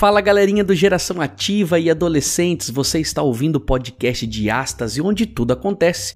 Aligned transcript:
Fala 0.00 0.22
galerinha 0.22 0.64
do 0.64 0.74
Geração 0.74 1.20
Ativa 1.20 1.78
e 1.78 1.90
adolescentes, 1.90 2.70
você 2.70 3.00
está 3.00 3.20
ouvindo 3.20 3.56
o 3.56 3.60
podcast 3.60 4.26
de 4.26 4.48
Astas 4.48 4.96
e 4.96 5.02
onde 5.02 5.26
tudo 5.26 5.52
acontece. 5.52 6.14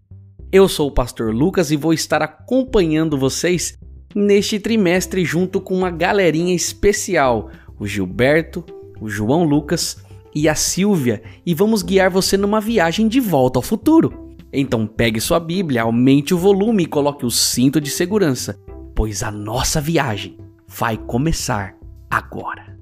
Eu 0.51 0.71
sou 0.71 0.89
o 0.89 0.91
pastor 0.91 1.35
Lucas 1.35 1.71
e 1.71 1.77
vou 1.77 1.93
estar 1.93 2.23
acompanhando 2.23 3.19
vocês 3.19 3.77
neste 4.15 4.59
trimestre 4.59 5.23
junto 5.23 5.61
com 5.61 5.75
uma 5.75 5.91
galerinha 5.91 6.55
especial, 6.55 7.51
o 7.79 7.87
Gilberto, 7.87 8.65
o 9.03 9.07
João 9.07 9.45
Lucas 9.45 9.99
e 10.35 10.49
a 10.49 10.55
Silvia, 10.55 11.23
e 11.45 11.53
vamos 11.53 11.83
guiar 11.83 12.09
você 12.09 12.39
numa 12.39 12.63
viagem 12.63 13.07
de 13.07 13.21
volta 13.21 13.59
ao 13.59 13.63
futuro. 13.63 14.35
Então 14.51 14.87
pegue 14.87 15.21
sua 15.21 15.39
Bíblia, 15.39 15.83
aumente 15.83 16.33
o 16.33 16.39
volume 16.39 16.85
e 16.85 16.87
coloque 16.87 17.27
o 17.27 17.31
cinto 17.31 17.79
de 17.83 17.91
segurança, 17.91 18.59
pois 18.95 19.23
a 19.23 19.31
nossa 19.31 19.79
viagem 19.79 20.39
vai 20.67 20.97
começar 20.97 21.77
agora. 22.11 22.74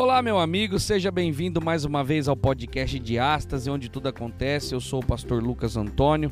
Olá, 0.00 0.22
meu 0.22 0.38
amigo, 0.38 0.78
seja 0.78 1.10
bem-vindo 1.10 1.60
mais 1.60 1.84
uma 1.84 2.04
vez 2.04 2.28
ao 2.28 2.36
podcast 2.36 2.96
de 3.00 3.18
Astas, 3.18 3.66
onde 3.66 3.88
tudo 3.88 4.08
acontece. 4.08 4.72
Eu 4.72 4.80
sou 4.80 5.00
o 5.00 5.04
pastor 5.04 5.42
Lucas 5.42 5.76
Antônio 5.76 6.30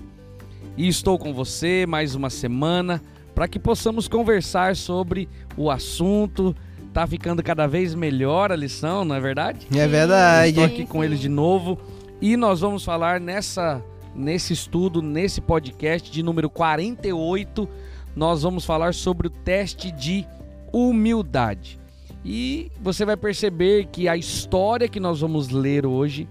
e 0.76 0.86
estou 0.86 1.18
com 1.18 1.34
você 1.34 1.84
mais 1.84 2.14
uma 2.14 2.30
semana 2.30 3.02
para 3.34 3.48
que 3.48 3.58
possamos 3.58 4.06
conversar 4.06 4.76
sobre 4.76 5.28
o 5.56 5.68
assunto. 5.68 6.54
Tá 6.92 7.08
ficando 7.08 7.42
cada 7.42 7.66
vez 7.66 7.92
melhor 7.92 8.52
a 8.52 8.56
lição, 8.56 9.04
não 9.04 9.16
é 9.16 9.20
verdade? 9.20 9.66
É 9.74 9.88
verdade. 9.88 10.50
Estou 10.50 10.64
aqui 10.64 10.86
com 10.86 11.02
eles 11.02 11.18
de 11.18 11.28
novo 11.28 11.76
e 12.20 12.36
nós 12.36 12.60
vamos 12.60 12.84
falar 12.84 13.18
nessa 13.18 13.82
nesse 14.14 14.52
estudo, 14.52 15.02
nesse 15.02 15.40
podcast 15.40 16.08
de 16.08 16.22
número 16.22 16.48
48, 16.48 17.68
nós 18.14 18.44
vamos 18.44 18.64
falar 18.64 18.94
sobre 18.94 19.26
o 19.26 19.30
teste 19.30 19.90
de 19.90 20.24
humildade. 20.72 21.80
E 22.28 22.72
você 22.82 23.04
vai 23.04 23.16
perceber 23.16 23.86
que 23.86 24.08
a 24.08 24.16
história 24.16 24.88
que 24.88 24.98
nós 24.98 25.20
vamos 25.20 25.48
ler 25.48 25.86
hoje 25.86 26.28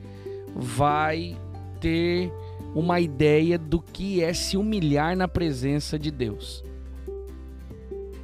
vai 0.53 1.37
ter 1.79 2.29
uma 2.75 2.99
ideia 2.99 3.57
do 3.57 3.79
que 3.79 4.21
é 4.21 4.33
se 4.33 4.57
humilhar 4.57 5.15
na 5.15 5.25
presença 5.25 5.97
de 5.97 6.11
Deus. 6.11 6.61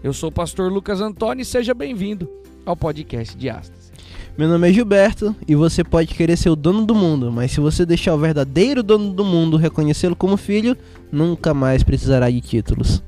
Eu 0.04 0.12
sou 0.12 0.28
o 0.28 0.34
pastor 0.34 0.70
Lucas 0.70 1.00
Antônio 1.00 1.44
e 1.44 1.46
seja 1.46 1.74
bem-vindo 1.74 2.30
ao 2.66 2.76
podcast 2.76 3.38
de 3.38 3.50
Astas. 3.50 3.94
Meu 4.38 4.50
nome 4.50 4.70
é 4.70 4.74
Gilberto 4.74 5.34
e 5.48 5.56
você 5.56 5.82
pode 5.82 6.14
querer 6.14 6.36
ser 6.36 6.50
o 6.50 6.58
dono 6.58 6.86
do 6.86 6.94
mundo, 6.94 7.32
mas 7.32 7.54
se 7.54 7.62
você 7.62 7.86
deixar 7.86 8.14
o 8.14 8.20
verdadeiro 8.20 8.84
dono 8.84 9.14
do 9.14 9.24
mundo 9.24 9.56
reconhecê-lo 9.56 10.16
como 10.16 10.36
filho, 10.36 10.76
nunca 11.10 11.54
mais 11.54 11.84
precisará 11.84 12.30
de 12.30 12.42
títulos. 12.42 13.02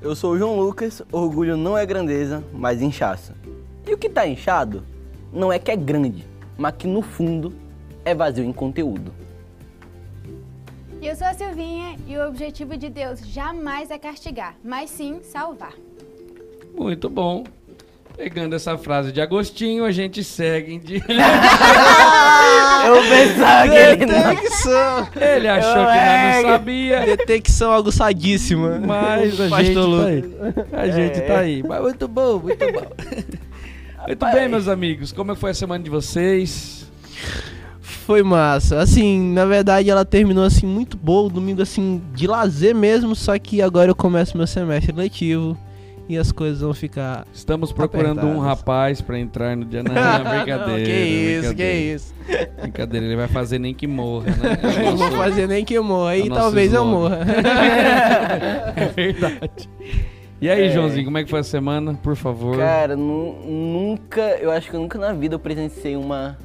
Eu 0.00 0.14
sou 0.14 0.32
o 0.32 0.38
João 0.38 0.58
Lucas, 0.60 1.02
orgulho 1.10 1.56
não 1.56 1.76
é 1.76 1.86
grandeza, 1.86 2.44
mas 2.52 2.82
inchaço. 2.82 3.32
E 3.86 3.94
o 3.94 3.98
que 3.98 4.10
tá 4.10 4.26
inchado 4.26 4.84
não 5.32 5.50
é 5.50 5.58
que 5.58 5.70
é 5.70 5.76
grande, 5.76 6.26
mas 6.56 6.74
que 6.76 6.86
no 6.86 7.00
fundo 7.00 7.52
é 8.04 8.14
vazio 8.14 8.44
em 8.44 8.52
conteúdo. 8.52 9.12
E 11.00 11.06
eu 11.06 11.16
sou 11.16 11.26
a 11.26 11.34
Silvinha 11.34 11.96
e 12.06 12.16
o 12.16 12.26
objetivo 12.28 12.76
de 12.76 12.90
Deus 12.90 13.20
jamais 13.20 13.90
é 13.90 13.98
castigar, 13.98 14.56
mas 14.62 14.90
sim 14.90 15.22
salvar. 15.22 15.74
Muito 16.76 17.08
bom. 17.08 17.44
Pegando 18.16 18.56
essa 18.56 18.78
frase 18.78 19.12
de 19.12 19.20
Agostinho, 19.20 19.84
a 19.84 19.92
gente 19.92 20.24
segue 20.24 20.72
em 20.72 20.78
diante. 20.78 21.06
Eu 22.86 23.02
pensava 23.02 23.68
que 23.68 23.76
ele 23.76 24.06
não... 24.06 24.34
Detecção! 24.34 25.08
Ele 25.16 25.48
achou 25.48 25.72
que 25.72 25.78
nós 25.78 26.42
não 26.42 26.50
sabia. 26.50 27.00
Detecção 27.00 27.72
aguçadíssima. 27.72 28.78
Mas 28.78 29.40
a 29.40 29.48
Pastor 29.48 30.12
gente 30.12 30.28
tá 30.28 30.44
aí. 30.44 30.54
A 30.72 30.88
gente 30.88 31.20
tá 31.20 31.38
aí. 31.38 31.62
Mas 31.62 31.82
muito 31.82 32.08
bom, 32.08 32.38
muito 32.38 32.72
bom. 32.72 32.86
Muito 34.06 34.24
bem, 34.24 34.48
meus 34.48 34.68
amigos. 34.68 35.10
Como 35.10 35.34
foi 35.34 35.50
a 35.50 35.54
semana 35.54 35.82
de 35.82 35.90
vocês? 35.90 36.86
Foi 37.80 38.22
massa. 38.22 38.78
Assim, 38.78 39.32
na 39.32 39.44
verdade 39.44 39.90
ela 39.90 40.04
terminou 40.04 40.44
assim 40.44 40.64
muito 40.64 40.96
boa, 40.96 41.28
domingo 41.28 41.60
assim 41.60 42.00
de 42.14 42.28
lazer 42.28 42.72
mesmo, 42.72 43.16
só 43.16 43.36
que 43.36 43.60
agora 43.60 43.90
eu 43.90 43.96
começo 43.96 44.36
meu 44.36 44.46
semestre 44.46 44.92
letivo 44.92 45.58
e 46.08 46.16
as 46.16 46.30
coisas 46.30 46.60
vão 46.60 46.72
ficar 46.74 47.26
Estamos 47.32 47.72
procurando 47.72 48.18
um 48.18 48.40
Apertadas. 48.40 48.44
rapaz 48.44 49.00
pra 49.00 49.18
entrar 49.18 49.56
no 49.56 49.64
dia. 49.64 49.82
Não, 49.82 49.92
não, 49.94 50.24
brincadeira. 50.38 50.84
que 50.84 50.92
isso, 50.92 51.54
que 51.54 51.72
isso. 51.72 52.14
Brincadeira, 52.60 53.06
ele 53.06 53.16
vai 53.16 53.28
fazer 53.28 53.58
nem 53.58 53.74
que 53.74 53.86
morra, 53.86 54.26
né? 54.30 54.58
Eu 54.78 54.82
não 54.90 54.96
vou 54.96 55.10
fazer 55.12 55.46
nem 55.48 55.64
que 55.64 55.74
eu 55.74 55.82
morra, 55.84 56.12
é 56.12 56.14
aí 56.22 56.28
nosso 56.28 56.40
talvez 56.42 56.72
eu 56.72 56.82
slogan. 56.84 57.00
morra. 57.08 57.18
É 58.76 58.86
verdade. 58.94 59.68
E 60.40 60.50
aí, 60.50 60.66
É. 60.66 60.70
Joãozinho, 60.70 61.04
como 61.06 61.16
é 61.18 61.24
que 61.24 61.30
foi 61.30 61.40
a 61.40 61.44
semana? 61.44 61.94
Por 61.94 62.14
favor. 62.14 62.58
Cara, 62.58 62.94
nu- 62.96 63.34
nunca, 63.46 64.20
eu 64.40 64.50
acho 64.50 64.70
que 64.70 64.76
nunca 64.76 64.98
na 64.98 65.12
vida 65.12 65.34
eu 65.34 65.38
presenciei 65.38 65.96
uma... 65.96 66.36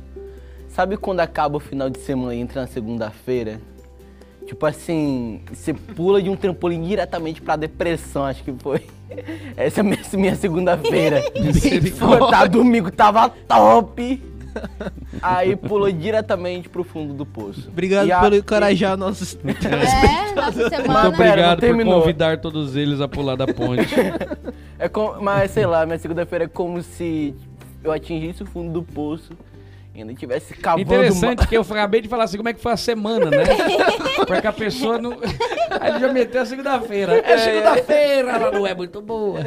Sabe 0.70 0.96
quando 0.96 1.20
acaba 1.20 1.58
o 1.58 1.60
final 1.60 1.90
de 1.90 2.00
semana 2.00 2.34
e 2.34 2.40
entra 2.40 2.62
na 2.62 2.68
segunda-feira? 2.68 3.60
Tipo 4.48 4.66
assim, 4.66 5.42
você 5.52 5.74
pula 5.74 6.22
de 6.22 6.30
um 6.30 6.36
trampolim 6.38 6.82
diretamente 6.82 7.42
pra 7.42 7.56
depressão, 7.58 8.24
acho 8.24 8.44
que 8.44 8.54
foi. 8.54 8.82
Essa 9.58 9.80
é 9.80 9.82
a 9.82 10.18
minha, 10.18 10.36
segunda-feira. 10.36 11.22
Tá, 12.30 12.46
domingo 12.46 12.92
tava 12.92 13.30
top. 13.30 14.22
Aí 15.22 15.56
pulou 15.56 15.90
diretamente 15.92 16.68
pro 16.68 16.84
fundo 16.84 17.14
do 17.14 17.26
poço. 17.26 17.70
Obrigado 17.70 18.08
E 18.08 18.12
a- 18.12 18.28
encorajar 18.36 18.98
nossos. 18.98 19.38
É, 19.46 20.36
nossa 20.36 20.60
Muito 20.60 20.76
semana. 20.76 21.08
Obrigado 21.10 21.56
por 21.60 21.62
terminou. 21.62 22.00
convidar 22.02 22.38
todos 22.40 22.76
eles 22.76 23.00
a 23.02 23.08
pular 23.08 23.36
da 23.36 23.48
ponte. 23.48 23.94
É 24.78 24.90
como, 24.90 25.22
mas 25.22 25.52
sei 25.52 25.66
lá, 25.66 25.86
minha 25.86 25.98
segunda-feira 26.00 26.46
é 26.46 26.48
como 26.48 26.82
se 26.82 27.34
eu 27.84 27.92
atingisse 27.92 28.44
o 28.44 28.46
fundo 28.46 28.72
do 28.74 28.84
poço 28.84 29.32
e 29.96 30.02
ainda 30.02 30.14
tivesse 30.14 30.54
cavando 30.54 30.82
Interessante 30.82 31.40
ma- 31.42 31.46
que 31.48 31.56
eu 31.58 31.62
acabei 31.62 32.02
de 32.02 32.08
falar 32.10 32.24
assim, 32.26 32.38
como 32.38 32.50
é 32.50 32.54
que 32.54 32.62
foi 32.62 32.72
a 32.74 32.78
semana, 32.78 33.30
né? 33.30 33.44
Porque 34.28 34.48
a 34.48 34.54
pessoa 34.54 34.98
não. 34.98 35.18
Aí 35.80 35.92
ele 35.92 36.00
já 36.00 36.12
meteu 36.14 36.42
a 36.42 36.46
segunda-feira. 36.46 37.14
É 37.26 37.38
segunda-feira, 37.38 38.32
ela 38.32 38.52
não 38.52 38.66
é 38.68 38.74
muito 38.74 39.02
boa. 39.02 39.44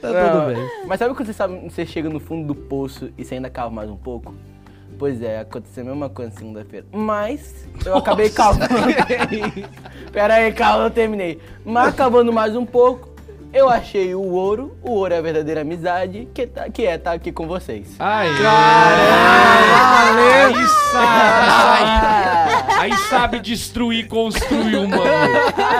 Tá 0.00 0.10
Não, 0.10 0.30
tudo 0.30 0.54
bem. 0.54 0.70
Mas 0.86 0.98
sabe 0.98 1.14
quando 1.14 1.26
você, 1.26 1.32
sabe, 1.32 1.68
você 1.68 1.84
chega 1.84 2.08
no 2.08 2.20
fundo 2.20 2.46
do 2.46 2.54
poço 2.54 3.10
e 3.16 3.24
você 3.24 3.34
ainda 3.34 3.50
cava 3.50 3.70
mais 3.70 3.90
um 3.90 3.96
pouco? 3.96 4.34
Pois 4.98 5.20
é, 5.20 5.40
aconteceu 5.40 5.82
a 5.84 5.86
mesma 5.86 6.08
coisa 6.08 6.32
na 6.32 6.38
segunda-feira. 6.38 6.86
Mas 6.90 7.68
eu 7.84 7.96
acabei 7.96 8.30
cavando. 8.30 8.66
Pera 10.10 10.34
aí, 10.34 10.52
calma, 10.52 10.84
eu 10.84 10.90
terminei. 10.90 11.38
Mas 11.64 11.94
cavando 11.94 12.32
mais 12.32 12.56
um 12.56 12.64
pouco, 12.64 13.10
eu 13.52 13.68
achei 13.68 14.14
o 14.14 14.22
ouro. 14.22 14.74
O 14.82 14.92
ouro 14.92 15.12
é 15.12 15.18
a 15.18 15.20
verdadeira 15.20 15.60
amizade, 15.60 16.26
que, 16.32 16.46
tá, 16.46 16.70
que 16.70 16.86
é 16.86 16.94
estar 16.94 17.12
aqui 17.12 17.30
com 17.30 17.46
vocês. 17.46 17.94
Ai, 17.98 18.28
Caramba! 18.42 19.76
Aí 20.46 20.66
sabe, 20.92 22.45
aí, 22.78 22.92
sabe 23.08 23.40
destruir 23.40 24.04
e 24.04 24.08
construir 24.08 24.76
uma. 24.76 24.96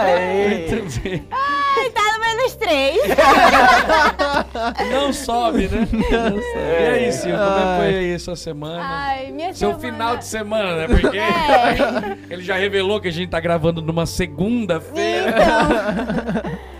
Aê. 0.02 0.68
Muito 0.68 1.00
bem. 1.00 1.26
Ai, 1.30 1.90
tá 1.90 2.02
no 2.12 2.20
menos 2.20 2.54
três. 2.56 2.98
Não 4.90 5.12
sobe, 5.12 5.68
né? 5.68 5.88
Não 5.92 6.30
sobe. 6.30 6.42
E 6.80 6.86
aí, 6.86 7.12
Silvio, 7.12 7.38
como 7.38 7.58
é 7.58 7.60
que 7.60 7.76
foi 7.78 7.94
aí 7.98 8.18
sua 8.18 8.36
semana? 8.36 8.80
Ai, 8.82 9.30
minha 9.32 9.54
Seu 9.54 9.70
semana... 9.74 9.92
final 9.92 10.16
de 10.16 10.24
semana, 10.26 10.76
né? 10.76 10.86
Porque 10.88 11.18
É. 11.18 12.16
ele 12.34 12.42
já 12.42 12.56
revelou 12.56 13.00
que 13.00 13.08
a 13.08 13.12
gente 13.12 13.30
tá 13.30 13.40
gravando 13.40 13.80
numa 13.82 14.06
segunda-feira. 14.06 15.30
Então. 15.30 16.66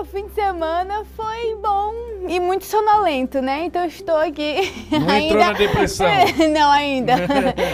Meu 0.00 0.06
fim 0.06 0.28
de 0.28 0.32
semana 0.32 1.04
foi 1.14 1.56
bom 1.56 1.92
e 2.26 2.40
muito 2.40 2.64
sonolento, 2.64 3.42
né? 3.42 3.66
Então 3.66 3.84
estou 3.84 4.16
aqui. 4.16 4.72
Não 4.90 5.14
entrou 5.14 5.38
na 5.38 5.52
depressão. 5.52 6.06
Não, 6.50 6.70
ainda. 6.70 7.12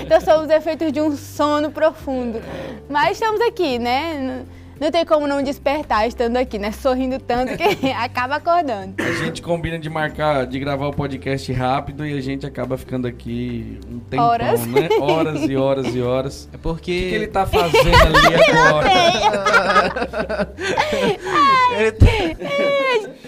Então 0.05 0.21
são 0.21 0.43
os 0.43 0.51
efeitos 0.51 0.91
de 0.91 1.01
um 1.01 1.17
sono 1.17 1.71
profundo. 1.71 2.43
Mas 2.91 3.13
estamos 3.13 3.41
aqui, 3.43 3.79
né? 3.79 4.45
Não- 4.81 4.91
tem 4.91 5.05
como 5.05 5.27
não 5.27 5.43
despertar 5.43 6.07
estando 6.07 6.37
aqui, 6.37 6.59
né? 6.59 6.71
Sorrindo 6.73 7.19
tanto 7.19 7.57
que 7.57 7.91
acaba 7.93 8.37
acordando. 8.37 8.95
A 9.03 9.25
gente 9.25 9.41
combina 9.43 9.79
de 9.79 9.89
marcar, 9.91 10.47
de 10.47 10.59
gravar 10.59 10.87
o 10.89 10.93
podcast 10.93 11.53
rápido 11.53 12.07
e 12.07 12.17
a 12.17 12.21
gente 12.21 12.45
acaba 12.47 12.77
ficando 12.77 13.07
aqui 13.07 13.79
um 13.91 13.99
tempão, 13.99 14.27
Horas. 14.29 14.67
né? 14.67 14.89
Horas 15.01 15.43
e 15.49 15.57
horas 15.57 15.95
e 15.95 16.03
horas. 16.03 16.49
É 16.53 16.57
O 16.57 16.59
porque. 16.59 16.93
que, 16.93 17.09
que 17.09 17.15
ele 17.15 17.27
tá 17.27 17.47
fazendo 17.47 17.97
ali 17.97 18.35
agora? 18.57 18.89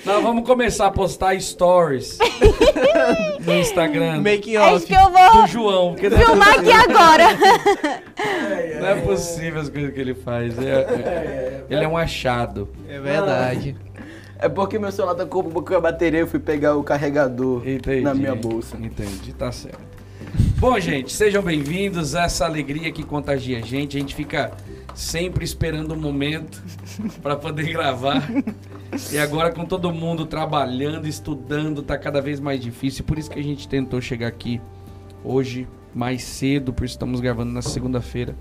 Nós 0.04 0.22
vamos 0.22 0.46
começar 0.46 0.86
a 0.86 0.90
postar 0.90 1.38
stories 1.40 2.18
no 3.44 3.54
Instagram 3.54 4.16
Making 4.22 4.56
Acho 4.56 4.76
off. 4.76 4.86
que 4.86 4.94
eu 4.94 5.10
vou 5.10 5.42
do 5.42 5.46
João. 5.48 5.96
é 6.00 6.10
filmar 6.10 6.58
aqui 6.58 6.72
agora. 6.72 7.24
Não 8.80 8.88
é 8.88 8.94
possível 9.02 9.60
as 9.60 9.68
coisas 9.68 9.92
que 9.92 10.00
ele 10.00 10.14
faz. 10.14 10.58
É- 10.58 10.62
é- 10.62 11.37
ele 11.68 11.84
é 11.84 11.88
um 11.88 11.96
achado. 11.96 12.68
É 12.88 12.98
verdade. 13.00 13.76
É 14.38 14.48
porque 14.48 14.78
meu 14.78 14.92
celular 14.92 15.16
tá 15.16 15.26
com 15.26 15.40
um 15.40 15.50
pouco 15.50 15.74
a 15.74 15.80
bateria, 15.80 16.20
eu 16.20 16.26
fui 16.26 16.38
pegar 16.38 16.76
o 16.76 16.84
carregador 16.84 17.66
Entendi. 17.68 18.02
na 18.02 18.14
minha 18.14 18.34
bolsa. 18.36 18.76
Entendi, 18.76 19.32
tá 19.32 19.50
certo. 19.50 19.80
Bom, 20.58 20.78
gente, 20.78 21.12
sejam 21.12 21.42
bem-vindos 21.42 22.14
a 22.14 22.24
essa 22.24 22.44
alegria 22.44 22.92
que 22.92 23.02
contagia 23.02 23.58
a 23.58 23.60
gente. 23.60 23.96
A 23.96 24.00
gente 24.00 24.14
fica 24.14 24.52
sempre 24.94 25.44
esperando 25.44 25.92
um 25.94 26.00
momento 26.00 26.62
para 27.20 27.34
poder 27.34 27.72
gravar. 27.72 28.28
E 29.12 29.18
agora 29.18 29.50
com 29.52 29.64
todo 29.64 29.92
mundo 29.92 30.24
trabalhando, 30.24 31.08
estudando, 31.08 31.82
tá 31.82 31.98
cada 31.98 32.20
vez 32.20 32.38
mais 32.38 32.60
difícil. 32.60 33.04
Por 33.04 33.18
isso 33.18 33.30
que 33.30 33.38
a 33.40 33.42
gente 33.42 33.68
tentou 33.68 34.00
chegar 34.00 34.28
aqui 34.28 34.60
hoje 35.24 35.66
mais 35.94 36.22
cedo, 36.22 36.72
por 36.72 36.84
isso 36.84 36.94
estamos 36.94 37.20
gravando 37.20 37.52
na 37.52 37.62
segunda-feira 37.62 38.36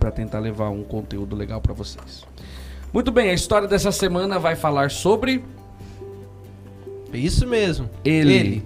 para 0.00 0.10
tentar 0.10 0.38
levar 0.38 0.70
um 0.70 0.82
conteúdo 0.82 1.36
legal 1.36 1.60
para 1.60 1.74
vocês. 1.74 2.24
Muito 2.92 3.12
bem, 3.12 3.30
a 3.30 3.34
história 3.34 3.68
dessa 3.68 3.92
semana 3.92 4.38
vai 4.38 4.56
falar 4.56 4.90
sobre 4.90 5.44
Isso 7.12 7.46
mesmo. 7.46 7.88
ele. 8.02 8.64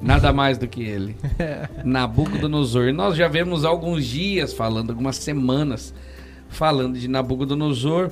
Nada 0.00 0.32
mais 0.32 0.56
do 0.56 0.66
que 0.66 0.82
ele. 0.82 1.14
Nabucodonosor. 1.84 2.88
E 2.88 2.92
Nós 2.92 3.14
já 3.14 3.28
vemos 3.28 3.66
alguns 3.66 4.06
dias 4.06 4.54
falando, 4.54 4.90
algumas 4.90 5.16
semanas 5.16 5.92
falando 6.48 6.98
de 6.98 7.06
Nabucodonosor. 7.06 8.10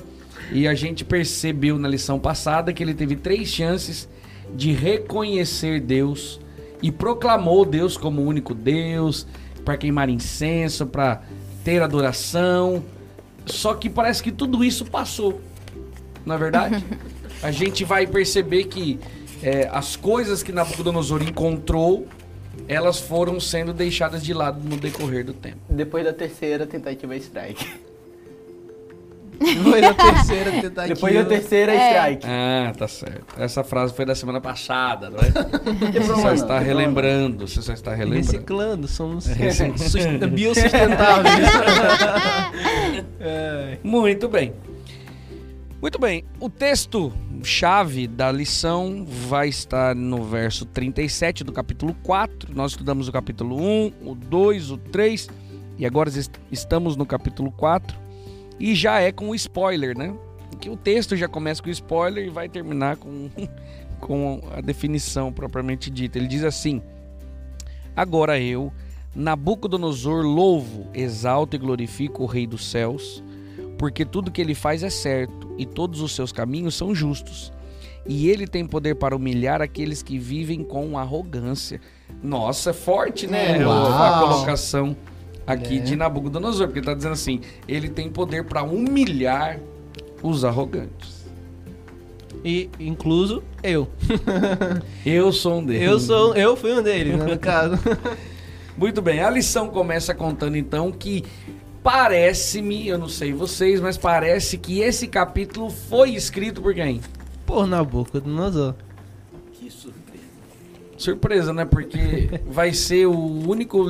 E 0.51 0.67
a 0.67 0.75
gente 0.75 1.03
percebeu 1.03 1.79
na 1.79 1.87
lição 1.87 2.19
passada 2.19 2.71
que 2.71 2.83
ele 2.83 2.93
teve 2.93 3.15
três 3.15 3.49
chances 3.49 4.07
de 4.55 4.71
reconhecer 4.71 5.81
Deus 5.81 6.39
e 6.81 6.91
proclamou 6.91 7.65
Deus 7.65 7.97
como 7.97 8.21
o 8.21 8.25
único 8.25 8.53
Deus, 8.53 9.27
para 9.65 9.77
queimar 9.77 10.09
incenso, 10.09 10.85
para 10.85 11.21
ter 11.69 11.83
adoração. 11.83 12.83
Só 13.45 13.75
que 13.75 13.89
parece 13.89 14.23
que 14.23 14.31
tudo 14.31 14.63
isso 14.63 14.85
passou. 14.85 15.39
Na 16.25 16.35
verdade, 16.35 16.83
a 17.43 17.51
gente 17.51 17.83
vai 17.83 18.07
perceber 18.07 18.63
que 18.63 18.99
é, 19.43 19.69
as 19.71 19.95
coisas 19.95 20.41
que 20.41 20.51
Nabucodonosor 20.51 21.21
encontrou, 21.21 22.07
elas 22.67 22.99
foram 22.99 23.39
sendo 23.39 23.71
deixadas 23.71 24.23
de 24.23 24.33
lado 24.33 24.59
no 24.67 24.77
decorrer 24.77 25.23
do 25.23 25.33
tempo. 25.33 25.57
Depois 25.69 26.03
da 26.03 26.11
terceira 26.11 26.65
tentativa 26.65 27.15
strike. 27.15 27.88
Foi 29.63 29.81
na 29.81 29.93
terceira 29.93 30.51
tentativa. 30.51 30.93
Depois 30.95 31.13
da 31.15 31.25
terceira 31.25 31.73
É. 31.73 31.91
strike. 31.91 32.27
Ah, 32.27 32.73
tá 32.77 32.87
certo. 32.87 33.39
Essa 33.39 33.63
frase 33.63 33.93
foi 33.93 34.05
da 34.05 34.15
semana 34.15 34.41
passada, 34.41 35.09
não 35.09 35.19
é? 35.19 35.31
Você 36.01 36.21
só 36.21 36.33
está 36.33 36.59
não 36.59 36.65
relembrando, 36.65 37.47
você 37.47 37.61
só 37.61 37.73
está 37.73 37.93
relembrando. 37.95 38.31
Reciclando, 38.31 38.87
somos 38.87 39.25
sust- 39.77 40.27
biossustentáveis. 40.31 41.49
Muito 43.83 44.27
bem. 44.27 44.53
Muito 45.81 45.97
bem. 45.97 46.25
O 46.39 46.49
texto 46.49 47.11
chave 47.41 48.07
da 48.07 48.31
lição 48.31 49.05
vai 49.07 49.47
estar 49.47 49.95
no 49.95 50.23
verso 50.25 50.65
37 50.65 51.43
do 51.43 51.51
capítulo 51.53 51.95
4. 52.03 52.53
Nós 52.53 52.71
estudamos 52.71 53.07
o 53.07 53.11
capítulo 53.11 53.55
1, 53.57 53.91
o 54.05 54.13
2, 54.15 54.71
o 54.71 54.77
3 54.77 55.29
e 55.77 55.85
agora 55.85 56.09
est- 56.09 56.37
estamos 56.51 56.97
no 56.97 57.05
capítulo 57.05 57.49
4 57.51 57.95
e 58.59 58.75
já 58.75 58.99
é 58.99 59.11
com 59.11 59.29
o 59.29 59.35
spoiler, 59.35 59.97
né? 59.97 60.13
Que 60.59 60.69
o 60.69 60.75
texto 60.75 61.15
já 61.15 61.27
começa 61.27 61.61
com 61.63 61.69
o 61.69 61.71
spoiler 61.71 62.25
e 62.25 62.29
vai 62.29 62.49
terminar 62.49 62.97
com 62.97 63.29
com 63.99 64.41
a 64.55 64.61
definição 64.61 65.31
propriamente 65.31 65.89
dita. 65.89 66.17
Ele 66.17 66.27
diz 66.27 66.43
assim: 66.43 66.81
Agora 67.95 68.39
eu, 68.39 68.71
Nabucodonosor, 69.15 70.23
louvo, 70.23 70.87
exalto 70.93 71.55
e 71.55 71.59
glorifico 71.59 72.23
o 72.23 72.25
Rei 72.25 72.47
dos 72.47 72.69
céus, 72.69 73.23
porque 73.77 74.05
tudo 74.05 74.31
que 74.31 74.41
ele 74.41 74.55
faz 74.55 74.83
é 74.83 74.89
certo 74.89 75.53
e 75.57 75.65
todos 75.65 76.01
os 76.01 76.15
seus 76.15 76.31
caminhos 76.31 76.75
são 76.75 76.95
justos. 76.95 77.51
E 78.05 78.29
ele 78.29 78.47
tem 78.47 78.65
poder 78.65 78.95
para 78.95 79.15
humilhar 79.15 79.61
aqueles 79.61 80.01
que 80.01 80.17
vivem 80.17 80.63
com 80.63 80.97
arrogância. 80.97 81.79
Nossa, 82.23 82.71
é 82.71 82.73
forte, 82.73 83.27
né? 83.27 83.63
Uau. 83.63 83.91
A 83.91 84.19
colocação 84.19 84.95
aqui 85.51 85.77
É. 85.77 85.81
de 85.81 85.95
Nabucodonosor, 85.95 86.67
porque 86.67 86.79
está 86.79 86.93
dizendo 86.93 87.13
assim: 87.13 87.41
ele 87.67 87.89
tem 87.89 88.09
poder 88.09 88.43
para 88.45 88.63
humilhar 88.63 89.59
os 90.21 90.45
arrogantes. 90.45 91.19
E 92.45 92.69
incluso 92.79 93.43
eu. 93.61 93.87
Eu 95.05 95.31
sou 95.33 95.59
um 95.59 95.65
deles. 95.65 95.81
Eu 95.81 95.99
sou, 95.99 96.33
eu 96.35 96.55
fui 96.55 96.71
um 96.73 96.81
deles, 96.81 97.17
né, 97.17 97.25
no 97.25 97.37
caso. 97.39 97.77
Muito 98.77 99.01
bem, 99.01 99.19
a 99.21 99.29
lição 99.29 99.67
começa 99.67 100.15
contando 100.15 100.55
então 100.55 100.89
que 100.91 101.25
parece-me, 101.83 102.87
eu 102.87 102.97
não 102.97 103.09
sei 103.09 103.33
vocês, 103.33 103.81
mas 103.81 103.97
parece 103.97 104.57
que 104.57 104.79
esse 104.79 105.07
capítulo 105.07 105.69
foi 105.69 106.11
escrito 106.11 106.61
por 106.61 106.73
quem? 106.73 107.01
Por 107.45 107.67
Nabucodonosor. 107.67 108.75
Que 109.53 109.69
surpresa. 109.69 110.23
Surpresa, 110.97 111.53
né? 111.53 111.65
Porque 111.65 112.39
vai 112.49 112.73
ser 112.73 113.05
o 113.07 113.17
único 113.49 113.83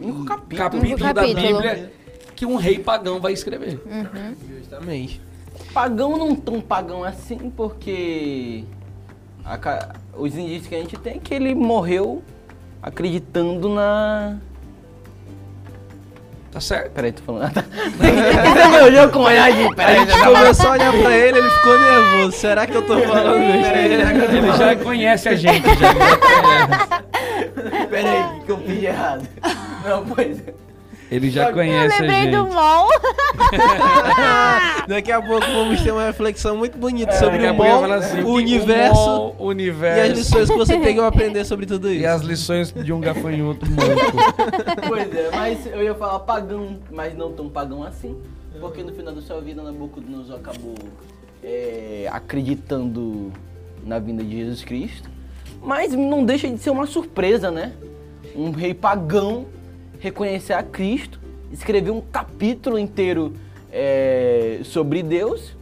Um 0.00 0.24
capítulo. 0.24 0.58
capítulo 0.58 0.94
Um 0.94 0.98
da 0.98 1.14
capítulo. 1.14 1.46
Bíblia 1.46 1.92
que 2.36 2.46
um 2.46 2.54
rei 2.56 2.78
pagão 2.78 3.20
vai 3.20 3.32
escrever. 3.32 3.80
Justamente. 4.60 5.20
Pagão 5.74 6.16
não 6.16 6.36
tão 6.36 6.60
pagão 6.60 7.02
assim, 7.02 7.50
porque 7.50 8.64
a 9.44 9.88
os 10.16 10.36
indícios 10.36 10.68
que 10.68 10.74
a 10.74 10.78
gente 10.78 10.96
tem 10.98 11.14
é 11.16 11.18
que 11.18 11.34
ele 11.34 11.54
morreu 11.54 12.22
acreditando 12.82 13.68
na. 13.68 14.36
Tá 16.52 16.60
certo? 16.60 16.92
Peraí, 16.92 17.12
tô 17.12 17.22
falando. 17.24 17.52
Você 17.98 18.68
me 18.68 18.80
olhou 18.82 19.08
com 19.10 19.18
olhar 19.20 19.50
de. 19.52 19.64
A 19.64 19.74
Peraí, 19.74 19.98
gente 19.98 20.24
começou 20.24 20.68
a 20.68 20.72
olhar 20.72 20.92
pra 20.92 21.16
ele, 21.16 21.38
ele 21.38 21.50
ficou 21.50 21.78
nervoso. 21.78 22.32
Será 22.38 22.66
que 22.66 22.76
eu 22.76 22.86
tô 22.86 23.00
falando 23.00 23.52
besteira? 23.52 24.12
Ele 24.14 24.52
já 24.52 24.76
conhece 24.76 25.28
a 25.28 25.34
gente, 25.34 25.66
já. 25.74 25.94
peraí, 27.90 28.40
que 28.46 28.52
eu 28.52 28.58
fiz 28.58 28.78
de 28.80 28.86
errado. 28.86 29.28
Não, 29.84 30.04
pois 30.06 30.38
é. 30.46 30.54
Ele 31.10 31.30
já 31.30 31.48
Eu 31.48 31.54
conhece 31.54 31.96
a 31.96 32.00
lembrei 32.02 32.22
gente. 32.24 32.36
do 32.36 32.46
mol. 32.48 32.88
Daqui 34.86 35.10
a 35.10 35.22
pouco 35.22 35.46
vamos 35.46 35.80
ter 35.80 35.90
uma 35.90 36.04
reflexão 36.04 36.56
muito 36.56 36.76
bonita 36.76 37.12
É, 37.12 37.16
sobre 37.18 37.38
daqui 37.38 37.46
a 37.46 37.52
o 37.52 37.56
mol, 37.56 37.92
assim, 37.92 38.20
o 38.22 38.28
universo 38.32 38.94
mol, 39.00 39.36
o 39.38 39.44
e 39.44 39.54
universo 39.54 40.12
as 40.12 40.18
lições 40.18 40.50
que 40.50 40.56
você 40.56 40.78
tem 40.78 40.94
que 40.94 41.00
aprender 41.00 41.44
sobre 41.44 41.64
tudo 41.66 41.90
isso. 41.90 42.02
e 42.02 42.06
as 42.06 42.20
lições 42.22 42.72
de 42.72 42.92
um 42.92 43.00
gafanhoto 43.00 43.64
manco. 43.70 44.86
Pois 44.86 45.14
é, 45.14 45.30
mas 45.34 45.66
eu 45.66 45.82
ia 45.82 45.94
falar 45.94 46.18
pagão, 46.20 46.78
mas 46.90 47.16
não 47.16 47.32
tão 47.32 47.48
pagão 47.48 47.82
assim. 47.82 48.16
Porque 48.60 48.82
no 48.82 48.92
final 48.92 49.14
da 49.14 49.22
sua 49.22 49.40
vida, 49.40 49.62
Nabucodonosor 49.62 50.36
acabou 50.36 50.74
é, 51.42 52.08
acreditando 52.10 53.32
na 53.84 53.98
vinda 53.98 54.22
de 54.24 54.36
Jesus 54.36 54.64
Cristo. 54.64 55.08
Mas 55.62 55.92
não 55.92 56.24
deixa 56.24 56.48
de 56.48 56.58
ser 56.58 56.70
uma 56.70 56.86
surpresa, 56.86 57.50
né? 57.50 57.72
Um 58.34 58.50
rei 58.50 58.74
pagão 58.74 59.46
reconhecer 59.98 60.52
a 60.52 60.62
Cristo, 60.62 61.20
escrever 61.52 61.90
um 61.90 62.00
capítulo 62.00 62.78
inteiro 62.78 63.34
é, 63.72 64.60
sobre 64.64 65.02
Deus 65.02 65.56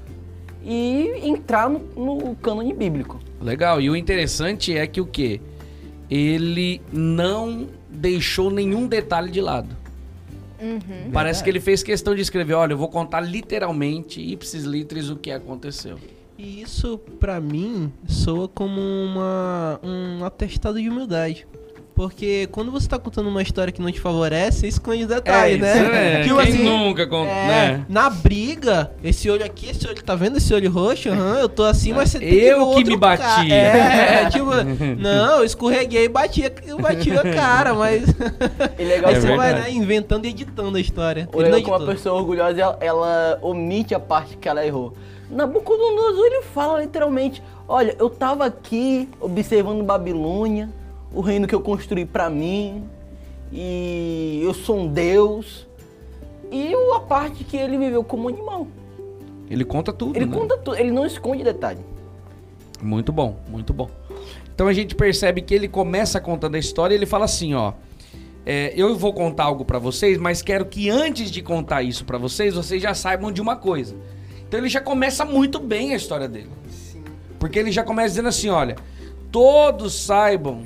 e 0.64 1.12
entrar 1.22 1.68
no, 1.68 1.80
no 1.94 2.36
cânone 2.36 2.72
bíblico. 2.72 3.18
Legal. 3.40 3.80
E 3.80 3.88
o 3.88 3.96
interessante 3.96 4.76
é 4.76 4.86
que 4.86 5.00
o 5.00 5.06
quê? 5.06 5.40
Ele 6.10 6.80
não 6.92 7.68
deixou 7.88 8.50
nenhum 8.50 8.86
detalhe 8.86 9.30
de 9.30 9.40
lado. 9.40 9.76
Parece 11.12 11.44
que 11.44 11.50
ele 11.50 11.60
fez 11.60 11.82
questão 11.82 12.14
de 12.14 12.22
escrever, 12.22 12.54
olha, 12.54 12.72
eu 12.72 12.78
vou 12.78 12.88
contar 12.88 13.20
literalmente, 13.20 14.20
ipsis 14.20 14.64
litris, 14.64 15.10
o 15.10 15.16
que 15.16 15.30
aconteceu. 15.30 15.98
E 16.38 16.62
isso, 16.62 16.98
pra 17.20 17.40
mim, 17.40 17.92
soa 18.06 18.48
como 18.48 18.80
uma, 18.80 19.80
um 19.82 20.24
atestado 20.24 20.80
de 20.80 20.88
humildade. 20.88 21.46
Porque 21.96 22.46
quando 22.52 22.70
você 22.70 22.86
tá 22.86 22.98
contando 22.98 23.30
uma 23.30 23.40
história 23.40 23.72
que 23.72 23.80
não 23.80 23.90
te 23.90 23.98
favorece, 23.98 24.66
esconde 24.68 25.06
detalhes, 25.06 25.54
isso, 25.56 25.64
né? 25.64 26.20
é. 26.20 26.22
Tipo 26.24 26.36
Quem 26.36 26.48
assim, 26.52 26.62
nunca 26.64 27.06
conta, 27.06 27.30
é, 27.30 27.46
né? 27.48 27.86
Na 27.88 28.10
briga, 28.10 28.92
esse 29.02 29.30
olho 29.30 29.42
aqui, 29.42 29.70
esse 29.70 29.88
olho, 29.88 30.02
tá 30.02 30.14
vendo 30.14 30.36
esse 30.36 30.52
olho 30.52 30.70
roxo? 30.70 31.08
Aham, 31.08 31.38
eu 31.38 31.48
tô 31.48 31.64
assim, 31.64 31.94
mas 31.94 32.10
você 32.10 32.18
tem 32.20 32.28
que 32.28 32.34
Eu 32.34 32.56
o 32.60 32.74
que 32.74 32.76
outro 32.80 32.92
me 32.92 33.00
ca- 33.00 33.16
bati. 33.16 33.50
É, 33.50 34.28
tipo, 34.30 34.50
não, 34.98 35.38
eu 35.38 35.44
escorreguei 35.44 36.04
e 36.04 36.08
bati, 36.10 36.42
eu 36.66 36.76
bati 36.78 37.10
a 37.16 37.22
cara, 37.22 37.72
mas. 37.72 38.04
E 38.78 38.84
legal 38.84 39.08
Aí 39.10 39.16
É 39.16 39.20
você 39.22 39.34
vai, 39.34 39.54
verdade. 39.54 39.70
né, 39.74 39.82
inventando 39.82 40.26
e 40.26 40.28
editando 40.28 40.76
a 40.76 40.80
história. 40.80 41.26
O 41.32 41.38
legal 41.40 41.58
é 41.58 41.62
que 41.62 41.70
uma 41.70 41.86
pessoa 41.86 42.14
orgulhosa, 42.20 42.60
ela, 42.60 42.76
ela 42.78 43.38
omite 43.40 43.94
a 43.94 43.98
parte 43.98 44.36
que 44.36 44.46
ela 44.46 44.64
errou. 44.66 44.92
Nabucodonosor, 45.30 46.26
ele 46.26 46.42
fala 46.42 46.82
literalmente, 46.82 47.42
olha, 47.66 47.96
eu 47.98 48.10
tava 48.10 48.44
aqui 48.44 49.08
observando 49.18 49.82
Babilônia, 49.82 50.68
o 51.12 51.20
reino 51.20 51.46
que 51.46 51.54
eu 51.54 51.60
construí 51.60 52.04
pra 52.04 52.28
mim, 52.30 52.84
e 53.52 54.40
eu 54.44 54.52
sou 54.54 54.78
um 54.80 54.88
deus. 54.88 55.66
E 56.50 56.74
o- 56.74 56.94
a 56.94 57.00
parte 57.00 57.42
que 57.44 57.56
ele 57.56 57.76
viveu 57.76 58.04
como 58.04 58.28
animal. 58.28 58.66
Ele 59.50 59.64
conta 59.64 59.92
tudo, 59.92 60.16
Ele 60.16 60.26
né? 60.26 60.36
conta 60.36 60.56
tudo, 60.58 60.76
ele 60.76 60.90
não 60.90 61.06
esconde 61.06 61.42
detalhe. 61.44 61.80
Muito 62.82 63.12
bom, 63.12 63.36
muito 63.48 63.72
bom. 63.72 63.88
Então 64.54 64.66
a 64.68 64.72
gente 64.72 64.94
percebe 64.94 65.40
que 65.42 65.54
ele 65.54 65.68
começa 65.68 66.20
contando 66.20 66.54
a 66.54 66.58
história 66.58 66.94
e 66.94 66.98
ele 66.98 67.06
fala 67.06 67.24
assim, 67.24 67.54
ó. 67.54 67.72
é, 68.48 68.72
eu 68.76 68.94
vou 68.96 69.12
contar 69.12 69.42
algo 69.44 69.64
pra 69.64 69.78
vocês, 69.80 70.16
mas 70.18 70.40
quero 70.40 70.66
que 70.66 70.88
antes 70.88 71.32
de 71.32 71.42
contar 71.42 71.82
isso 71.82 72.04
pra 72.04 72.16
vocês, 72.16 72.54
vocês 72.54 72.80
já 72.80 72.94
saibam 72.94 73.32
de 73.32 73.40
uma 73.40 73.56
coisa. 73.56 73.96
Então 74.46 74.60
ele 74.60 74.68
já 74.68 74.80
começa 74.80 75.24
muito 75.24 75.58
bem 75.58 75.92
a 75.92 75.96
história 75.96 76.28
dele. 76.28 76.50
Sim. 76.70 77.02
Porque 77.40 77.58
ele 77.58 77.72
já 77.72 77.82
começa 77.82 78.10
dizendo 78.10 78.28
assim: 78.28 78.48
olha, 78.48 78.76
todos 79.32 79.94
saibam 79.94 80.62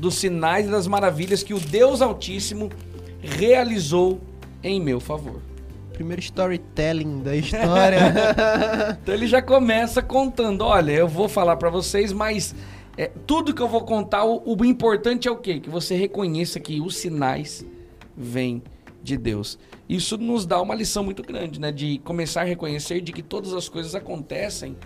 dos 0.00 0.16
sinais 0.16 0.66
e 0.66 0.70
das 0.70 0.86
maravilhas 0.86 1.42
que 1.42 1.54
o 1.54 1.60
Deus 1.60 2.00
Altíssimo 2.00 2.70
realizou 3.20 4.20
em 4.62 4.80
meu 4.80 4.98
favor. 4.98 5.40
Primeiro 5.92 6.20
storytelling 6.20 7.22
da 7.22 7.36
história. 7.36 8.00
Então 9.02 9.14
ele 9.14 9.26
já 9.26 9.42
começa 9.42 10.02
contando: 10.02 10.62
olha, 10.62 10.92
eu 10.92 11.06
vou 11.06 11.28
falar 11.28 11.56
pra 11.56 11.68
vocês, 11.70 12.12
mas 12.12 12.54
é, 12.96 13.10
tudo 13.26 13.54
que 13.54 13.60
eu 13.60 13.68
vou 13.68 13.82
contar, 13.82 14.24
o, 14.24 14.42
o 14.44 14.64
importante 14.64 15.28
é 15.28 15.30
o 15.30 15.36
quê? 15.36 15.60
Que 15.60 15.70
você 15.70 15.94
reconheça 15.94 16.58
que 16.58 16.80
os 16.80 16.96
sinais 16.96 17.64
vêm 18.16 18.62
de 19.02 19.16
Deus. 19.16 19.58
Isso 19.88 20.16
nos 20.16 20.46
dá 20.46 20.60
uma 20.60 20.74
lição 20.74 21.04
muito 21.04 21.22
grande, 21.22 21.60
né? 21.60 21.70
De 21.70 21.98
começar 21.98 22.42
a 22.42 22.44
reconhecer 22.44 23.00
de 23.00 23.12
que 23.12 23.22
todas 23.22 23.52
as 23.52 23.68
coisas 23.68 23.94
acontecem 23.94 24.76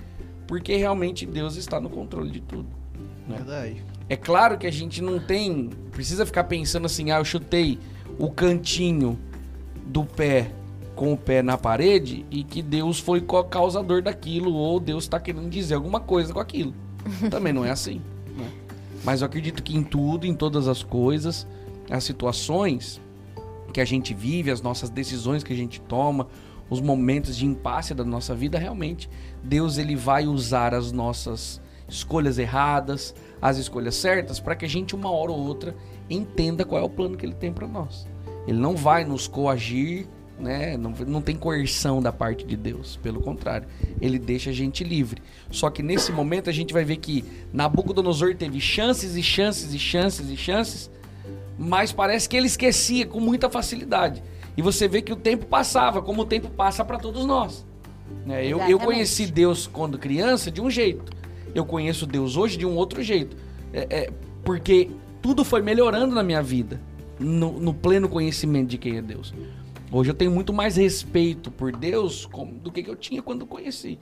porque 0.47 0.77
realmente 0.77 1.27
Deus 1.27 1.57
está 1.57 1.81
no 1.81 1.89
controle 1.89 2.31
de 2.31 2.41
tudo. 2.41 2.69
né? 3.27 3.37
Verdade. 3.37 3.85
É 4.09 4.17
claro 4.17 4.59
que 4.59 4.67
a 4.67 4.71
gente 4.71 5.03
não 5.03 5.19
tem. 5.19 5.71
Precisa 5.91 6.27
ficar 6.27 6.45
pensando 6.45 6.87
assim, 6.87 7.11
ah, 7.11 7.19
eu 7.19 7.25
chutei 7.25 7.79
o 8.19 8.31
cantinho 8.31 9.19
do 9.87 10.05
pé 10.05 10.51
com 10.95 11.13
o 11.13 11.17
pé 11.17 11.43
na 11.43 11.59
parede 11.59 12.25
e 12.31 12.45
que 12.45 12.63
Deus 12.63 13.01
foi 13.01 13.25
causador 13.51 14.01
daquilo, 14.03 14.53
ou 14.53 14.79
Deus 14.79 15.05
está 15.05 15.19
querendo 15.19 15.49
dizer 15.49 15.75
alguma 15.75 16.01
coisa 16.01 16.33
com 16.33 16.41
aquilo. 16.41 16.73
Também 17.31 17.53
não 17.53 17.65
é 17.65 17.71
assim. 17.71 18.01
né? 18.37 18.49
Mas 19.05 19.21
eu 19.21 19.27
acredito 19.27 19.63
que 19.63 19.77
em 19.77 19.83
tudo, 19.83 20.27
em 20.27 20.35
todas 20.35 20.69
as 20.69 20.83
coisas, 20.83 21.47
as 21.91 22.05
situações 22.05 23.01
que 23.73 23.81
a 23.81 23.85
gente 23.85 24.15
vive, 24.15 24.51
as 24.51 24.63
nossas 24.63 24.89
decisões 24.89 25.43
que 25.43 25.53
a 25.53 25.57
gente 25.57 25.81
toma, 25.81 26.29
os 26.71 26.81
momentos 26.81 27.37
de 27.37 27.45
impasse 27.45 27.93
da 27.93 28.05
nossa 28.05 28.35
vida, 28.35 28.59
realmente, 28.59 29.11
Deus 29.43 29.77
ele 29.77 29.97
vai 29.97 30.27
usar 30.27 30.73
as 30.73 30.93
nossas 30.93 31.61
escolhas 31.89 32.39
erradas, 32.39 33.15
as 33.45 33.59
escolhas 33.59 33.95
certas, 33.95 34.41
para 34.41 34.57
que 34.57 34.65
a 34.65 34.69
gente 34.69 34.95
uma 34.95 35.11
hora 35.11 35.31
ou 35.31 35.39
outra 35.39 35.77
entenda 36.09 36.65
qual 36.65 36.81
é 36.81 36.85
o 36.85 36.89
plano 36.89 37.15
que 37.15 37.27
ele 37.27 37.35
tem 37.35 37.53
para 37.53 37.69
nós. 37.69 38.07
Ele 38.49 38.59
não 38.59 38.75
vai 38.75 39.05
nos 39.05 39.29
coagir, 39.29 40.07
né? 40.39 40.79
Não, 40.79 40.93
não 41.07 41.21
tem 41.21 41.37
coerção 41.37 42.01
da 42.01 42.11
parte 42.11 42.47
de 42.47 42.57
Deus, 42.57 42.99
pelo 43.03 43.21
contrário, 43.21 43.69
ele 44.01 44.19
deixa 44.19 44.49
a 44.49 44.53
gente 44.55 44.83
livre. 44.83 45.21
Só 45.51 45.69
que 45.69 45.83
nesse 45.83 46.11
momento 46.11 46.49
a 46.49 46.55
gente 46.55 46.73
vai 46.73 46.87
ver 46.87 46.97
que 46.97 47.23
Nabucodonosor 47.53 48.35
teve 48.35 48.59
chances 48.61 49.15
e 49.15 49.23
chances 49.23 49.75
e 49.75 49.79
chances 49.79 50.31
e 50.31 50.37
chances, 50.39 50.91
mas 51.59 51.93
parece 51.93 52.27
que 52.27 52.39
ele 52.39 52.47
esquecia 52.47 53.05
com 53.05 53.21
muita 53.21 53.51
facilidade. 53.51 54.23
E 54.57 54.63
você 54.63 54.89
vê 54.89 55.03
que 55.03 55.13
o 55.13 55.17
tempo 55.17 55.45
passava, 55.45 56.01
como 56.01 56.23
o 56.23 56.25
tempo 56.25 56.49
passa 56.49 56.83
para 56.83 56.97
todos 56.97 57.27
nós. 57.27 57.67
né? 58.25 58.47
Eu, 58.47 58.59
eu 58.61 58.79
conheci 58.79 59.27
Deus 59.27 59.67
quando 59.67 59.99
criança 59.99 60.51
de 60.51 60.63
um 60.63 60.71
jeito. 60.71 61.13
Eu 61.55 61.65
conheço 61.65 62.07
Deus 62.07 62.37
hoje 62.37 62.57
de 62.57 62.67
um 62.67 62.77
outro 62.77 63.03
jeito. 63.03 63.37
É, 63.73 63.87
é, 63.91 64.13
porque 64.45 64.91
tudo 65.23 65.45
foi 65.45 65.63
melhorando 65.63 66.15
na 66.15 66.23
minha 66.23 66.43
vida, 66.43 66.81
no, 67.19 67.53
no 67.59 67.73
pleno 67.73 68.09
conhecimento 68.09 68.69
de 68.69 68.79
quem 68.79 68.99
é 68.99 69.03
Deus. 69.03 69.33
Hoje 69.91 70.11
eu 70.11 70.15
tenho 70.15 70.31
muito 70.31 70.53
mais 70.53 70.77
respeito 70.77 71.51
por 71.51 71.71
Deus 71.71 72.29
do 72.61 72.71
que 72.71 72.89
eu 72.89 72.97
tinha 72.97 73.23
quando 73.23 73.47
conheci. 73.47 73.99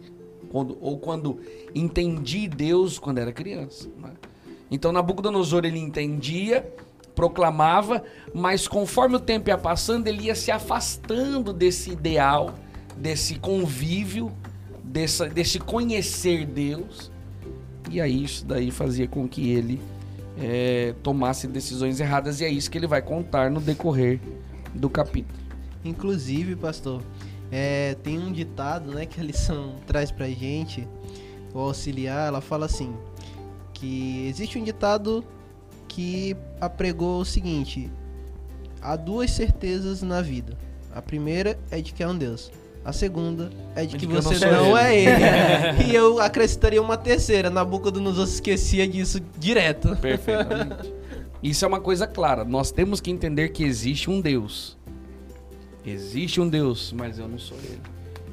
Quando, 0.51 0.77
ou 0.81 0.99
quando 0.99 1.39
entendi 1.75 2.49
Deus 2.49 2.99
quando 2.99 3.19
era 3.19 3.33
criança. 3.33 3.89
né? 3.99 4.13
Então 4.71 4.91
Nabucodonosor 4.91 5.65
ele 5.65 5.79
entendia, 5.79 6.67
proclamava, 7.15 8.03
mas 8.35 8.67
conforme 8.67 9.17
o 9.17 9.21
tempo 9.21 9.51
ia 9.51 9.59
passando, 9.59 10.09
ele 10.09 10.25
ia 10.25 10.35
se 10.35 10.51
afastando 10.51 11.53
desse 11.53 11.91
ideal, 11.91 12.55
desse 12.97 13.39
convívio, 13.39 14.33
desse 14.83 15.59
conhecer 15.59 16.47
Deus. 16.47 17.12
E 17.93 18.01
aí 18.01 18.25
isso 18.25 18.47
daí 18.47 18.71
fazia 18.71 19.07
com 19.07 19.29
que 19.29 19.51
ele 19.51 19.79
eh, 20.39 20.95
tomasse 21.03 21.47
decisões 21.47 22.01
erradas, 22.01 22.41
e 22.41 22.45
é 22.47 22.49
isso 22.49 22.71
que 22.71 22.79
ele 22.79 22.87
vai 22.87 23.03
contar 23.03 23.51
no 23.51 23.61
decorrer 23.61 24.19
do 24.75 24.89
capítulo. 24.89 25.39
Inclusive, 25.85 26.57
pastor, 26.57 27.03
é, 27.51 27.95
tem 28.03 28.19
um 28.19 28.33
ditado, 28.33 28.93
né, 28.93 29.05
que 29.05 29.21
a 29.21 29.23
lição 29.23 29.77
traz 29.87 30.11
pra 30.11 30.27
gente, 30.29 30.89
o 31.53 31.59
auxiliar, 31.59 32.29
ela 32.29 32.41
fala 32.41 32.65
assim, 32.65 32.95
que 33.75 34.27
existe 34.27 34.59
um 34.59 34.65
ditado 34.65 35.23
que 35.87 36.35
apregou 36.59 37.21
o 37.21 37.25
seguinte, 37.27 37.91
há 38.81 38.97
duas 38.97 39.33
certezas 39.33 40.01
na 40.01 40.23
vida. 40.23 40.57
A 40.95 41.03
primeira 41.03 41.59
é 41.71 41.81
de 41.83 41.93
que 41.93 42.03
é 42.03 42.09
um 42.09 42.17
Deus. 42.17 42.51
A 42.85 42.93
segunda 42.93 43.51
é 43.77 43.87
de 43.87 43.97
que, 43.97 44.07
não 44.07 44.21
você 44.21 44.45
não, 44.47 44.77
ele. 44.77 45.09
é 45.09 45.75
ele. 45.79 45.85
e 45.93 45.95
eu 45.95 46.19
acrescentaria 46.19 46.83
uma 46.83 46.97
terceira. 46.97 47.49
Nabucodonosor 47.49 48.27
se 48.27 48.35
esquecia 48.35 48.87
disso 48.89 49.21
direto. 49.39 49.97
Perfeitamente. 49.97 50.93
Isso 51.43 51.65
é 51.65 51.69
uma 51.69 51.81
coisa 51.81 52.07
clara. 52.07 52.45
Nós 52.45 52.71
temos 52.71 53.01
que 53.01 53.11
entender 53.11 53.49
que 53.49 53.65
existe 53.65 54.09
um 54.09 54.21
Deus. 54.21 54.79
Existe 55.85 56.41
um 56.41 56.49
Deus, 56.49 56.93
mas 56.97 57.19
eu 57.19 57.27
não 57.27 57.39
sou 57.39 57.59
ele. 57.59 57.81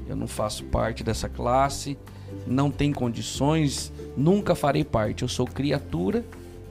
Eu 0.08 0.16
não 0.16 0.28
faço 0.28 0.64
parte 0.66 1.04
dessa 1.04 1.28
classe, 1.28 1.98
não 2.46 2.70
tenho 2.70 2.94
condições, 2.94 3.92
nunca 4.16 4.54
farei 4.54 4.84
parte. 4.84 5.24
Eu 5.24 5.28
sou 5.28 5.48
criatura 5.48 6.24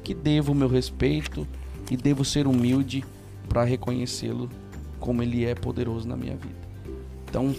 que 0.04 0.14
devo 0.14 0.52
o 0.52 0.54
meu 0.54 0.68
respeito 0.68 1.46
e 1.90 1.96
devo 1.96 2.24
ser 2.24 2.46
humilde 2.46 3.04
para 3.48 3.64
reconhecê-lo 3.64 4.48
como 5.00 5.22
ele 5.22 5.44
é 5.44 5.54
poderoso 5.54 6.06
na 6.06 6.16
minha 6.16 6.36
vida. 6.36 6.57
Então, 7.28 7.54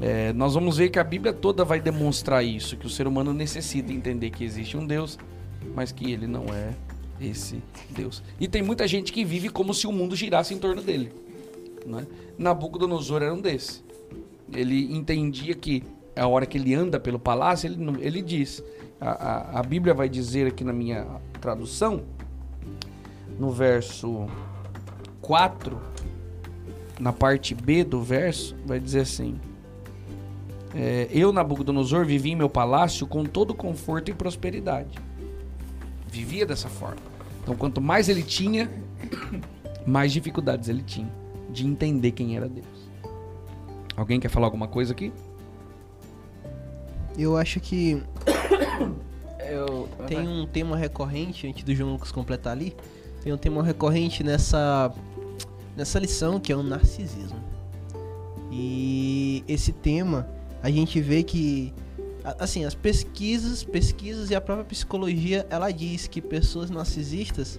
é, 0.00 0.32
nós 0.32 0.54
vamos 0.54 0.76
ver 0.76 0.90
que 0.90 0.98
a 0.98 1.04
Bíblia 1.04 1.32
toda 1.32 1.64
vai 1.64 1.80
demonstrar 1.80 2.44
isso, 2.44 2.76
que 2.76 2.86
o 2.86 2.90
ser 2.90 3.06
humano 3.06 3.32
necessita 3.32 3.92
entender 3.92 4.30
que 4.30 4.44
existe 4.44 4.76
um 4.76 4.86
Deus, 4.86 5.18
mas 5.74 5.92
que 5.92 6.12
ele 6.12 6.26
não 6.26 6.44
é 6.52 6.74
esse 7.20 7.62
Deus. 7.90 8.22
E 8.40 8.48
tem 8.48 8.62
muita 8.62 8.86
gente 8.88 9.12
que 9.12 9.24
vive 9.24 9.48
como 9.48 9.72
se 9.72 9.86
o 9.86 9.92
mundo 9.92 10.16
girasse 10.16 10.52
em 10.52 10.58
torno 10.58 10.82
dele. 10.82 11.12
Né? 11.86 12.06
Nabucodonosor 12.36 13.22
era 13.22 13.32
um 13.32 13.40
desse. 13.40 13.82
Ele 14.52 14.94
entendia 14.94 15.54
que 15.54 15.82
a 16.16 16.26
hora 16.26 16.46
que 16.46 16.58
ele 16.58 16.74
anda 16.74 16.98
pelo 16.98 17.18
palácio, 17.18 17.66
ele, 17.66 17.78
ele 18.00 18.22
diz. 18.22 18.62
A, 19.00 19.10
a, 19.10 19.60
a 19.60 19.62
Bíblia 19.62 19.94
vai 19.94 20.08
dizer 20.08 20.46
aqui 20.46 20.64
na 20.64 20.72
minha 20.72 21.06
tradução, 21.40 22.02
no 23.38 23.50
verso 23.50 24.26
4, 25.20 25.93
na 26.98 27.12
parte 27.12 27.54
B 27.54 27.84
do 27.84 28.02
verso, 28.02 28.56
vai 28.64 28.78
dizer 28.78 29.00
assim: 29.00 29.38
é, 30.74 31.08
Eu, 31.10 31.32
Nabucodonosor, 31.32 32.04
vivi 32.04 32.30
em 32.30 32.36
meu 32.36 32.48
palácio 32.48 33.06
com 33.06 33.24
todo 33.24 33.54
conforto 33.54 34.10
e 34.10 34.14
prosperidade. 34.14 34.98
Vivia 36.08 36.46
dessa 36.46 36.68
forma. 36.68 37.02
Então, 37.42 37.56
quanto 37.56 37.80
mais 37.80 38.08
ele 38.08 38.22
tinha, 38.22 38.70
mais 39.86 40.12
dificuldades 40.12 40.68
ele 40.68 40.82
tinha 40.82 41.10
de 41.50 41.66
entender 41.66 42.12
quem 42.12 42.36
era 42.36 42.48
Deus. 42.48 42.66
Alguém 43.96 44.18
quer 44.18 44.28
falar 44.28 44.46
alguma 44.46 44.66
coisa 44.66 44.92
aqui? 44.92 45.12
Eu 47.16 47.36
acho 47.36 47.60
que 47.60 48.02
Eu, 49.50 49.88
Tem 50.06 50.26
um 50.26 50.46
tema 50.46 50.76
recorrente, 50.76 51.46
antes 51.46 51.62
do 51.62 51.74
João 51.74 51.92
Lucas 51.92 52.10
completar 52.10 52.52
ali, 52.52 52.74
tem 53.22 53.32
um 53.32 53.36
tema 53.36 53.62
recorrente 53.62 54.24
nessa, 54.24 54.92
nessa 55.76 55.98
lição 55.98 56.38
que 56.38 56.52
é 56.52 56.56
o 56.56 56.62
narcisismo. 56.62 57.42
E 58.50 59.42
esse 59.48 59.72
tema, 59.72 60.28
a 60.62 60.70
gente 60.70 61.00
vê 61.00 61.22
que, 61.22 61.72
assim, 62.38 62.64
as 62.64 62.74
pesquisas, 62.74 63.64
pesquisas 63.64 64.30
e 64.30 64.34
a 64.34 64.40
própria 64.40 64.64
psicologia, 64.64 65.46
ela 65.50 65.70
diz 65.70 66.06
que 66.06 66.20
pessoas 66.20 66.70
narcisistas, 66.70 67.58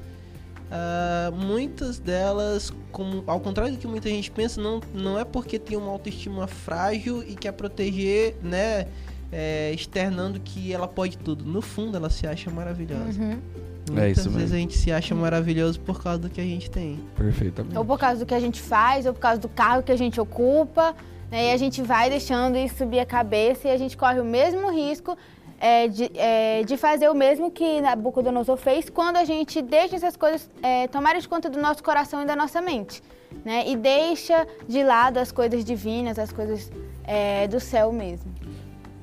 ah, 0.71 1.31
muitas 1.33 1.99
delas, 1.99 2.73
como, 2.91 3.23
ao 3.27 3.39
contrário 3.39 3.73
do 3.73 3.77
que 3.79 3.87
muita 3.87 4.09
gente 4.09 4.31
pensa, 4.31 4.61
não, 4.61 4.81
não 4.93 5.19
é 5.19 5.23
porque 5.23 5.59
tem 5.59 5.77
uma 5.77 5.91
autoestima 5.91 6.47
frágil 6.47 7.23
e 7.23 7.35
quer 7.35 7.51
proteger, 7.51 8.35
né, 8.41 8.87
é, 9.31 9.71
externando 9.73 10.39
que 10.39 10.73
ela 10.73 10.87
pode 10.87 11.17
tudo. 11.17 11.43
No 11.43 11.61
fundo, 11.61 11.97
ela 11.97 12.09
se 12.09 12.25
acha 12.25 12.49
maravilhosa. 12.49 13.19
Uhum. 13.21 13.39
Muitas 13.89 14.03
É 14.03 14.09
isso 14.11 14.23
vezes 14.23 14.35
mesmo. 14.35 14.55
a 14.55 14.59
gente 14.59 14.77
se 14.77 14.91
acha 14.91 15.13
maravilhoso 15.13 15.79
por 15.79 16.01
causa 16.01 16.19
do 16.19 16.29
que 16.29 16.41
a 16.41 16.43
gente 16.43 16.69
tem. 16.69 16.99
Perfeitamente. 17.15 17.77
Ou 17.77 17.85
por 17.85 17.99
causa 17.99 18.19
do 18.19 18.25
que 18.25 18.33
a 18.33 18.39
gente 18.39 18.61
faz, 18.61 19.05
ou 19.05 19.13
por 19.13 19.19
causa 19.19 19.39
do 19.39 19.49
cargo 19.49 19.83
que 19.83 19.91
a 19.91 19.97
gente 19.97 20.19
ocupa, 20.19 20.95
né? 21.31 21.49
E 21.49 21.51
a 21.51 21.57
gente 21.57 21.81
vai 21.81 22.09
deixando 22.09 22.57
isso 22.57 22.77
subir 22.77 22.99
a 22.99 23.05
cabeça 23.05 23.67
e 23.67 23.71
a 23.71 23.77
gente 23.77 23.95
corre 23.95 24.19
o 24.19 24.25
mesmo 24.25 24.71
risco 24.71 25.17
é, 25.59 25.87
de, 25.87 26.11
é, 26.15 26.63
de 26.63 26.77
fazer 26.77 27.09
o 27.09 27.15
mesmo 27.15 27.49
que 27.49 27.79
Nabucodonosor 27.81 28.57
fez 28.57 28.89
quando 28.89 29.17
a 29.17 29.23
gente 29.23 29.61
deixa 29.61 29.95
essas 29.95 30.15
coisas 30.17 30.49
é, 30.61 30.87
tomarem 30.87 31.21
de 31.21 31.27
conta 31.27 31.49
do 31.49 31.59
nosso 31.61 31.83
coração 31.83 32.21
e 32.23 32.25
da 32.25 32.35
nossa 32.35 32.61
mente, 32.61 33.01
né? 33.43 33.67
E 33.67 33.75
deixa 33.75 34.47
de 34.67 34.83
lado 34.83 35.17
as 35.17 35.31
coisas 35.31 35.63
divinas, 35.63 36.19
as 36.19 36.31
coisas 36.31 36.71
é, 37.03 37.47
do 37.47 37.59
céu 37.59 37.91
mesmo. 37.91 38.31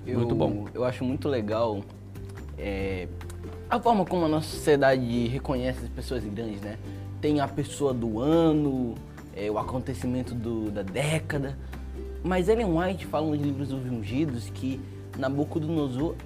Eu, 0.06 0.18
Muito 0.18 0.34
bom. 0.34 0.66
Eu 0.74 0.84
acho 0.84 1.04
muito 1.04 1.28
legal 1.28 1.80
é, 2.58 3.06
a 3.72 3.80
forma 3.80 4.04
como 4.04 4.26
a 4.26 4.28
nossa 4.28 4.48
sociedade 4.48 5.28
reconhece 5.28 5.78
as 5.84 5.88
pessoas 5.88 6.22
grandes, 6.24 6.60
né? 6.60 6.76
Tem 7.22 7.40
a 7.40 7.48
pessoa 7.48 7.94
do 7.94 8.20
ano, 8.20 8.94
é, 9.34 9.50
o 9.50 9.56
acontecimento 9.58 10.34
do- 10.34 10.70
da 10.70 10.82
década. 10.82 11.56
Mas 12.22 12.50
Ellen 12.50 12.66
White 12.78 13.06
fala 13.06 13.26
nos 13.28 13.40
livros 13.40 13.68
dos 13.68 13.82
Ungidos 13.90 14.50
que 14.50 14.78
Nabucodonosor 15.18 16.16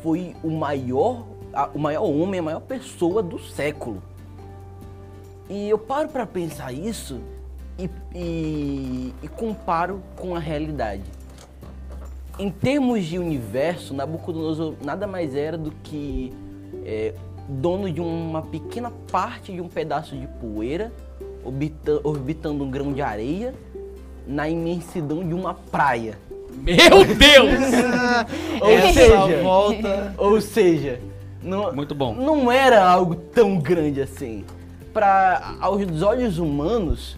foi 0.00 0.36
o 0.44 0.50
maior, 0.50 1.24
a- 1.52 1.70
o 1.74 1.78
maior 1.80 2.04
homem, 2.04 2.38
a 2.38 2.42
maior 2.44 2.60
pessoa 2.60 3.20
do 3.20 3.36
século. 3.40 4.00
E 5.50 5.68
eu 5.68 5.78
paro 5.78 6.08
para 6.08 6.24
pensar 6.24 6.72
isso 6.72 7.18
e, 7.76 7.90
e- 8.14 9.12
e 9.24 9.26
comparo 9.26 10.00
com 10.14 10.36
a 10.36 10.38
realidade. 10.38 11.02
Em 12.38 12.48
termos 12.48 13.04
de 13.06 13.18
universo, 13.18 13.92
Nabucodonosor 13.92 14.74
nada 14.84 15.04
mais 15.04 15.34
era 15.34 15.58
do 15.58 15.72
que 15.82 16.32
é, 16.84 17.12
dono 17.48 17.90
de 17.90 18.00
uma 18.00 18.42
pequena 18.42 18.90
parte 19.10 19.52
de 19.52 19.60
um 19.60 19.68
pedaço 19.68 20.16
de 20.16 20.26
poeira, 20.40 20.92
orbita- 21.44 22.00
orbitando 22.04 22.64
um 22.64 22.70
grão 22.70 22.92
de 22.92 23.02
areia 23.02 23.54
na 24.26 24.48
imensidão 24.48 25.26
de 25.26 25.34
uma 25.34 25.54
praia. 25.54 26.16
Meu 26.54 27.04
Deus! 27.04 27.60
Ou 28.60 28.70
Essa 28.70 28.92
seja, 28.92 29.42
volta. 29.42 30.14
ou 30.18 30.40
seja, 30.40 31.00
não, 31.42 31.72
Muito 31.74 31.94
bom. 31.94 32.14
não 32.14 32.52
era 32.52 32.84
algo 32.86 33.14
tão 33.14 33.58
grande 33.58 34.00
assim. 34.00 34.44
Para 34.92 35.54
aos 35.60 36.02
olhos 36.02 36.38
humanos, 36.38 37.16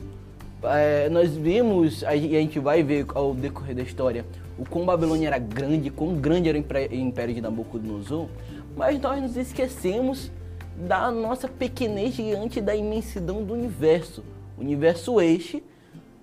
é, 0.63 1.09
nós 1.11 1.35
vimos, 1.37 2.03
a 2.05 2.15
e 2.15 2.37
a 2.37 2.41
gente 2.41 2.59
vai 2.61 2.83
ver 2.83 3.05
ao 3.15 3.35
decorrer 3.35 3.75
da 3.75 3.83
história, 3.83 4.25
o 4.57 4.65
quão 4.65 4.87
Babilônia 4.87 5.27
era 5.27 5.39
grande, 5.39 5.91
quão 5.91 6.15
grande 6.15 6.49
era 6.49 6.57
o 6.57 6.95
império 6.95 7.35
de 7.35 7.41
Nabucodonosor, 7.41 8.29
mas 8.77 9.01
nós 9.01 9.21
nos 9.23 9.37
esquecemos 9.37 10.31
da 10.77 11.11
nossa 11.11 11.49
pequenez 11.49 12.15
diante 12.15 12.61
da 12.61 12.75
imensidão 12.75 13.43
do 13.45 13.53
universo. 13.55 14.25
O 14.59 14.61
universo 14.61 15.21
este 15.21 15.63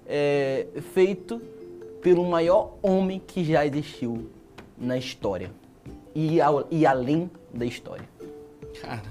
é 0.08 0.68
feito 0.94 1.42
pelo 2.02 2.24
maior 2.30 2.76
homem 2.82 3.22
que 3.26 3.44
já 3.44 3.66
existiu 3.66 4.30
na 4.78 4.98
história 4.98 5.52
e, 6.14 6.42
ao- 6.42 6.66
e 6.72 6.86
além 6.86 7.30
da 7.54 7.66
história. 7.66 8.08
Cara, 8.82 9.02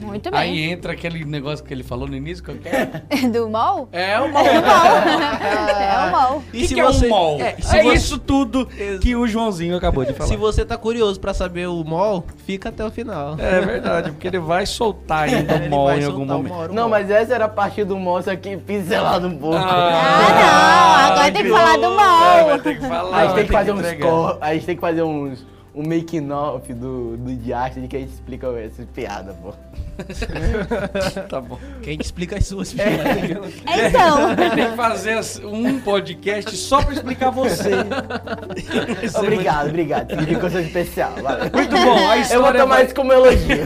Muito 0.00 0.28
aí 0.34 0.50
bem. 0.52 0.72
entra 0.72 0.92
aquele 0.92 1.24
negócio 1.24 1.64
que 1.64 1.72
ele 1.72 1.82
falou 1.82 2.06
no 2.08 2.16
início, 2.16 2.42
que 2.42 2.68
é? 2.68 3.28
Do 3.28 3.48
mal? 3.48 3.88
É 3.92 4.20
o 4.20 4.24
É 4.24 4.28
o 4.28 4.32
mal. 4.32 4.44
é 4.46 6.08
o 6.08 6.12
mal. 6.12 6.36
O 6.38 6.42
que, 6.50 6.68
que 6.68 6.80
é 6.80 6.88
um 6.88 7.08
mol? 7.08 7.40
É, 7.40 7.50
É, 7.50 7.56
se 7.60 7.82
você- 7.82 7.94
isso 7.94 8.18
tudo 8.18 8.66
que 9.00 9.14
o 9.16 9.26
Joãozinho 9.26 9.76
acabou 9.76 10.04
de 10.04 10.12
falar. 10.12 10.28
Se 10.28 10.36
você 10.36 10.64
tá 10.64 10.76
curioso 10.76 11.18
pra 11.20 11.32
saber 11.32 11.68
o 11.68 11.82
mol, 11.84 12.24
fica 12.44 12.68
até 12.70 12.84
o 12.84 12.90
final. 12.90 13.36
É 13.38 13.60
verdade, 13.60 14.10
porque 14.10 14.26
ele 14.26 14.38
vai 14.38 14.66
soltar 14.66 15.28
ainda 15.28 15.54
o 15.56 15.70
mol 15.70 15.92
em 15.92 16.04
algum 16.04 16.24
momento. 16.24 16.70
o 16.70 16.74
Não, 16.74 16.82
mol. 16.84 16.90
mas 16.90 17.10
essa 17.10 17.34
era 17.34 17.44
a 17.46 17.48
parte 17.48 17.84
do 17.84 17.96
monstro 17.98 18.32
aqui 18.32 18.56
pincelado 18.56 19.28
um 19.28 19.36
pouco. 19.38 19.56
Ah, 19.56 21.04
não. 21.08 21.12
Agora 21.12 21.32
tem 21.32 21.42
que 21.44 21.50
falar 21.50 21.76
do 21.76 21.84
É, 21.84 21.88
mal. 21.96 22.44
vai 22.46 22.58
ter 22.60 22.74
que 22.80 22.88
falar. 22.88 23.16
a 23.16 23.24
gente 23.26 23.34
tem 23.36 23.46
que 23.46 23.52
fazer 23.52 23.72
uns 23.72 23.92
cor, 24.00 24.38
a 24.40 24.54
gente 24.54 24.66
tem 24.66 24.74
que 24.74 24.80
fazer 24.80 25.02
uns 25.02 25.46
um 25.74 25.82
making 25.82 26.30
off 26.30 26.72
do 26.72 27.16
do 27.16 27.34
Diastre 27.34 27.88
que 27.88 27.96
a 27.96 28.00
gente 28.00 28.12
explica 28.12 28.46
essas 28.60 28.86
piadas, 28.94 29.34
pô. 29.42 29.52
Tá 31.28 31.40
bom. 31.40 31.58
Quem 31.82 31.96
te 31.96 32.04
explica 32.04 32.36
as 32.36 32.46
suas 32.46 32.72
piadas? 32.72 33.54
Então. 33.62 34.26
A 34.26 34.28
gente 34.36 34.54
tem 34.54 34.70
que 34.70 34.76
fazer 34.76 35.20
um 35.46 35.80
podcast 35.80 36.56
só 36.56 36.82
pra 36.82 36.94
explicar 36.94 37.30
você. 37.30 37.70
Obrigado, 39.18 39.68
obrigado. 39.68 40.40
Coisa 40.40 40.60
especial. 40.60 41.12
Valeu. 41.22 41.50
Muito, 41.52 41.70
bom. 41.76 42.08
A 42.08 42.16
Eu 42.18 42.18
vou 42.18 42.20
história, 42.20 42.60
tomar 42.60 42.74
vai, 42.76 42.84
isso 42.84 42.94
como 42.94 43.12
elogio. 43.12 43.56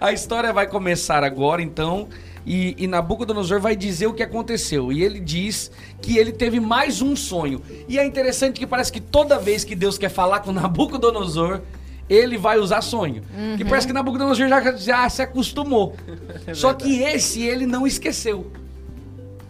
a 0.00 0.12
história 0.12 0.52
vai 0.52 0.66
começar 0.66 1.22
agora, 1.24 1.62
então. 1.62 2.08
E, 2.46 2.74
e 2.76 2.86
Nabucodonosor 2.86 3.58
vai 3.58 3.74
dizer 3.74 4.06
o 4.06 4.12
que 4.12 4.22
aconteceu. 4.22 4.92
E 4.92 5.02
ele 5.02 5.18
diz 5.18 5.70
que 6.02 6.18
ele 6.18 6.30
teve 6.32 6.60
mais 6.60 7.00
um 7.00 7.16
sonho. 7.16 7.62
E 7.88 7.98
é 7.98 8.04
interessante 8.04 8.60
que 8.60 8.66
parece 8.66 8.92
que 8.92 9.00
toda 9.00 9.38
vez 9.38 9.64
que 9.64 9.74
Deus 9.74 9.96
quer 9.96 10.10
falar 10.10 10.40
com 10.40 10.52
Nabucodonosor, 10.52 11.60
ele 12.08 12.36
vai 12.38 12.58
usar 12.58 12.80
sonho. 12.80 13.22
Que 13.56 13.64
parece 13.64 13.86
que 13.86 13.92
Nabucodonosor 13.92 14.48
já, 14.48 14.76
já 14.76 15.08
se 15.08 15.22
acostumou. 15.22 15.94
Só 16.54 16.72
que 16.74 17.02
esse 17.02 17.42
ele 17.42 17.66
não 17.66 17.86
esqueceu. 17.86 18.50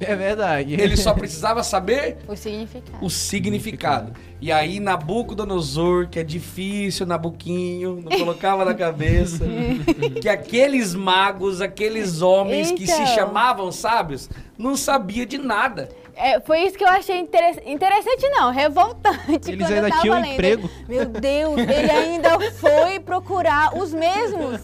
É 0.01 0.15
verdade. 0.17 0.75
Ele 0.75 0.97
só 0.97 1.15
precisava 1.15 1.63
saber 1.63 2.19
O 2.29 2.35
significado. 2.37 2.99
o 3.01 3.09
significado. 3.09 4.13
E 4.41 4.51
aí 4.53 4.79
Nabucodonosor, 4.81 6.09
que 6.09 6.19
é 6.19 6.25
difícil, 6.25 7.07
Nabuquinho, 7.07 8.03
não 8.05 8.19
colocava 8.19 8.65
na 8.65 8.75
cabeça, 8.75 9.45
que 10.21 10.29
aqueles 10.29 10.95
magos, 10.95 11.61
aqueles 11.61 12.21
homens 12.21 12.71
que 12.73 12.87
se 12.87 12.93
Então. 12.93 13.07
chamavam 13.15 13.73
sábios, 13.73 14.29
não 14.59 14.77
sabia 14.77 15.25
de 15.25 15.39
nada. 15.39 15.89
É, 16.17 16.41
foi 16.41 16.61
isso 16.61 16.77
que 16.79 16.85
eu 16.85 16.89
achei 16.89 17.19
interess- 17.19 17.61
interessante, 17.65 18.29
não, 18.31 18.51
revoltante. 18.53 19.51
Eles 19.51 19.67
quando 19.67 19.71
eu 19.71 19.77
ainda 19.77 19.89
tava 19.89 20.01
tinham 20.03 20.21
lendo. 20.21 20.33
emprego. 20.33 20.71
Meu 20.89 21.05
Deus, 21.07 21.59
ele 21.59 21.91
ainda 21.91 22.39
foi 22.53 23.01
procurar 23.01 23.77
os 23.77 23.93
mesmos. 23.93 24.61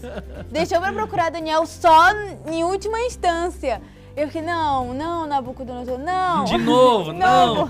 Deixou 0.50 0.80
pra 0.80 0.92
procurar 0.92 1.30
Daniel 1.30 1.66
só 1.66 2.10
em 2.50 2.62
última 2.64 2.98
instância. 3.00 3.80
Eu 4.20 4.26
fiquei, 4.26 4.42
não, 4.42 4.92
não, 4.92 5.26
Nabucodonosor, 5.26 5.98
não. 5.98 6.44
De 6.44 6.58
novo, 6.58 7.10
não. 7.14 7.64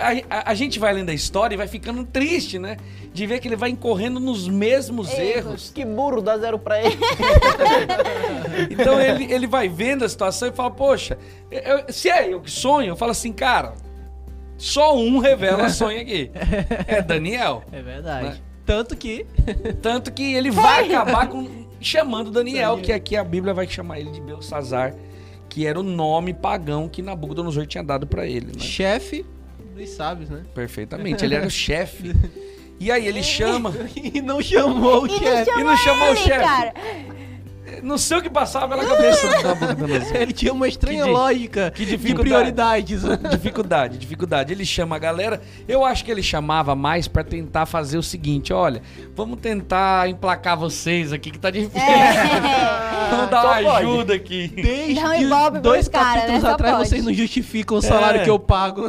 A, 0.00 0.36
a- 0.38 0.50
a 0.50 0.54
gente 0.54 0.78
vai 0.78 0.92
lendo 0.94 1.10
a 1.10 1.14
história 1.14 1.54
e 1.54 1.58
vai 1.58 1.68
ficando 1.68 2.04
triste, 2.04 2.58
né? 2.58 2.76
De 3.12 3.26
ver 3.26 3.38
que 3.40 3.48
ele 3.48 3.56
vai 3.56 3.70
incorrendo 3.70 4.18
nos 4.20 4.48
mesmos 4.48 5.10
Erros. 5.12 5.20
erros. 5.36 5.72
Que 5.74 5.84
burro, 5.84 6.20
dá 6.22 6.38
zero 6.38 6.58
pra 6.58 6.82
ele. 6.82 6.96
Então 8.70 9.00
ele, 9.00 9.32
ele 9.32 9.46
vai 9.46 9.68
vendo 9.68 10.04
a 10.04 10.08
situação 10.08 10.48
e 10.48 10.52
fala, 10.52 10.70
poxa, 10.70 11.16
eu- 11.50 11.92
se 11.92 12.08
é 12.10 12.32
eu 12.32 12.40
que 12.40 12.50
sonho, 12.50 12.88
eu 12.90 12.96
falo 12.96 13.10
assim, 13.12 13.32
cara, 13.32 13.74
só 14.56 14.96
um 14.96 15.18
revela 15.18 15.68
sonho 15.70 16.00
aqui. 16.00 16.30
É 16.86 17.00
Daniel. 17.02 17.62
É 17.72 17.80
verdade. 17.82 18.24
Né? 18.26 18.36
Tanto 18.66 18.96
que. 18.96 19.26
Tanto 19.82 20.12
que 20.12 20.34
ele 20.34 20.50
vai 20.50 20.86
acabar 20.86 21.28
com, 21.28 21.48
chamando 21.80 22.30
Daniel, 22.30 22.78
que 22.78 22.92
aqui 22.92 23.16
a 23.16 23.24
Bíblia 23.24 23.52
vai 23.54 23.66
chamar 23.66 23.98
ele 23.98 24.10
de 24.10 24.20
Belsazar, 24.20 24.94
que 25.50 25.66
era 25.66 25.78
o 25.78 25.82
nome 25.82 26.32
pagão 26.32 26.88
que 26.88 27.02
Nabucodonosor 27.02 27.66
tinha 27.66 27.84
dado 27.84 28.06
pra 28.06 28.26
ele, 28.26 28.46
né? 28.46 28.58
Chefe 28.60 29.26
dos 29.76 29.90
sábios, 29.90 30.30
né? 30.30 30.42
Perfeitamente, 30.54 31.24
ele 31.24 31.34
era 31.34 31.46
o 31.46 31.50
chefe. 31.50 32.14
E 32.78 32.90
aí 32.90 33.06
ele 33.06 33.22
chama, 33.24 33.74
E 33.94 34.22
não 34.22 34.40
chamou 34.40 35.02
o 35.02 35.06
E 35.06 35.10
não 35.10 35.18
chefe. 35.18 35.50
e 35.50 35.64
não 35.64 35.76
chamou 35.76 36.12
o 36.12 36.16
chefe. 36.16 36.46
Cara. 37.70 37.82
Não 37.82 37.96
sei 37.98 38.18
o 38.18 38.22
que 38.22 38.30
passava 38.30 38.76
pela 38.76 38.88
cabeça 38.88 39.26
do 39.28 39.42
Nabucodonosor. 39.42 40.16
Ele 40.16 40.32
tinha 40.32 40.52
uma 40.52 40.68
estranha 40.68 41.04
Que 41.04 41.10
lógica 41.10 41.70
que 41.70 41.84
de 41.84 41.92
dificuldade. 41.92 42.28
prioridades. 42.28 43.02
Dificuldade, 43.30 43.98
dificuldade. 43.98 44.52
Ele 44.52 44.64
chama 44.64 44.96
a 44.96 44.98
galera. 44.98 45.40
Eu 45.68 45.84
acho 45.84 46.04
que 46.04 46.10
ele 46.10 46.22
chamava 46.22 46.74
mais 46.74 47.06
pra 47.08 47.22
tentar 47.24 47.66
fazer 47.66 47.96
o 47.98 48.02
seguinte: 48.02 48.52
olha, 48.52 48.82
vamos 49.14 49.38
tentar 49.40 50.08
emplacar 50.08 50.56
vocês 50.56 51.12
aqui 51.12 51.30
que 51.30 51.38
tá 51.38 51.50
difícil. 51.50 51.80
É. 51.80 52.80
Vamos 53.10 53.28
dar 53.30 53.42
Só 53.42 53.48
uma 53.48 53.62
pode. 53.62 53.76
ajuda 53.86 54.14
aqui. 54.14 54.48
Desde 54.54 55.00
um 55.04 55.60
dois 55.60 55.88
cara, 55.88 56.04
capítulos 56.20 56.42
né? 56.42 56.48
Só 56.48 56.54
atrás 56.54 56.76
pode. 56.76 56.88
vocês 56.88 57.04
não 57.04 57.12
justificam 57.12 57.78
o 57.78 57.82
salário 57.82 58.20
É. 58.20 58.24
que 58.24 58.30
eu 58.30 58.38
pago. 58.38 58.82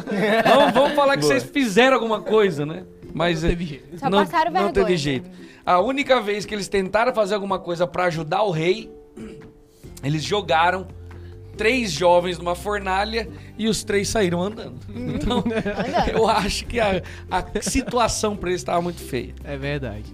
Vamos, 0.45 0.73
vamos 0.73 0.91
falar 0.93 1.17
que 1.17 1.25
vocês 1.25 1.41
fizeram 1.43 1.95
alguma 1.95 2.21
coisa, 2.21 2.63
né? 2.63 2.83
Mas 3.13 3.41
Não 3.43 3.49
teve 3.49 3.65
jeito. 3.65 3.99
Só 3.99 4.09
não, 4.09 4.19
passaram 4.19 4.51
não 4.51 4.61
vergonha. 4.63 4.85
teve 4.85 4.97
jeito. 4.97 5.29
A 5.65 5.79
única 5.79 6.19
vez 6.21 6.45
que 6.45 6.53
eles 6.55 6.67
tentaram 6.67 7.13
fazer 7.13 7.35
alguma 7.35 7.59
coisa 7.59 7.85
pra 7.85 8.05
ajudar 8.05 8.43
o 8.43 8.51
rei, 8.51 8.91
eles 10.03 10.23
jogaram 10.23 10.87
três 11.57 11.91
jovens 11.91 12.39
numa 12.39 12.55
fornalha 12.55 13.27
e 13.57 13.67
os 13.67 13.83
três 13.83 14.07
saíram 14.09 14.41
andando. 14.41 14.79
Então, 14.89 15.39
Andando. 15.39 16.09
eu 16.13 16.27
acho 16.27 16.65
que 16.65 16.79
a, 16.79 17.01
a 17.29 17.43
situação 17.61 18.35
pra 18.35 18.49
eles 18.49 18.61
estava 18.61 18.81
muito 18.81 18.99
feia. 19.01 19.35
É 19.43 19.55
verdade. 19.57 20.05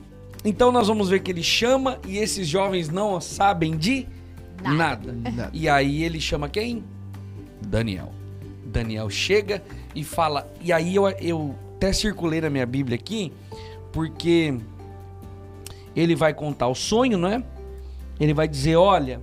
Então 0.44 0.72
nós 0.72 0.88
vamos 0.88 1.10
ver 1.10 1.20
que 1.22 1.32
ele 1.32 1.44
chama 1.44 1.98
e 2.06 2.18
esses 2.18 2.48
jovens 2.48 2.90
não 2.90 3.20
sabem 3.22 3.78
de 3.78 4.08
nada. 4.64 5.14
Nada. 5.14 5.50
E 5.54 5.70
aí 5.70 6.04
ele 6.04 6.20
chama 6.20 6.50
quem? 6.50 6.84
Daniel. 7.66 8.12
Daniel 8.66 9.10
chega 9.10 9.64
e 9.96 10.04
fala. 10.04 10.52
E 10.62 10.72
aí 10.74 10.96
eu, 10.96 11.08
eu 11.20 11.56
até 11.78 11.94
circulei 11.94 12.42
na 12.42 12.50
minha 12.50 12.66
Bíblia 12.66 12.96
aqui, 12.96 13.32
porque 13.94 14.58
ele 15.96 16.16
vai 16.16 16.34
contar 16.34 16.68
o 16.68 16.76
sonho, 16.76 17.18
não 17.18 17.30
é? 17.30 17.44
Ele 18.20 18.34
vai 18.34 18.48
dizer: 18.48 18.76
Olha, 18.76 19.22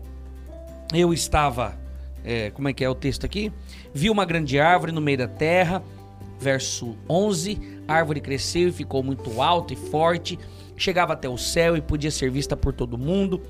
eu 0.92 1.12
estava. 1.12 1.76
é, 2.24 2.50
como 2.50 2.68
é 2.68 2.72
que 2.72 2.84
é 2.84 2.88
o 2.88 2.94
texto 2.94 3.26
aqui? 3.26 3.52
Vi 3.92 4.08
uma 4.08 4.24
grande 4.24 4.58
árvore 4.58 4.92
no 4.92 5.00
meio 5.00 5.18
da 5.18 5.28
terra. 5.28 5.82
Verso 6.38 6.96
11: 7.08 7.58
A 7.88 7.94
árvore 7.94 8.20
cresceu 8.20 8.68
e 8.68 8.72
ficou 8.72 9.02
muito 9.02 9.42
alta 9.42 9.72
e 9.72 9.76
forte, 9.76 10.38
chegava 10.76 11.12
até 11.12 11.28
o 11.28 11.36
céu 11.36 11.76
e 11.76 11.80
podia 11.80 12.10
ser 12.10 12.30
vista 12.30 12.56
por 12.56 12.72
todo 12.72 12.96
mundo. 12.96 13.42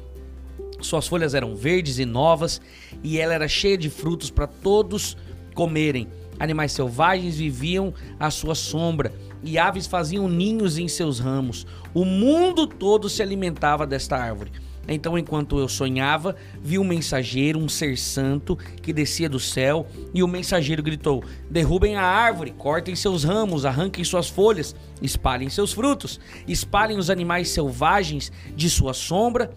Suas 0.81 1.07
folhas 1.07 1.35
eram 1.35 1.55
verdes 1.55 1.99
e 1.99 2.05
novas, 2.07 2.61
e 3.03 3.19
ela 3.19 3.35
era 3.35 3.49
cheia 3.49 3.77
de 3.77 3.91
frutos 3.91 4.31
para 4.31 4.47
todos 4.47 5.17
comerem. 5.55 6.09
Animais 6.39 6.73
selvagens 6.73 7.37
viviam 7.37 7.93
à 8.19 8.31
sua 8.31 8.55
sombra, 8.55 9.13
e 9.43 9.59
aves 9.59 9.87
faziam 9.87 10.29
ninhos 10.29 10.79
em 10.79 10.89
seus 10.89 11.19
ramos. 11.21 11.67
O 11.93 12.05
mundo 12.05 12.67
todo 12.67 13.09
se 13.09 13.23
alimentava 13.23 13.87
desta 13.87 14.17
árvore. 14.17 14.51
Então, 14.87 15.17
enquanto 15.17 15.59
eu 15.59 15.69
sonhava, 15.69 16.37
vi 16.61 16.79
um 16.79 16.85
mensageiro, 16.85 17.59
um 17.59 17.69
ser 17.69 17.97
santo, 17.97 18.57
que 18.83 18.93
descia 18.93 19.29
do 19.29 19.41
céu, 19.41 19.87
e 20.13 20.23
o 20.23 20.29
mensageiro 20.29 20.83
gritou: 20.83 21.25
Derrubem 21.51 21.97
a 21.97 22.03
árvore, 22.03 22.53
cortem 22.53 22.95
seus 22.95 23.25
ramos, 23.25 23.65
arranquem 23.65 24.05
suas 24.05 24.29
folhas, 24.29 24.77
espalhem 25.01 25.49
seus 25.49 25.73
frutos, 25.73 26.21
espalhem 26.47 26.99
os 26.99 27.09
animais 27.09 27.49
selvagens 27.49 28.31
de 28.55 28.69
sua 28.69 28.93
sombra 28.93 29.51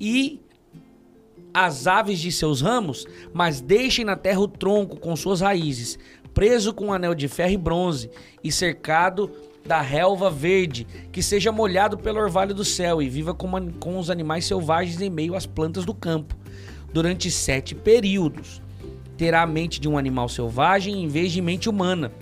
e 0.00 0.40
as 1.52 1.88
aves 1.88 2.20
de 2.20 2.30
seus 2.30 2.60
ramos, 2.60 3.04
mas 3.32 3.60
deixem 3.60 4.04
na 4.04 4.14
terra 4.14 4.38
o 4.38 4.46
tronco 4.46 4.96
com 4.96 5.16
suas 5.16 5.40
raízes, 5.40 5.98
preso 6.38 6.72
com 6.72 6.86
um 6.86 6.92
anel 6.92 7.16
de 7.16 7.26
ferro 7.26 7.50
e 7.50 7.56
bronze, 7.56 8.08
e 8.44 8.52
cercado 8.52 9.28
da 9.66 9.80
relva 9.80 10.30
verde, 10.30 10.86
que 11.10 11.20
seja 11.20 11.50
molhado 11.50 11.98
pelo 11.98 12.20
orvalho 12.20 12.54
do 12.54 12.64
céu 12.64 13.02
e 13.02 13.08
viva 13.08 13.34
com, 13.34 13.72
com 13.72 13.98
os 13.98 14.08
animais 14.08 14.44
selvagens 14.44 15.00
em 15.00 15.10
meio 15.10 15.34
às 15.34 15.46
plantas 15.46 15.84
do 15.84 15.92
campo, 15.92 16.36
durante 16.92 17.28
sete 17.28 17.74
períodos. 17.74 18.62
Terá 19.16 19.42
a 19.42 19.46
mente 19.48 19.80
de 19.80 19.88
um 19.88 19.98
animal 19.98 20.28
selvagem 20.28 21.02
em 21.02 21.08
vez 21.08 21.32
de 21.32 21.42
mente 21.42 21.68
humana. 21.68 22.12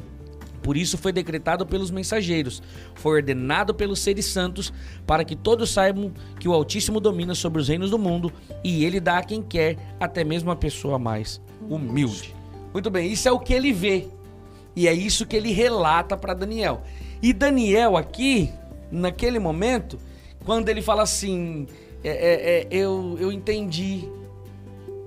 Por 0.62 0.79
isso 0.79 0.96
foi 0.96 1.12
decretado 1.12 1.66
pelos 1.66 1.90
mensageiros, 1.90 2.62
foi 2.94 3.16
ordenado 3.16 3.74
pelos 3.74 3.98
seres 3.98 4.24
santos, 4.24 4.72
para 5.07 5.26
que 5.26 5.37
todos 5.37 5.68
saibam 5.68 6.11
que 6.40 6.48
o 6.48 6.55
Altíssimo 6.55 7.00
domina 7.00 7.35
sobre 7.35 7.61
os 7.61 7.68
reinos 7.68 7.90
do 7.90 7.98
mundo 7.98 8.33
e 8.64 8.83
ele 8.83 8.98
dá 8.98 9.18
a 9.18 9.22
quem 9.22 9.42
quer, 9.42 9.76
até 10.00 10.24
mesmo 10.24 10.50
a 10.50 10.57
pessoa 10.57 10.98
mais 10.98 11.38
humilde. 11.68 12.36
Muito 12.76 12.90
bem, 12.90 13.10
isso 13.10 13.26
é 13.26 13.32
o 13.32 13.38
que 13.38 13.54
ele 13.54 13.72
vê. 13.72 14.06
E 14.76 14.86
é 14.86 14.92
isso 14.92 15.24
que 15.24 15.34
ele 15.34 15.50
relata 15.50 16.14
para 16.14 16.34
Daniel. 16.34 16.82
E 17.22 17.32
Daniel 17.32 17.96
aqui, 17.96 18.52
naquele 18.92 19.38
momento, 19.38 19.98
quando 20.44 20.68
ele 20.68 20.82
fala 20.82 21.02
assim, 21.02 21.66
é, 22.04 22.10
é, 22.10 22.44
é, 22.50 22.66
eu, 22.70 23.16
eu 23.18 23.32
entendi, 23.32 24.06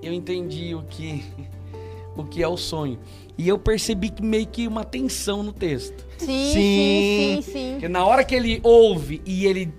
eu 0.02 0.12
entendi 0.12 0.74
o 0.74 0.82
que, 0.82 1.24
o 2.18 2.24
que 2.24 2.42
é 2.42 2.48
o 2.48 2.56
sonho. 2.56 2.98
E 3.38 3.48
eu 3.48 3.56
percebi 3.56 4.10
que 4.10 4.20
meio 4.20 4.48
que 4.48 4.66
uma 4.66 4.82
tensão 4.82 5.44
no 5.44 5.52
texto. 5.52 6.04
Sim, 6.18 6.26
sim, 6.26 7.42
sim, 7.44 7.52
sim. 7.52 7.70
Porque 7.74 7.88
na 7.88 8.04
hora 8.04 8.24
que 8.24 8.34
ele 8.34 8.58
ouve 8.64 9.22
e 9.24 9.46
ele 9.46 9.72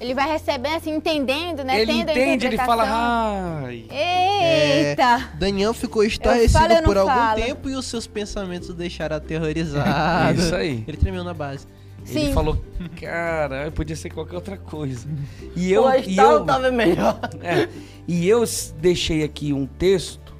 Ele 0.00 0.14
vai 0.14 0.26
recebendo, 0.32 0.76
assim, 0.76 0.94
entendendo, 0.94 1.62
né? 1.62 1.82
ele 1.82 1.92
Tendo 1.92 2.10
entende, 2.10 2.46
ele 2.46 2.56
fala, 2.56 2.84
ai, 2.86 3.84
Eita! 3.90 5.30
Daniel 5.34 5.74
ficou 5.74 6.02
estarrecido 6.02 6.82
por 6.84 6.96
algum 6.96 7.12
falo. 7.12 7.42
tempo 7.42 7.68
e 7.68 7.74
os 7.74 7.84
seus 7.84 8.06
pensamentos 8.06 8.70
o 8.70 8.72
deixaram 8.72 9.16
aterrorizado. 9.16 10.40
Isso 10.40 10.54
aí. 10.54 10.82
Ele 10.88 10.96
tremeu 10.96 11.22
na 11.22 11.34
base. 11.34 11.66
ele 11.98 12.28
Sim. 12.28 12.32
falou, 12.32 12.64
cara, 12.98 13.70
podia 13.72 13.94
ser 13.94 14.08
qualquer 14.08 14.36
outra 14.36 14.56
coisa. 14.56 15.06
E 15.54 15.70
Eu, 15.70 15.82
eu, 15.82 15.90
o 15.90 16.04
e 16.08 16.16
eu, 16.16 16.46
tava 16.46 16.70
melhor. 16.70 17.20
É, 17.42 17.68
e 18.08 18.26
eu 18.26 18.42
deixei 18.78 19.22
aqui 19.22 19.52
um 19.52 19.66
texto 19.66 20.34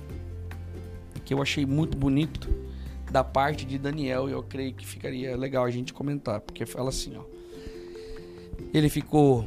que 1.22 1.34
eu 1.34 1.42
achei 1.42 1.66
muito 1.66 1.98
bonito 1.98 2.48
da 3.10 3.22
parte 3.22 3.66
de 3.66 3.78
Daniel 3.78 4.26
e 4.26 4.32
eu 4.32 4.42
creio 4.42 4.72
que 4.72 4.86
ficaria 4.86 5.36
legal 5.36 5.64
a 5.66 5.70
gente 5.70 5.92
comentar, 5.92 6.40
porque 6.40 6.64
fala 6.64 6.88
assim, 6.88 7.14
ó. 7.18 7.39
Ele 8.72 8.88
ficou 8.88 9.44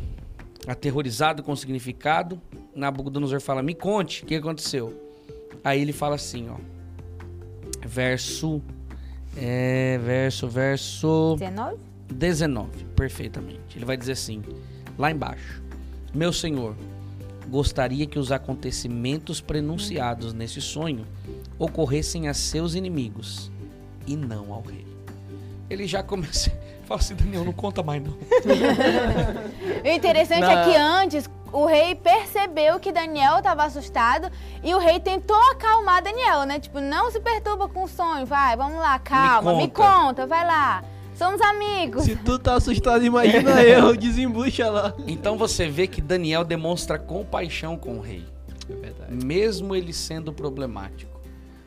aterrorizado 0.68 1.44
com 1.44 1.52
o 1.52 1.58
significado. 1.58 2.42
Nabucodonosor 2.76 3.42
fala: 3.42 3.62
"Me 3.62 3.74
conte, 3.74 4.24
o 4.24 4.26
que 4.26 4.36
aconteceu?" 4.36 5.04
Aí 5.64 5.82
ele 5.82 5.94
fala 5.94 6.16
assim, 6.16 6.50
ó. 6.50 6.56
Verso 7.86 8.62
é, 9.38 9.98
verso 10.04 10.48
verso 10.48 11.36
19? 11.40 11.78
19, 12.14 12.86
perfeitamente. 12.96 13.78
Ele 13.78 13.86
vai 13.86 13.98
dizer 13.98 14.14
assim, 14.14 14.42
lá 14.98 15.10
embaixo: 15.10 15.62
Meu 16.14 16.34
senhor, 16.34 16.76
gostaria 17.50 18.06
que 18.06 18.20
os 18.20 18.32
acontecimentos 18.32 19.42
prenunciados 19.42 20.34
nesse 20.34 20.62
sonho 20.62 21.06
ocorressem 21.58 22.28
a 22.28 22.34
seus 22.34 22.76
inimigos 22.76 23.52
e 24.06 24.16
não 24.16 24.54
ao 24.54 24.62
rei. 24.62 24.86
Ele 25.70 25.88
já 25.88 26.04
começa. 26.04 26.52
Fala 26.86 27.00
assim, 27.00 27.16
Daniel, 27.16 27.46
não 27.46 27.54
conta 27.54 27.82
mais 27.82 28.02
não. 28.04 28.14
O 29.84 29.88
interessante 29.88 30.42
Na- 30.42 30.52
é 30.62 30.64
que 30.66 30.76
antes 30.76 31.30
o 31.52 31.66
rei 31.66 31.94
percebeu 31.96 32.80
que 32.80 32.92
Daniel 32.92 33.38
estava 33.38 33.64
assustado 33.64 34.30
e 34.64 34.74
o 34.74 34.80
rei 34.80 35.00
tentou 35.00 35.38
acalmar 35.52 36.02
Daniel, 36.04 36.44
né? 36.44 36.60
Tipo, 36.60 36.80
não 36.82 37.12
se 37.12 37.20
perturba 37.20 37.68
com 37.68 37.84
o 37.84 37.88
sonho, 37.88 38.26
vai, 38.26 38.56
vamos 38.58 38.80
lá, 38.80 38.98
calma, 39.00 39.56
me 39.56 39.68
conta. 39.70 39.98
conta, 40.04 40.28
vai 40.28 40.46
lá. 40.46 40.84
Somos 41.16 41.40
amigos. 41.42 42.06
Se 42.06 42.16
tu 42.16 42.40
tá 42.40 42.56
assustado, 42.56 43.06
imagina 43.06 43.62
eu, 43.64 43.96
desembucha 43.96 44.70
lá. 44.70 44.94
Então 45.06 45.38
você 45.38 45.70
vê 45.70 45.86
que 45.86 46.02
Daniel 46.02 46.44
demonstra 46.44 46.98
compaixão 46.98 47.78
com 47.78 47.98
o 47.98 48.02
rei. 48.02 48.26
É 48.70 48.74
verdade. 48.74 49.26
mesmo 49.26 49.76
ele 49.76 49.92
sendo 49.94 50.32
problemático, 50.34 51.20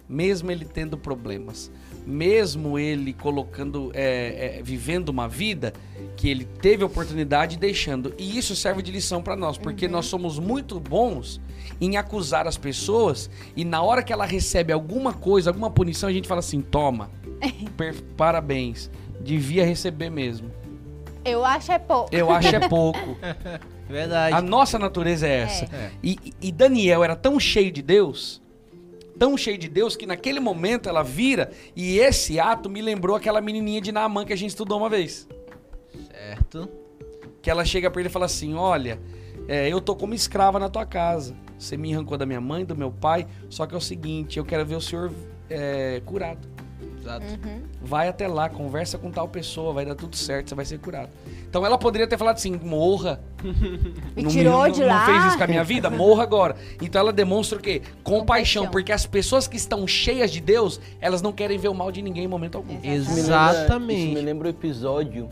mesmo 0.09 0.51
ele 0.51 0.65
tendo 0.65 0.97
problemas, 0.97 1.71
mesmo 2.07 2.79
ele 2.79 3.13
colocando, 3.13 3.91
é, 3.93 4.59
é, 4.59 4.63
vivendo 4.63 5.09
uma 5.09 5.29
vida 5.29 5.73
que 6.17 6.29
ele 6.29 6.45
teve 6.45 6.85
oportunidade 6.85 7.57
e 7.57 7.59
deixando. 7.59 8.15
E 8.17 8.39
isso 8.39 8.55
serve 8.55 8.81
de 8.81 8.93
lição 8.93 9.21
para 9.21 9.35
nós, 9.35 9.59
porque 9.59 9.89
nós 9.89 10.07
somos 10.07 10.39
muito 10.39 10.79
bons 10.79 11.41
em 11.81 11.97
acusar 11.97 12.47
as 12.47 12.57
pessoas 12.57 13.29
e 13.57 13.65
na 13.65 13.83
hora 13.83 14.03
que 14.03 14.13
ela 14.13 14.25
recebe 14.25 14.73
alguma 14.73 15.13
coisa, 15.13 15.51
alguma 15.51 15.71
punição, 15.71 16.09
a 16.09 16.13
gente 16.13 16.29
fala 16.29 16.41
assim: 16.41 16.61
toma, 16.61 17.11
parabéns, 18.17 18.91
devia 19.21 19.65
receber 19.65 20.11
mesmo. 20.11 20.51
Eu 21.25 21.45
acho 21.45 21.73
é 21.73 21.79
pouco. 21.79 22.15
Eu 22.15 22.31
acho 22.31 22.55
é 22.55 22.69
pouco. 22.69 23.19
Verdade. 23.89 24.35
A 24.35 24.41
nossa 24.41 24.79
natureza 24.79 25.27
é 25.27 25.41
essa. 25.41 25.65
É. 25.67 25.91
E, 26.03 26.35
e 26.41 26.53
Daniel 26.53 27.05
era 27.05 27.15
tão 27.15 27.39
cheio 27.39 27.71
de 27.71 27.83
Deus, 27.83 28.43
tão 29.19 29.37
cheio 29.37 29.59
de 29.59 29.69
Deus, 29.69 29.97
que 29.97 30.07
naquele 30.07 30.41
momento 30.41 30.89
ela 30.89 31.03
vira 31.03 31.51
e 31.75 31.99
esse 31.99 32.39
ato 32.39 32.69
me 32.69 32.81
lembrou 32.81 33.17
aquela 33.17 33.41
menininha 33.41 33.81
de 33.81 33.93
Naamã 33.93 34.25
que 34.25 34.33
a 34.33 34.37
gente 34.37 34.51
estudou 34.51 34.79
uma 34.79 34.89
vez. 34.89 35.29
Certo. 36.11 36.69
Que 37.41 37.51
ela 37.51 37.65
chega 37.65 37.91
pra 37.91 38.01
ele 38.01 38.09
e 38.09 38.13
fala 38.13 38.27
assim: 38.27 38.55
Olha, 38.55 39.01
é, 39.49 39.69
eu 39.69 39.81
tô 39.81 39.95
como 39.95 40.15
escrava 40.15 40.59
na 40.59 40.69
tua 40.69 40.85
casa. 40.85 41.37
Você 41.59 41.77
me 41.77 41.93
arrancou 41.95 42.19
da 42.19 42.27
minha 42.27 42.41
mãe, 42.41 42.65
do 42.65 42.77
meu 42.77 42.91
pai. 42.91 43.27
Só 43.49 43.67
que 43.67 43.75
é 43.75 43.79
o 43.79 43.81
seguinte: 43.81 44.39
eu 44.39 44.45
quero 44.45 44.65
ver 44.65 44.77
o 44.77 44.81
senhor 44.81 45.13
é, 45.49 46.03
curado. 46.05 46.56
Exato. 47.07 47.39
Vai 47.81 48.09
até 48.09 48.27
lá, 48.27 48.49
conversa 48.49 48.99
com 48.99 49.11
tal 49.11 49.29
pessoa, 49.29 49.73
vai 49.73 49.85
dar 49.87 49.95
tudo 49.95 50.17
certo, 50.17 50.49
você 50.49 50.55
vai 50.55 50.65
ser 50.65 50.79
curado. 50.79 51.09
Então 51.49 51.65
ela 51.65 51.79
poderia 51.79 52.07
ter 52.07 52.19
falado 52.19 52.37
assim: 52.37 52.59
morra. 52.63 53.21
Me 54.17 54.23
Não 54.25 54.31
tirou 54.31 54.63
não- 54.65 54.71
de 54.71 54.81
não 54.81 54.89
lá. 54.89 55.07
fez 55.07 55.25
isso 55.27 55.39
com 55.39 55.45
a 55.45 55.47
minha 55.47 55.63
vida? 55.65 55.89
Morra 55.89 56.23
agora. 56.25 56.57
Então 56.83 57.01
ela 57.01 57.13
demonstra 57.13 57.59
o 57.59 57.63
quê? 57.63 57.81
Compaixão, 58.03 58.65
Compaixão. 58.65 58.67
porque 58.69 58.93
as 58.93 59.07
pessoas 59.07 59.47
que 59.47 59.57
estão 59.57 59.87
cheias 59.87 60.31
de 60.33 60.41
Deus, 60.41 60.81
elas 61.01 61.23
não 61.23 61.33
querem 61.33 61.57
ver 61.59 61.69
o 61.69 61.75
mal 61.75 61.93
de 61.93 62.03
ninguém 62.03 62.25
em 62.25 62.29
momento 62.29 62.57
algum. 62.57 62.77
Exatamente. 62.83 62.97
Isso 62.99 63.11
me 63.15 63.21
lembra- 63.23 63.51
Exatamente. 63.53 64.05
Isso 64.07 64.15
me 64.15 64.21
lembra 64.23 64.47
o 64.49 64.51
episódio 64.51 65.29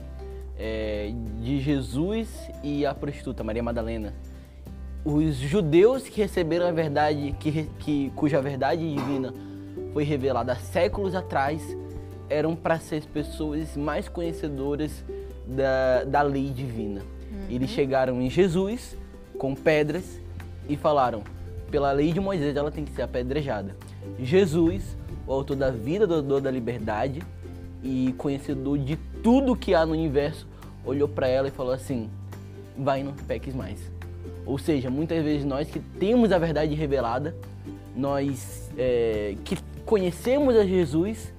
é, 0.58 1.12
de 1.42 1.60
Jesus 1.60 2.28
e 2.62 2.86
a 2.86 2.94
prostituta 2.94 3.42
Maria 3.42 3.62
Madalena. 3.62 4.14
Os 5.04 5.34
judeus 5.36 6.04
que 6.04 6.20
receberam 6.20 6.66
a 6.66 6.72
verdade, 6.72 7.34
que, 7.38 7.68
que, 7.80 8.10
cuja 8.16 8.40
verdade 8.40 8.94
divina 8.94 9.34
foi 9.94 10.02
revelada 10.02 10.52
há 10.52 10.56
séculos 10.56 11.14
atrás, 11.14 11.62
eram 12.28 12.56
para 12.56 12.80
ser 12.80 12.96
as 12.96 13.06
pessoas 13.06 13.76
mais 13.76 14.08
conhecedoras 14.08 15.04
da, 15.46 16.02
da 16.04 16.22
lei 16.22 16.50
divina. 16.50 17.00
Eles 17.48 17.70
chegaram 17.70 18.20
em 18.20 18.28
Jesus 18.28 18.96
com 19.38 19.54
pedras 19.54 20.20
e 20.68 20.76
falaram: 20.76 21.22
pela 21.70 21.92
lei 21.92 22.12
de 22.12 22.20
Moisés 22.20 22.56
ela 22.56 22.72
tem 22.72 22.84
que 22.84 22.92
ser 22.92 23.02
apedrejada. 23.02 23.76
Jesus, 24.18 24.96
o 25.26 25.32
autor 25.32 25.56
da 25.56 25.70
vida, 25.70 26.06
doador 26.06 26.40
da 26.40 26.50
liberdade 26.50 27.22
e 27.82 28.12
conhecedor 28.18 28.78
de 28.78 28.96
tudo 29.22 29.54
que 29.54 29.74
há 29.74 29.86
no 29.86 29.92
universo, 29.92 30.46
olhou 30.84 31.08
para 31.08 31.28
ela 31.28 31.46
e 31.46 31.52
falou 31.52 31.72
assim: 31.72 32.10
vai 32.76 33.04
não 33.04 33.12
peques 33.12 33.54
mais. 33.54 33.78
Ou 34.44 34.58
seja, 34.58 34.90
muitas 34.90 35.22
vezes 35.22 35.44
nós 35.44 35.70
que 35.70 35.78
temos 35.78 36.32
a 36.32 36.38
verdade 36.38 36.74
revelada, 36.74 37.34
nós 37.96 38.70
é, 38.76 39.36
que 39.44 39.56
conhecemos 39.84 40.56
a 40.56 40.64
Jesus, 40.64 41.32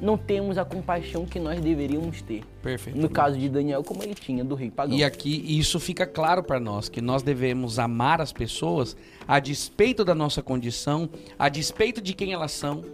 não 0.00 0.18
temos 0.18 0.58
a 0.58 0.64
compaixão 0.64 1.24
que 1.24 1.38
nós 1.38 1.60
deveríamos 1.60 2.20
ter. 2.22 2.42
Perfeito. 2.60 2.98
No 2.98 3.08
caso 3.08 3.38
de 3.38 3.48
Daniel, 3.48 3.82
como 3.84 4.02
ele 4.02 4.14
tinha 4.14 4.44
do 4.44 4.54
rei 4.54 4.70
pagão. 4.70 4.96
E 4.96 5.04
aqui 5.04 5.58
isso 5.58 5.78
fica 5.78 6.06
claro 6.06 6.42
para 6.42 6.58
nós 6.58 6.88
que 6.88 7.00
nós 7.00 7.22
devemos 7.22 7.78
amar 7.78 8.20
as 8.20 8.32
pessoas 8.32 8.96
a 9.26 9.38
despeito 9.38 10.04
da 10.04 10.14
nossa 10.14 10.42
condição, 10.42 11.08
a 11.38 11.48
despeito 11.48 12.00
de 12.00 12.14
quem 12.14 12.32
elas 12.32 12.52
são. 12.52 12.84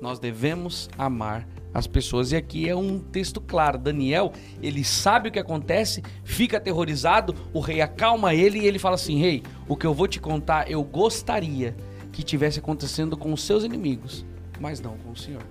Nós 0.00 0.18
devemos 0.18 0.88
amar 0.96 1.46
as 1.74 1.86
pessoas. 1.86 2.32
E 2.32 2.36
aqui 2.36 2.68
é 2.68 2.74
um 2.74 2.98
texto 2.98 3.40
claro. 3.40 3.76
Daniel, 3.76 4.32
ele 4.62 4.84
sabe 4.84 5.28
o 5.28 5.32
que 5.32 5.38
acontece, 5.38 6.02
fica 6.22 6.56
aterrorizado, 6.56 7.34
o 7.52 7.60
rei 7.60 7.80
acalma 7.80 8.34
ele 8.34 8.60
e 8.60 8.66
ele 8.66 8.78
fala 8.78 8.94
assim: 8.94 9.18
"Rei, 9.18 9.42
o 9.68 9.76
que 9.76 9.86
eu 9.86 9.92
vou 9.92 10.06
te 10.06 10.20
contar, 10.20 10.70
eu 10.70 10.82
gostaria 10.82 11.76
que 12.12 12.22
tivesse 12.22 12.60
acontecendo 12.60 13.16
com 13.16 13.32
os 13.32 13.42
seus 13.42 13.64
inimigos, 13.64 14.24
mas 14.60 14.80
não 14.80 14.96
com 14.98 15.12
o 15.12 15.16
senhor." 15.16 15.42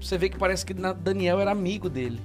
Você 0.00 0.16
vê 0.16 0.28
que 0.28 0.38
parece 0.38 0.64
que 0.64 0.72
Daniel 0.72 1.40
era 1.40 1.50
amigo 1.50 1.88
dele. 1.88 2.20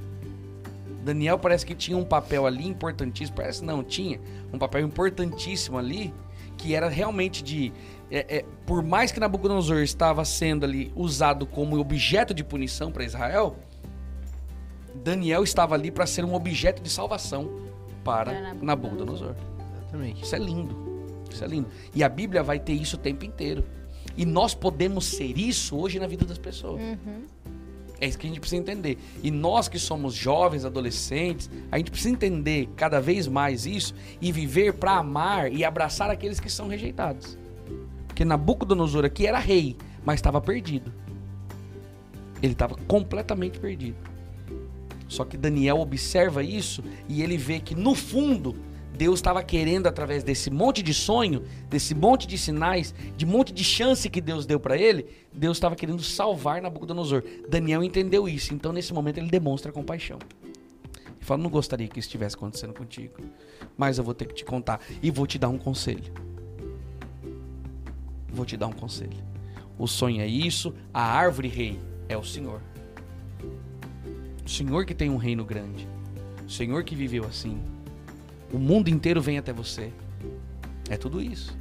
Daniel 1.03 1.37
parece 1.37 1.65
que 1.65 1.75
tinha 1.75 1.97
um 1.97 2.05
papel 2.05 2.45
ali 2.45 2.65
importantíssimo. 2.67 3.35
Parece 3.35 3.63
não, 3.63 3.83
tinha 3.83 4.19
um 4.53 4.57
papel 4.57 4.81
importantíssimo 4.81 5.77
ali, 5.77 6.13
que 6.57 6.73
era 6.73 6.87
realmente 6.87 7.43
de. 7.43 7.73
É, 8.09 8.37
é, 8.37 8.45
por 8.65 8.83
mais 8.83 9.11
que 9.11 9.19
Nabucodonosor 9.19 9.79
estava 9.79 10.23
sendo 10.23 10.65
ali 10.65 10.91
usado 10.95 11.45
como 11.45 11.79
objeto 11.79 12.33
de 12.33 12.43
punição 12.43 12.91
para 12.91 13.03
Israel, 13.03 13.57
Daniel 15.03 15.43
estava 15.43 15.75
ali 15.75 15.89
para 15.89 16.05
ser 16.05 16.23
um 16.23 16.33
objeto 16.33 16.81
de 16.81 16.89
salvação 16.89 17.49
para 18.03 18.31
Nabucodonosor. 18.61 18.65
Nabucodonosor. 18.65 19.35
Exatamente. 19.77 20.23
Isso 20.23 20.35
é 20.35 20.39
lindo. 20.39 20.75
Isso 21.29 21.43
é 21.43 21.47
lindo. 21.47 21.67
E 21.93 22.03
a 22.03 22.09
Bíblia 22.09 22.43
vai 22.43 22.59
ter 22.59 22.73
isso 22.73 22.95
o 22.95 22.99
tempo 22.99 23.25
inteiro. 23.25 23.65
E 24.15 24.25
nós 24.25 24.53
podemos 24.53 25.05
ser 25.05 25.37
isso 25.37 25.75
hoje 25.75 25.99
na 25.99 26.07
vida 26.07 26.25
das 26.25 26.37
pessoas. 26.37 26.81
É 27.99 28.07
isso 28.07 28.17
que 28.17 28.27
a 28.27 28.29
gente 28.29 28.39
precisa 28.39 28.61
entender. 28.61 28.97
E 29.23 29.31
nós 29.31 29.67
que 29.67 29.79
somos 29.79 30.13
jovens, 30.13 30.65
adolescentes, 30.65 31.49
a 31.71 31.77
gente 31.77 31.89
precisa 31.89 32.13
entender 32.13 32.67
cada 32.75 32.99
vez 32.99 33.27
mais 33.27 33.65
isso 33.65 33.95
e 34.21 34.31
viver 34.31 34.73
para 34.73 34.97
amar 34.97 35.51
e 35.51 35.63
abraçar 35.63 36.09
aqueles 36.09 36.39
que 36.39 36.49
são 36.49 36.67
rejeitados. 36.67 37.37
Porque 38.07 38.25
Nabucodonosor 38.25 39.05
aqui 39.05 39.25
era 39.25 39.39
rei, 39.39 39.77
mas 40.03 40.15
estava 40.15 40.41
perdido. 40.41 40.91
Ele 42.41 42.53
estava 42.53 42.75
completamente 42.87 43.57
perdido. 43.57 43.95
Só 45.07 45.23
que 45.23 45.37
Daniel 45.37 45.79
observa 45.79 46.43
isso 46.43 46.83
e 47.07 47.21
ele 47.21 47.37
vê 47.37 47.59
que 47.59 47.73
no 47.73 47.95
fundo 47.95 48.55
Deus 49.03 49.19
estava 49.19 49.43
querendo 49.43 49.87
através 49.87 50.23
desse 50.23 50.49
monte 50.49 50.81
de 50.81 50.93
sonho, 50.93 51.43
desse 51.69 51.93
monte 51.93 52.25
de 52.25 52.37
sinais, 52.37 52.95
de 53.17 53.25
monte 53.25 53.51
de 53.51 53.61
chance 53.61 54.09
que 54.09 54.21
Deus 54.21 54.45
deu 54.45 54.61
para 54.61 54.77
ele, 54.77 55.05
Deus 55.33 55.57
estava 55.57 55.75
querendo 55.75 56.01
salvar 56.01 56.61
Nabucodonosor. 56.61 57.21
Daniel 57.49 57.83
entendeu 57.83 58.29
isso, 58.29 58.53
então 58.53 58.71
nesse 58.71 58.93
momento 58.93 59.17
ele 59.17 59.29
demonstra 59.29 59.73
compaixão. 59.73 60.19
Ele 61.05 61.19
fala: 61.19 61.43
"Não 61.43 61.49
gostaria 61.49 61.85
que 61.85 61.99
isso 61.99 62.07
estivesse 62.07 62.37
acontecendo 62.37 62.73
contigo, 62.73 63.15
mas 63.75 63.97
eu 63.97 64.05
vou 64.05 64.13
ter 64.13 64.25
que 64.25 64.35
te 64.35 64.45
contar 64.45 64.79
e 65.01 65.11
vou 65.11 65.27
te 65.27 65.37
dar 65.37 65.49
um 65.49 65.57
conselho. 65.57 66.13
Vou 68.29 68.45
te 68.45 68.55
dar 68.55 68.67
um 68.67 68.71
conselho. 68.71 69.21
O 69.77 69.85
sonho 69.85 70.21
é 70.21 70.27
isso, 70.27 70.73
a 70.93 71.03
árvore 71.03 71.49
rei 71.49 71.77
é 72.07 72.15
o 72.17 72.23
Senhor. 72.23 72.61
O 74.45 74.49
Senhor 74.49 74.85
que 74.85 74.95
tem 74.95 75.09
um 75.09 75.17
reino 75.17 75.43
grande. 75.43 75.89
O 76.47 76.49
Senhor 76.49 76.85
que 76.85 76.95
viveu 76.95 77.25
assim. 77.25 77.72
O 78.53 78.59
mundo 78.59 78.87
inteiro 78.87 79.19
vem 79.19 79.37
até 79.39 79.51
você. 79.51 79.91
É 80.87 80.95
tudo 80.95 81.19
isso. 81.19 81.57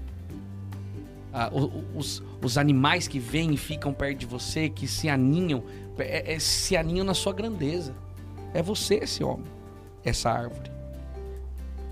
Ah, 1.33 1.51
os, 1.95 2.23
os 2.43 2.59
animais 2.59 3.09
que 3.09 3.19
vêm 3.19 3.55
e 3.55 3.57
ficam 3.57 3.93
perto 3.95 4.19
de 4.19 4.27
você, 4.27 4.69
que 4.69 4.87
se 4.87 5.09
aninham, 5.09 5.65
é- 5.99 6.35
é- 6.35 6.39
se 6.39 6.77
aninham 6.77 7.05
na 7.07 7.15
sua 7.15 7.33
grandeza. 7.33 7.95
É 8.53 8.63
você 8.63 8.97
esse 8.97 9.25
homem, 9.25 9.47
essa 10.05 10.31
árvore. 10.31 10.71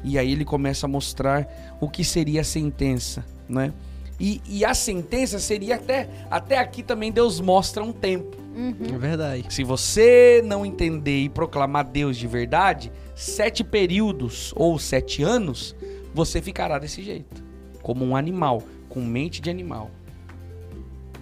E 0.04 0.18
aí 0.18 0.32
ele 0.32 0.44
começa 0.44 0.84
a 0.84 0.88
mostrar 0.88 1.48
o 1.80 1.88
que 1.88 2.04
seria 2.04 2.42
a 2.42 2.44
sentença, 2.44 3.24
né? 3.48 3.72
E, 4.18 4.42
e 4.46 4.64
a 4.66 4.74
sentença 4.74 5.38
seria 5.38 5.76
até, 5.76 6.08
até 6.30 6.58
aqui 6.58 6.82
também 6.82 7.10
Deus 7.10 7.40
mostra 7.40 7.82
um 7.82 7.92
tempo. 7.92 8.36
É 8.54 8.98
verdade. 8.98 9.52
Se 9.52 9.64
você 9.64 10.42
não 10.44 10.66
entender 10.66 11.20
e 11.20 11.28
proclamar 11.28 11.84
Deus 11.84 12.16
de 12.16 12.26
verdade, 12.26 12.92
sete 13.14 13.62
períodos 13.62 14.52
ou 14.56 14.78
sete 14.78 15.22
anos, 15.22 15.74
você 16.12 16.42
ficará 16.42 16.78
desse 16.78 17.02
jeito. 17.02 17.42
Como 17.82 18.04
um 18.04 18.16
animal, 18.16 18.62
com 18.88 19.00
mente 19.00 19.40
de 19.40 19.50
animal. 19.50 19.90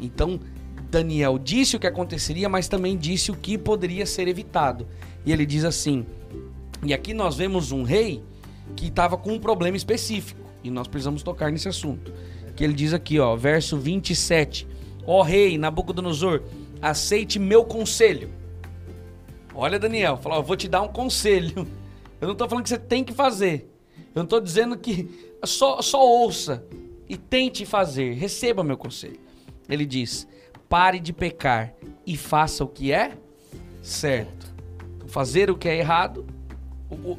Então, 0.01 0.41
Daniel 0.91 1.39
disse 1.39 1.77
o 1.77 1.79
que 1.81 1.87
aconteceria, 1.87 2.49
mas 2.49 2.69
também 2.69 2.97
disse 2.97 3.31
o 3.31 3.37
que 3.37 3.59
poderia 3.59 4.07
ser 4.07 4.27
evitado. 4.27 4.87
E 5.27 5.33
ele 5.33 5.45
diz 5.45 5.65
assim: 5.65 6.07
e 6.83 6.95
aqui 6.95 7.13
nós 7.13 7.37
vemos 7.37 7.73
um 7.73 7.83
rei 7.83 8.23
que 8.77 8.87
estava 8.87 9.17
com 9.17 9.33
um 9.33 9.39
problema 9.39 9.77
específico. 9.77 10.41
E 10.63 10.71
nós 10.71 10.87
precisamos 10.87 11.23
tocar 11.23 11.51
nesse 11.51 11.69
assunto. 11.69 12.13
Que 12.55 12.63
ele 12.65 12.73
diz 12.73 12.93
aqui, 12.93 13.19
ó, 13.19 13.35
verso 13.37 13.77
27. 13.77 14.67
Ó 15.07 15.23
rei 15.23 15.59
Nabucodonosor, 15.59 16.43
aceite 16.81 17.39
meu 17.39 17.65
conselho. 17.65 18.31
Olha, 19.55 19.79
Daniel, 19.79 20.17
fala, 20.17 20.41
vou 20.41 20.57
te 20.57 20.69
dar 20.69 20.83
um 20.83 20.89
conselho. 20.89 21.67
Eu 22.21 22.29
não 22.29 22.35
tô 22.35 22.49
falando 22.49 22.65
que 22.65 22.71
você 22.71 22.79
tem 22.79 23.05
que 23.05 23.13
fazer. 23.13 23.73
Eu 24.15 24.23
não 24.23 24.27
tô 24.27 24.41
dizendo 24.41 24.77
que 24.77 25.37
só, 25.45 25.81
só 25.81 26.05
ouça 26.05 26.65
e 27.09 27.17
tente 27.17 27.65
fazer. 27.65 28.15
Receba 28.15 28.65
meu 28.65 28.77
conselho. 28.77 29.21
Ele 29.69 29.87
diz: 29.87 30.27
pare 30.69 30.99
de 30.99 31.13
pecar 31.13 31.75
e 32.05 32.17
faça 32.17 32.65
o 32.65 32.69
que 32.69 32.93
é 32.93 33.13
certo. 33.83 34.53
Fazer 35.07 35.51
o 35.51 35.57
que 35.57 35.69
é 35.69 35.77
errado, 35.77 36.27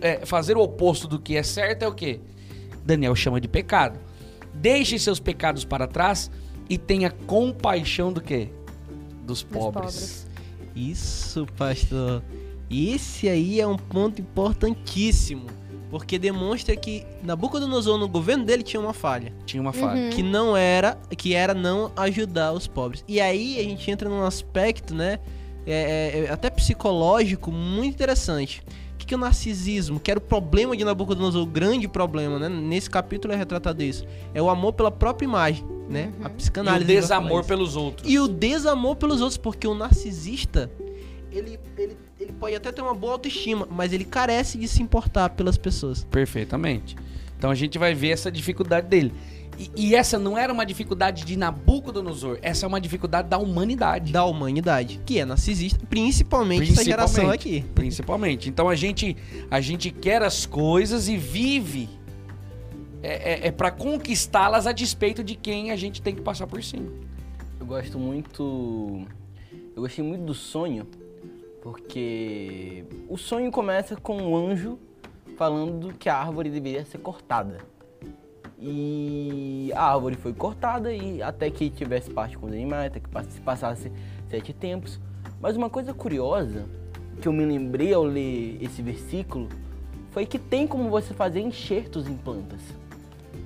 é, 0.01 0.25
fazer 0.25 0.57
o 0.57 0.61
oposto 0.61 1.07
do 1.07 1.19
que 1.19 1.37
é 1.37 1.43
certo 1.43 1.83
é 1.83 1.87
o 1.87 1.93
que? 1.93 2.19
Daniel 2.83 3.15
chama 3.15 3.39
de 3.39 3.47
pecado. 3.47 3.99
Deixe 4.53 4.99
seus 4.99 5.19
pecados 5.19 5.63
para 5.63 5.87
trás 5.87 6.29
e 6.69 6.77
tenha 6.77 7.09
compaixão 7.09 8.11
do 8.11 8.21
que? 8.21 8.49
Dos 9.29 9.43
pobres. 9.43 9.73
pobres. 9.73 10.27
Isso, 10.75 11.47
pastor. 11.57 12.23
Esse 12.69 13.27
aí 13.27 13.59
é 13.59 13.67
um 13.67 13.77
ponto 13.77 14.21
importantíssimo. 14.21 15.47
Porque 15.89 16.19
demonstra 16.19 16.75
que 16.75 17.03
Nabucodonosor, 17.23 17.97
no 17.97 18.07
governo 18.07 18.45
dele, 18.45 18.61
tinha 18.61 18.79
uma 18.79 18.93
falha. 18.93 19.33
Tinha 19.45 19.59
uma 19.59 19.73
falha. 19.73 20.09
Que 20.09 20.21
não 20.21 20.55
era, 20.55 20.95
que 21.17 21.33
era 21.33 21.55
não 21.55 21.91
ajudar 21.95 22.53
os 22.53 22.67
pobres. 22.67 23.03
E 23.07 23.19
aí 23.19 23.59
a 23.59 23.63
gente 23.63 23.89
entra 23.89 24.07
num 24.07 24.23
aspecto, 24.23 24.93
né? 24.93 25.19
é, 25.65 25.73
é, 25.73 26.25
é, 26.25 26.31
até 26.31 26.49
psicológico, 26.49 27.51
muito 27.51 27.93
interessante. 27.93 28.63
O 29.09 29.11
que, 29.11 29.15
o 29.15 29.17
narcisismo? 29.17 29.99
Que 29.99 30.11
era 30.11 30.19
o 30.19 30.21
problema 30.21 30.77
de 30.77 30.83
Nabucodonosor, 30.83 31.41
o 31.41 31.45
grande 31.47 31.87
problema, 31.87 32.37
né? 32.37 32.47
Nesse 32.47 32.87
capítulo 32.87 33.33
é 33.33 33.35
retratado 33.35 33.81
isso. 33.81 34.05
É 34.35 34.41
o 34.41 34.51
amor 34.51 34.73
pela 34.73 34.91
própria 34.91 35.25
imagem, 35.25 35.65
né? 35.89 36.13
A 36.21 36.29
E 36.29 36.31
o 36.31 36.35
psicanálise. 36.35 36.85
vai 36.85 36.95
falar 37.01 37.01
desamor 37.01 37.43
pelos 37.43 37.75
outros. 37.75 38.07
E 38.07 38.19
o 38.19 38.27
desamor 38.27 38.95
pelos 38.97 39.19
outros, 39.19 39.35
porque 39.35 39.67
o 39.67 39.73
narcisista, 39.73 40.69
ele, 41.31 41.59
ele, 41.75 41.97
ele 42.19 42.33
pode 42.33 42.53
até 42.53 42.71
ter 42.71 42.83
uma 42.83 42.93
boa 42.93 43.13
autoestima, 43.13 43.67
mas 43.71 43.91
ele 43.93 44.05
carece 44.05 44.59
de 44.59 44.67
se 44.67 44.83
importar 44.83 45.29
pelas 45.31 45.57
pessoas. 45.57 46.03
Perfeitamente. 46.03 46.95
Então 47.35 47.49
a 47.49 47.55
gente 47.55 47.79
vai 47.79 47.95
ver 47.95 48.09
essa 48.09 48.31
dificuldade 48.31 48.85
dele. 48.85 49.11
E, 49.59 49.89
e 49.89 49.95
essa 49.95 50.17
não 50.17 50.37
era 50.37 50.53
uma 50.53 50.65
dificuldade 50.65 51.25
de 51.25 51.35
Nabucodonosor, 51.35 52.39
essa 52.41 52.65
é 52.65 52.67
uma 52.67 52.79
dificuldade 52.79 53.27
da 53.27 53.37
humanidade. 53.37 54.13
Da 54.13 54.23
humanidade, 54.23 55.01
que 55.05 55.19
é 55.19 55.25
narcisista, 55.25 55.85
principalmente, 55.89 56.71
essa 56.71 56.83
geração 56.83 57.29
aqui. 57.29 57.65
Principalmente. 57.75 58.47
Então 58.47 58.69
a 58.69 58.75
gente, 58.75 59.17
a 59.51 59.59
gente 59.59 59.91
quer 59.91 60.23
as 60.23 60.45
coisas 60.45 61.09
e 61.09 61.17
vive 61.17 61.89
é, 63.03 63.33
é, 63.33 63.47
é 63.47 63.51
para 63.51 63.69
conquistá-las 63.69 64.65
a 64.65 64.71
despeito 64.71 65.23
de 65.23 65.35
quem 65.35 65.71
a 65.71 65.75
gente 65.75 66.01
tem 66.01 66.15
que 66.15 66.21
passar 66.21 66.47
por 66.47 66.63
cima. 66.63 66.89
Eu 67.59 67.65
gosto 67.65 67.99
muito. 67.99 69.05
Eu 69.75 69.81
gostei 69.81 70.03
muito 70.03 70.23
do 70.23 70.33
sonho, 70.33 70.87
porque 71.61 72.85
o 73.09 73.17
sonho 73.17 73.51
começa 73.51 73.97
com 73.97 74.17
um 74.17 74.35
anjo 74.35 74.79
falando 75.37 75.93
que 75.93 76.07
a 76.07 76.15
árvore 76.15 76.49
deveria 76.49 76.85
ser 76.85 76.99
cortada. 76.99 77.57
E 78.61 79.71
a 79.73 79.93
árvore 79.93 80.15
foi 80.15 80.33
cortada 80.33 80.91
e 80.91 81.21
até 81.21 81.49
que 81.49 81.69
tivesse 81.69 82.09
parte 82.09 82.37
com 82.37 82.47
os 82.47 82.51
animais, 82.51 82.87
até 82.87 82.99
que 82.99 83.09
se 83.31 83.39
passasse 83.39 83.91
sete 84.29 84.51
tempos. 84.51 84.99
Mas 85.39 85.55
uma 85.55 85.69
coisa 85.69 85.93
curiosa 85.93 86.65
que 87.21 87.27
eu 87.27 87.33
me 87.33 87.45
lembrei 87.45 87.93
ao 87.93 88.03
ler 88.03 88.57
esse 88.61 88.81
versículo 88.81 89.47
foi 90.11 90.25
que 90.25 90.37
tem 90.37 90.67
como 90.67 90.89
você 90.89 91.13
fazer 91.13 91.39
enxertos 91.39 92.07
em 92.07 92.15
plantas. 92.15 92.61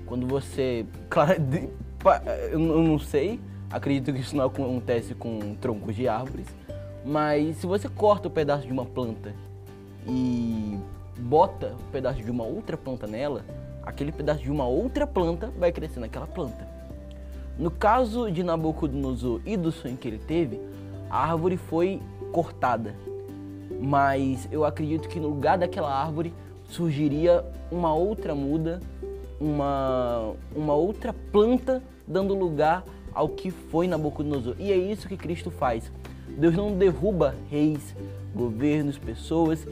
Quando 0.05 0.27
você. 0.27 0.85
Claro, 2.03 2.21
eu 2.51 2.59
não 2.59 2.99
sei, 2.99 3.39
acredito 3.71 4.11
que 4.11 4.19
isso 4.19 4.35
não 4.35 4.43
acontece 4.43 5.15
com 5.15 5.55
troncos 5.55 5.95
de 5.95 6.05
árvores, 6.05 6.47
mas 7.05 7.55
se 7.55 7.65
você 7.65 7.87
corta 7.87 8.27
o 8.27 8.31
pedaço 8.31 8.67
de 8.67 8.73
uma 8.73 8.83
planta 8.83 9.33
e 10.05 10.77
bota 11.17 11.73
o 11.79 11.91
pedaço 11.93 12.21
de 12.21 12.29
uma 12.29 12.43
outra 12.43 12.75
planta 12.75 13.07
nela, 13.07 13.45
aquele 13.93 14.11
pedaço 14.11 14.41
de 14.41 14.51
uma 14.51 14.67
outra 14.67 15.05
planta 15.07 15.51
vai 15.57 15.71
crescer 15.71 15.99
naquela 15.99 16.27
planta. 16.27 16.67
No 17.57 17.69
caso 17.69 18.31
de 18.31 18.43
Nabucodonosor 18.43 19.39
e 19.45 19.55
do 19.55 19.71
sonho 19.71 19.95
que 19.95 20.07
ele 20.07 20.17
teve, 20.17 20.59
a 21.09 21.29
árvore 21.29 21.55
foi 21.55 22.01
cortada. 22.31 22.95
Mas 23.79 24.47
eu 24.51 24.65
acredito 24.65 25.07
que 25.07 25.19
no 25.19 25.29
lugar 25.29 25.57
daquela 25.57 25.93
árvore 25.93 26.33
surgiria 26.65 27.45
uma 27.71 27.93
outra 27.93 28.33
muda, 28.33 28.79
uma, 29.39 30.33
uma 30.55 30.73
outra 30.73 31.13
planta 31.31 31.81
dando 32.07 32.33
lugar 32.33 32.83
ao 33.13 33.29
que 33.29 33.51
foi 33.51 33.87
Nabucodonosor. 33.87 34.55
E 34.57 34.71
é 34.71 34.77
isso 34.77 35.07
que 35.07 35.15
Cristo 35.15 35.51
faz. 35.51 35.91
Deus 36.27 36.55
não 36.55 36.75
derruba 36.75 37.35
reis, 37.51 37.95
governos, 38.33 38.97
pessoas, 38.97 39.67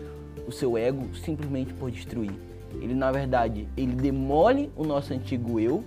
o 0.47 0.51
seu 0.51 0.77
ego 0.77 1.15
simplesmente 1.15 1.73
por 1.73 1.89
destruir. 1.89 2.50
Ele, 2.79 2.93
na 2.93 3.11
verdade, 3.11 3.67
ele 3.75 3.93
demole 3.93 4.71
o 4.75 4.83
nosso 4.83 5.13
antigo 5.13 5.59
eu 5.59 5.83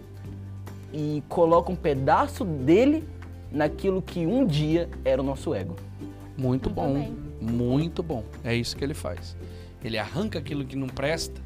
e 0.92 1.22
coloca 1.28 1.72
um 1.72 1.76
pedaço 1.76 2.44
dele 2.44 3.04
naquilo 3.50 4.02
que 4.02 4.26
um 4.26 4.46
dia 4.46 4.88
era 5.04 5.20
o 5.20 5.24
nosso 5.24 5.54
ego. 5.54 5.76
Muito 6.36 6.68
Muito 6.68 6.70
bom. 6.70 6.94
bem. 6.94 7.16
Muito 7.40 8.02
bom. 8.02 8.24
É 8.42 8.54
isso 8.54 8.76
que 8.76 8.84
ele 8.84 8.94
faz. 8.94 9.36
Ele 9.82 9.98
arranca 9.98 10.38
aquilo 10.38 10.64
que 10.64 10.76
não 10.76 10.88
presta 10.88 11.40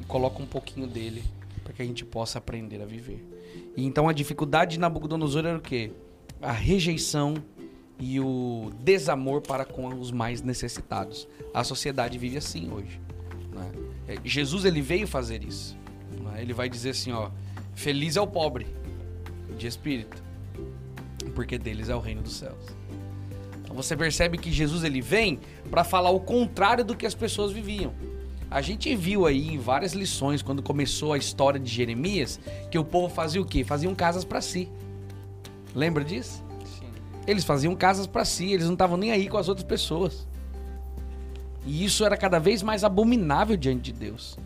e 0.00 0.04
coloca 0.04 0.42
um 0.42 0.46
pouquinho 0.46 0.86
dele 0.86 1.22
para 1.62 1.72
que 1.72 1.82
a 1.82 1.84
gente 1.84 2.04
possa 2.04 2.38
aprender 2.38 2.80
a 2.80 2.86
viver. 2.86 3.24
E 3.76 3.84
então 3.84 4.08
a 4.08 4.12
dificuldade 4.12 4.72
de 4.72 4.80
Nabucodonosor 4.80 5.44
era 5.46 5.58
o 5.58 5.60
quê? 5.60 5.92
A 6.40 6.52
rejeição 6.52 7.34
e 7.98 8.18
o 8.20 8.70
desamor 8.80 9.40
para 9.40 9.64
com 9.64 9.88
os 9.88 10.10
mais 10.10 10.42
necessitados. 10.42 11.28
A 11.54 11.62
sociedade 11.64 12.18
vive 12.18 12.36
assim 12.36 12.70
hoje. 12.70 13.00
Né? 13.52 13.70
É, 14.06 14.16
Jesus 14.24 14.64
ele 14.64 14.80
veio 14.80 15.06
fazer 15.06 15.44
isso. 15.44 15.76
Né? 16.20 16.42
Ele 16.42 16.52
vai 16.52 16.68
dizer 16.68 16.90
assim, 16.90 17.12
ó, 17.12 17.30
feliz 17.74 18.16
é 18.16 18.20
o 18.20 18.26
pobre 18.26 18.66
de 19.56 19.66
espírito, 19.66 20.22
porque 21.34 21.58
deles 21.58 21.88
é 21.88 21.94
o 21.94 22.00
reino 22.00 22.22
dos 22.22 22.36
céus. 22.36 22.64
Então 23.62 23.74
você 23.74 23.96
percebe 23.96 24.36
que 24.36 24.50
Jesus 24.50 24.84
ele 24.84 25.00
vem 25.00 25.40
para 25.70 25.84
falar 25.84 26.10
o 26.10 26.20
contrário 26.20 26.84
do 26.84 26.96
que 26.96 27.06
as 27.06 27.14
pessoas 27.14 27.52
viviam. 27.52 27.92
A 28.50 28.60
gente 28.60 28.94
viu 28.94 29.24
aí 29.24 29.48
em 29.48 29.58
várias 29.58 29.94
lições 29.94 30.42
quando 30.42 30.62
começou 30.62 31.14
a 31.14 31.18
história 31.18 31.58
de 31.58 31.70
Jeremias 31.70 32.38
que 32.70 32.78
o 32.78 32.84
povo 32.84 33.08
fazia 33.08 33.40
o 33.40 33.46
quê? 33.46 33.64
Faziam 33.64 33.94
casas 33.94 34.24
para 34.24 34.42
si. 34.42 34.68
Lembra 35.74 36.04
disso? 36.04 36.44
Sim. 36.66 36.86
Eles 37.26 37.44
faziam 37.44 37.74
casas 37.74 38.06
para 38.06 38.26
si, 38.26 38.52
eles 38.52 38.66
não 38.66 38.74
estavam 38.74 38.98
nem 38.98 39.10
aí 39.10 39.26
com 39.26 39.38
as 39.38 39.48
outras 39.48 39.66
pessoas. 39.66 40.28
E 41.64 41.84
isso 41.84 42.04
era 42.04 42.16
cada 42.16 42.38
vez 42.38 42.62
mais 42.62 42.84
abominável 42.84 43.56
diante 43.56 43.92
de 43.92 43.92
Deus. 43.92 44.38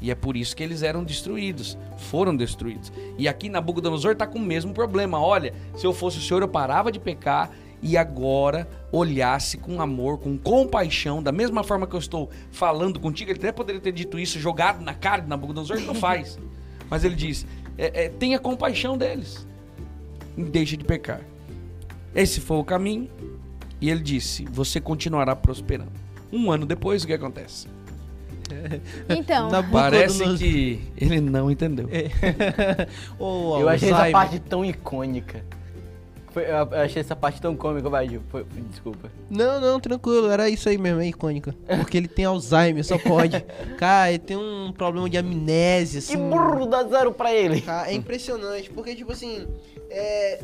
E 0.00 0.10
é 0.10 0.14
por 0.14 0.36
isso 0.36 0.56
que 0.56 0.62
eles 0.62 0.82
eram 0.82 1.04
destruídos, 1.04 1.76
foram 1.96 2.34
destruídos. 2.34 2.90
E 3.18 3.28
aqui 3.28 3.48
Nabucodonosor 3.48 4.12
está 4.12 4.26
com 4.26 4.38
o 4.38 4.42
mesmo 4.42 4.72
problema. 4.72 5.20
Olha, 5.20 5.52
se 5.76 5.86
eu 5.86 5.92
fosse 5.92 6.18
o 6.18 6.20
Senhor, 6.20 6.42
eu 6.42 6.48
parava 6.48 6.90
de 6.90 6.98
pecar 6.98 7.50
e 7.82 7.96
agora 7.96 8.68
olhasse 8.90 9.58
com 9.58 9.80
amor, 9.80 10.18
com 10.18 10.36
compaixão, 10.38 11.22
da 11.22 11.32
mesma 11.32 11.62
forma 11.62 11.86
que 11.86 11.94
eu 11.94 12.00
estou 12.00 12.30
falando 12.50 12.98
contigo. 12.98 13.30
Ele 13.30 13.38
até 13.38 13.52
poderia 13.52 13.80
ter 13.80 13.92
dito 13.92 14.18
isso 14.18 14.38
jogado 14.38 14.82
na 14.82 14.94
cara 14.94 15.22
de 15.22 15.28
Nabucodonosor, 15.28 15.76
ele 15.76 15.86
não 15.86 15.94
faz. 15.94 16.38
Mas 16.88 17.04
ele 17.04 17.14
diz: 17.14 17.46
é, 17.76 18.04
é, 18.04 18.08
tenha 18.08 18.38
compaixão 18.38 18.96
deles 18.96 19.46
e 20.36 20.42
deixe 20.44 20.76
de 20.78 20.84
pecar. 20.84 21.20
Esse 22.14 22.40
foi 22.40 22.56
o 22.56 22.64
caminho. 22.64 23.10
E 23.80 23.90
ele 23.90 24.00
disse: 24.00 24.44
Você 24.50 24.80
continuará 24.80 25.36
prosperando. 25.36 25.99
Um 26.32 26.50
ano 26.50 26.64
depois, 26.66 27.02
o 27.02 27.06
que 27.06 27.12
acontece? 27.12 27.66
Então, 29.08 29.48
Parece 29.70 30.36
que 30.36 30.80
ele 30.96 31.20
não 31.20 31.50
entendeu. 31.50 31.88
Ô, 33.18 33.58
Eu 33.60 33.68
achei 33.68 33.88
essa 33.88 33.98
Alzheimer. 33.98 34.12
parte 34.12 34.40
tão 34.40 34.64
icônica. 34.64 35.44
Foi- 36.32 36.44
eu 36.48 36.56
achei 36.80 37.00
essa 37.00 37.14
parte 37.16 37.40
tão 37.40 37.56
cômica, 37.56 37.88
vai, 37.90 38.08
Gil. 38.08 38.22
Foi- 38.28 38.44
foi- 38.44 38.62
Desculpa. 38.62 39.10
Não, 39.28 39.60
não, 39.60 39.80
tranquilo, 39.80 40.30
era 40.30 40.48
isso 40.48 40.68
aí 40.68 40.78
mesmo, 40.78 41.00
é 41.00 41.06
icônica. 41.08 41.54
Porque 41.78 41.96
ele 41.96 42.06
tem 42.08 42.24
Alzheimer, 42.24 42.84
só 42.84 42.98
pode. 42.98 43.40
Cara, 43.78 44.10
ele 44.10 44.18
tem 44.20 44.36
um 44.36 44.72
problema 44.72 45.08
de 45.10 45.18
amnésia, 45.18 46.00
Que 46.00 46.14
assim. 46.14 46.28
burro, 46.30 46.66
dá 46.66 46.84
zero 46.84 47.12
pra 47.12 47.32
ele. 47.34 47.60
Cara, 47.60 47.90
é 47.90 47.94
impressionante, 47.94 48.70
porque, 48.70 48.94
tipo 48.94 49.10
assim, 49.12 49.46
é. 49.90 50.40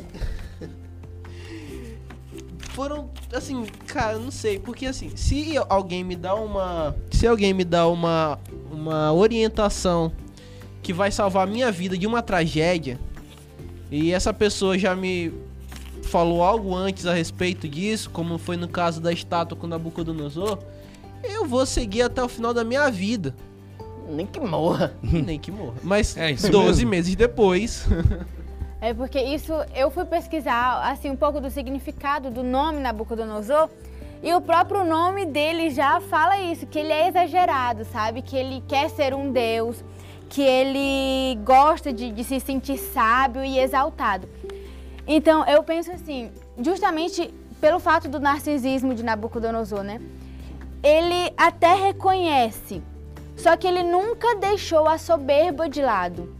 Foram, 2.77 3.09
assim, 3.33 3.65
cara, 3.87 4.19
não 4.19 4.29
sei, 4.29 4.59
porque 4.59 4.85
assim, 4.85 5.09
se 5.15 5.55
alguém 5.67 6.03
me 6.03 6.15
dá 6.15 6.35
uma. 6.35 6.95
Se 7.09 7.25
alguém 7.25 7.51
me 7.51 7.63
dá 7.63 7.87
uma, 7.87 8.37
uma 8.71 9.11
orientação 9.11 10.11
que 10.83 10.93
vai 10.93 11.09
salvar 11.09 11.47
a 11.47 11.49
minha 11.49 11.71
vida 11.71 11.97
de 11.97 12.05
uma 12.05 12.21
tragédia, 12.21 12.99
e 13.89 14.11
essa 14.13 14.31
pessoa 14.31 14.77
já 14.77 14.95
me 14.95 15.33
falou 16.03 16.43
algo 16.43 16.75
antes 16.75 17.07
a 17.07 17.15
respeito 17.15 17.67
disso, 17.67 18.11
como 18.11 18.37
foi 18.37 18.55
no 18.57 18.67
caso 18.67 19.01
da 19.01 19.11
estátua 19.11 19.57
com 19.57 19.65
Nabucodonosor, 19.65 20.59
eu 21.23 21.47
vou 21.47 21.65
seguir 21.65 22.03
até 22.03 22.21
o 22.21 22.29
final 22.29 22.53
da 22.53 22.63
minha 22.63 22.91
vida. 22.91 23.35
Nem 24.07 24.27
que 24.27 24.39
morra. 24.39 24.93
Nem 25.01 25.39
que 25.39 25.49
morra. 25.49 25.77
Mas 25.81 26.15
É 26.15 26.29
isso 26.29 26.51
12 26.51 26.67
mesmo. 26.67 26.89
meses 26.91 27.15
depois. 27.15 27.87
é 28.79 28.93
porque 28.93 29.19
isso 29.19 29.53
eu 29.75 29.89
fui 29.89 30.05
pesquisar 30.05 30.81
assim 30.83 31.09
um 31.09 31.15
pouco 31.15 31.41
do 31.41 31.49
significado 31.49 32.29
do 32.29 32.43
nome 32.43 32.79
Nabucodonosor 32.79 33.69
e 34.21 34.33
o 34.33 34.41
próprio 34.41 34.83
nome 34.83 35.25
dele 35.25 35.69
já 35.69 35.99
fala 36.01 36.39
isso, 36.39 36.65
que 36.65 36.79
ele 36.79 36.91
é 36.91 37.07
exagerado, 37.07 37.85
sabe? 37.85 38.21
Que 38.21 38.35
ele 38.35 38.63
quer 38.67 38.89
ser 38.89 39.13
um 39.13 39.31
deus, 39.31 39.83
que 40.27 40.41
ele 40.41 41.39
gosta 41.43 41.93
de, 41.93 42.11
de 42.11 42.23
se 42.23 42.39
sentir 42.39 42.77
sábio 42.77 43.43
e 43.43 43.59
exaltado. 43.59 44.27
Então 45.07 45.45
eu 45.45 45.63
penso 45.63 45.91
assim, 45.91 46.31
justamente 46.59 47.33
pelo 47.61 47.79
fato 47.79 48.09
do 48.09 48.19
narcisismo 48.19 48.93
de 48.93 49.03
Nabucodonosor, 49.03 49.83
né? 49.83 50.01
Ele 50.83 51.33
até 51.35 51.73
reconhece, 51.73 52.83
só 53.35 53.55
que 53.55 53.67
ele 53.67 53.83
nunca 53.83 54.35
deixou 54.35 54.87
a 54.87 54.97
soberba 54.97 55.67
de 55.69 55.81
lado. 55.81 56.35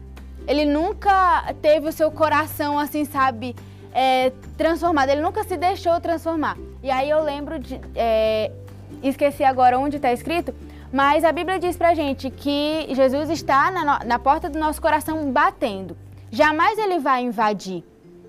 Ele 0.47 0.65
nunca 0.65 1.53
teve 1.62 1.88
o 1.89 1.91
seu 1.91 2.10
coração, 2.10 2.79
assim, 2.79 3.03
sabe, 3.05 3.55
é, 3.93 4.31
transformado. 4.57 5.10
Ele 5.10 5.21
nunca 5.21 5.43
se 5.43 5.57
deixou 5.57 5.99
transformar. 5.99 6.57
E 6.81 6.89
aí 6.89 7.10
eu 7.10 7.21
lembro 7.23 7.60
de. 7.60 7.79
é, 7.95 8.51
esqueci 9.03 9.43
agora 9.43 9.77
onde 9.77 9.97
está 9.97 10.12
escrito, 10.13 10.53
mas 10.91 11.23
a 11.25 11.31
Bíblia 11.31 11.60
diz 11.60 11.75
pra 11.75 11.93
gente 11.93 12.29
que 12.29 12.88
Jesus 12.91 13.29
está 13.29 13.69
na, 13.71 14.03
na 14.05 14.19
porta 14.19 14.49
do 14.49 14.57
nosso 14.57 14.81
coração 14.81 15.31
batendo. 15.31 15.97
Jamais 16.31 16.77
ele 16.79 16.99
vai 16.99 17.23
invadir. 17.23 17.83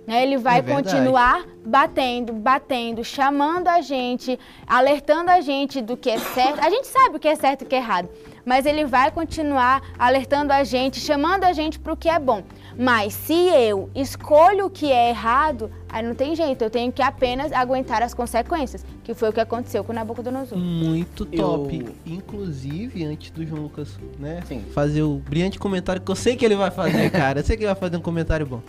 né? 0.07 0.22
Ele 0.22 0.37
vai 0.38 0.59
É 0.61 0.62
continuar 0.62 1.44
batendo, 1.64 2.33
batendo, 2.33 3.04
chamando 3.04 3.68
a 3.68 3.81
gente, 3.81 4.38
alertando 4.66 5.31
a 5.31 5.40
gente 5.40 5.81
do 5.83 5.96
que 5.96 6.11
é 6.11 6.18
certo. 6.18 6.61
A 6.61 6.70
gente 6.70 6.87
sabe 6.87 7.16
o 7.16 7.18
que 7.20 7.28
é 7.28 7.37
certo 7.37 7.62
e 7.62 7.64
o 7.64 7.68
que 7.68 7.74
é 7.74 7.78
errado, 7.78 8.09
mas 8.49 8.65
ele 8.67 8.85
vai 8.87 9.11
continuar 9.11 9.83
alertando 9.99 10.53
a 10.53 10.65
gente, 10.65 10.99
chamando 10.99 11.45
a 11.45 11.53
gente 11.53 11.79
para 11.79 11.93
o 11.93 11.97
que 11.97 12.09
é 12.09 12.19
bom. 12.19 12.43
Mas 12.81 13.13
se 13.13 13.35
eu 13.35 13.91
escolho 13.95 14.67
o 14.67 14.71
que 14.71 14.91
é 14.91 15.11
errado, 15.11 15.71
aí 15.89 16.03
não 16.03 16.15
tem 16.15 16.35
jeito, 16.35 16.63
eu 16.63 16.71
tenho 16.71 16.91
que 16.93 17.03
apenas 17.03 17.53
aguentar 17.53 18.03
as 18.03 18.15
consequências, 18.15 18.87
que 19.05 19.13
foi 19.15 19.29
o 19.29 19.33
que 19.33 19.41
aconteceu 19.41 19.83
com 19.85 19.93
Nabucodonosor. 19.93 20.57
Muito 20.57 21.27
top. 21.27 21.77
Eu- 22.07 22.15
Inclusive, 22.15 23.05
antes 23.05 23.31
do 23.31 23.45
João 23.45 23.63
Lucas, 23.63 23.99
né? 24.19 24.43
Sim. 24.47 24.65
Fazer 24.73 25.03
o 25.03 25.17
brilhante 25.19 25.59
comentário 25.59 26.01
que 26.01 26.11
eu 26.11 26.15
sei 26.17 26.37
que 26.37 26.45
ele 26.45 26.57
vai 26.57 26.71
fazer, 26.71 27.11
cara. 27.11 27.41
Eu 27.41 27.45
sei 27.45 27.57
que 27.57 27.65
ele 27.65 27.73
vai 27.73 27.81
fazer 27.81 27.97
um 27.97 28.01
comentário 28.01 28.47
bom. 28.47 28.63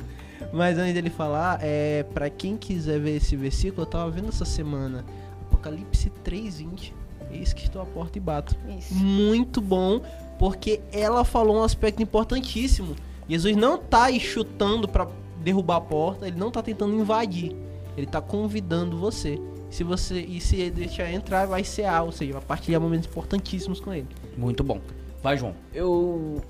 Mas 0.51 0.77
antes 0.79 0.93
dele 0.95 1.11
falar, 1.11 1.59
é, 1.61 2.03
para 2.13 2.29
quem 2.29 2.57
quiser 2.57 2.99
ver 2.99 3.17
esse 3.17 3.35
versículo, 3.35 3.83
eu 3.83 3.85
tava 3.85 4.09
vendo 4.09 4.29
essa 4.29 4.45
semana. 4.45 5.05
Apocalipse 5.43 6.09
3:20. 6.23 6.93
Eis 7.31 7.53
que 7.53 7.63
estou 7.63 7.81
à 7.81 7.85
porta 7.85 8.17
e 8.17 8.21
bato. 8.21 8.55
Isso. 8.77 8.93
Muito 8.93 9.61
bom, 9.61 10.01
porque 10.37 10.81
ela 10.91 11.23
falou 11.23 11.57
um 11.57 11.63
aspecto 11.63 12.01
importantíssimo. 12.01 12.95
Jesus 13.27 13.55
não 13.55 13.77
tá 13.77 14.05
aí 14.05 14.19
chutando 14.19 14.87
pra 14.87 15.07
derrubar 15.41 15.77
a 15.77 15.81
porta, 15.81 16.27
ele 16.27 16.37
não 16.37 16.49
tá 16.51 16.61
tentando 16.61 16.93
invadir. 16.95 17.55
Ele 17.95 18.07
tá 18.07 18.21
convidando 18.21 18.97
você. 18.97 19.39
Se 19.69 19.83
você 19.83 20.19
e 20.19 20.41
se 20.41 20.55
ele 20.55 20.71
deixar 20.71 21.11
entrar, 21.11 21.45
vai 21.45 21.63
ser 21.63 21.85
A, 21.85 22.01
ou 22.01 22.11
seja, 22.11 22.33
vai 22.33 22.41
partilhar 22.41 22.81
momentos 22.81 23.07
importantíssimos 23.07 23.79
com 23.79 23.93
ele. 23.93 24.07
Muito 24.37 24.63
bom. 24.63 24.79
Vai, 25.21 25.37
João. 25.37 25.53
Eu. 25.73 26.41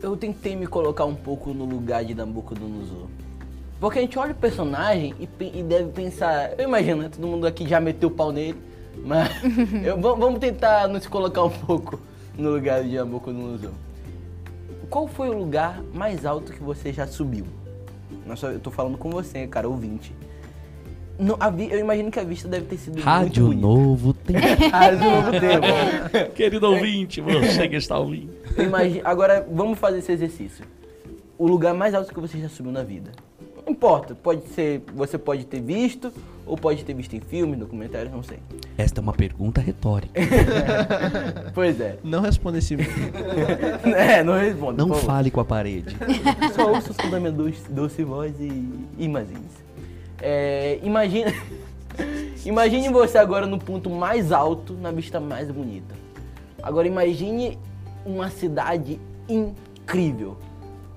Eu 0.00 0.16
tentei 0.16 0.54
me 0.54 0.66
colocar 0.66 1.04
um 1.04 1.14
pouco 1.14 1.52
no 1.52 1.64
lugar 1.64 2.04
de 2.04 2.14
Nabucodonosor. 2.14 3.08
Porque 3.80 3.98
a 3.98 4.02
gente 4.02 4.16
olha 4.16 4.30
o 4.30 4.34
personagem 4.36 5.12
e, 5.18 5.58
e 5.58 5.62
deve 5.62 5.90
pensar. 5.90 6.52
Eu 6.56 6.64
imagino, 6.68 7.02
né? 7.02 7.08
Todo 7.08 7.26
mundo 7.26 7.46
aqui 7.46 7.68
já 7.68 7.80
meteu 7.80 8.08
o 8.08 8.12
pau 8.12 8.32
nele. 8.32 8.58
Mas 9.04 9.30
eu- 9.84 10.00
va- 10.00 10.14
vamos 10.14 10.38
tentar 10.38 10.88
nos 10.88 11.06
colocar 11.06 11.44
um 11.44 11.50
pouco 11.50 12.00
no 12.36 12.50
lugar 12.50 12.82
de 12.84 12.96
Nabucodonosor. 12.96 13.70
Qual 14.90 15.06
foi 15.06 15.28
o 15.28 15.38
lugar 15.38 15.82
mais 15.92 16.24
alto 16.24 16.52
que 16.52 16.62
você 16.62 16.92
já 16.92 17.06
subiu? 17.06 17.44
Nossa, 18.26 18.46
eu 18.48 18.60
tô 18.60 18.70
falando 18.70 18.96
com 18.96 19.10
você, 19.10 19.46
cara, 19.46 19.68
ouvinte. 19.68 20.14
Não, 21.18 21.36
vi- 21.54 21.68
eu 21.70 21.78
imagino 21.80 22.10
que 22.10 22.18
a 22.20 22.24
vista 22.24 22.46
deve 22.48 22.66
ter 22.66 22.76
sido 22.78 23.00
Rádio 23.00 23.46
muito 23.46 23.60
bonita. 23.66 23.66
Novo 23.66 24.14
Tempo. 24.14 24.40
Rádio 24.70 25.10
Novo 25.10 25.30
Tempo. 25.32 26.32
Querido 26.34 26.66
ouvinte, 26.70 27.20
você 27.20 27.68
que 27.68 27.76
está 27.76 27.98
ouvindo. 27.98 28.32
Imagina, 28.56 29.02
agora 29.04 29.46
vamos 29.52 29.78
fazer 29.78 29.98
esse 29.98 30.12
exercício. 30.12 30.64
O 31.36 31.46
lugar 31.46 31.74
mais 31.74 31.92
alto 31.94 32.14
que 32.14 32.20
você 32.20 32.38
já 32.38 32.48
subiu 32.48 32.72
na 32.72 32.82
vida. 32.82 33.10
Não 33.68 33.72
importa, 33.72 34.14
pode 34.14 34.48
ser, 34.54 34.82
você 34.94 35.18
pode 35.18 35.44
ter 35.44 35.60
visto 35.60 36.10
ou 36.46 36.56
pode 36.56 36.82
ter 36.86 36.94
visto 36.94 37.14
em 37.14 37.20
filmes, 37.20 37.58
documentários, 37.58 38.10
não 38.10 38.22
sei. 38.22 38.38
Esta 38.78 38.98
é 38.98 39.02
uma 39.02 39.12
pergunta 39.12 39.60
retórica. 39.60 40.18
Pois 41.52 41.78
é. 41.78 41.98
Não 42.02 42.22
responda 42.22 42.56
esse 42.56 42.74
É, 43.94 44.24
não 44.24 44.38
responda. 44.38 44.86
Não 44.86 44.94
fale 44.94 45.30
com 45.30 45.40
a 45.40 45.44
parede. 45.44 45.94
Só 46.56 46.72
ouça 46.72 46.92
o 46.92 46.94
som 46.94 47.10
da 47.10 47.20
minha 47.20 47.30
doce, 47.30 47.70
doce 47.70 48.02
voz 48.04 48.40
e 48.40 48.70
imagine-se. 48.98 49.62
É, 50.22 50.78
imagine, 50.82 51.34
imagine 52.46 52.88
você 52.88 53.18
agora 53.18 53.46
no 53.46 53.58
ponto 53.58 53.90
mais 53.90 54.32
alto, 54.32 54.72
na 54.80 54.90
vista 54.90 55.20
mais 55.20 55.50
bonita. 55.50 55.94
Agora 56.62 56.88
imagine 56.88 57.58
uma 58.06 58.30
cidade 58.30 58.98
incrível. 59.28 60.38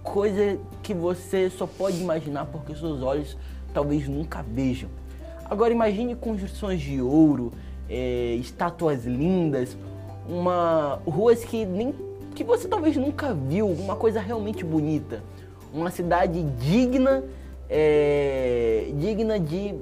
Coisa 0.03 0.57
que 0.81 0.93
você 0.93 1.49
só 1.49 1.67
pode 1.67 1.99
imaginar 1.99 2.45
porque 2.45 2.75
seus 2.75 3.01
olhos 3.01 3.37
talvez 3.73 4.07
nunca 4.07 4.43
vejam. 4.43 4.89
Agora 5.49 5.73
imagine 5.73 6.15
construções 6.15 6.81
de 6.81 7.01
ouro, 7.01 7.51
é, 7.89 8.35
estátuas 8.35 9.05
lindas, 9.05 9.75
uma 10.27 10.99
ruas 11.05 11.43
que 11.43 11.65
nem 11.65 11.93
que 12.33 12.43
você 12.43 12.67
talvez 12.67 12.95
nunca 12.95 13.33
viu, 13.33 13.67
uma 13.67 13.95
coisa 13.95 14.21
realmente 14.21 14.63
bonita, 14.63 15.21
uma 15.73 15.91
cidade 15.91 16.41
digna, 16.41 17.23
é, 17.69 18.89
digna 18.95 19.37
de, 19.37 19.75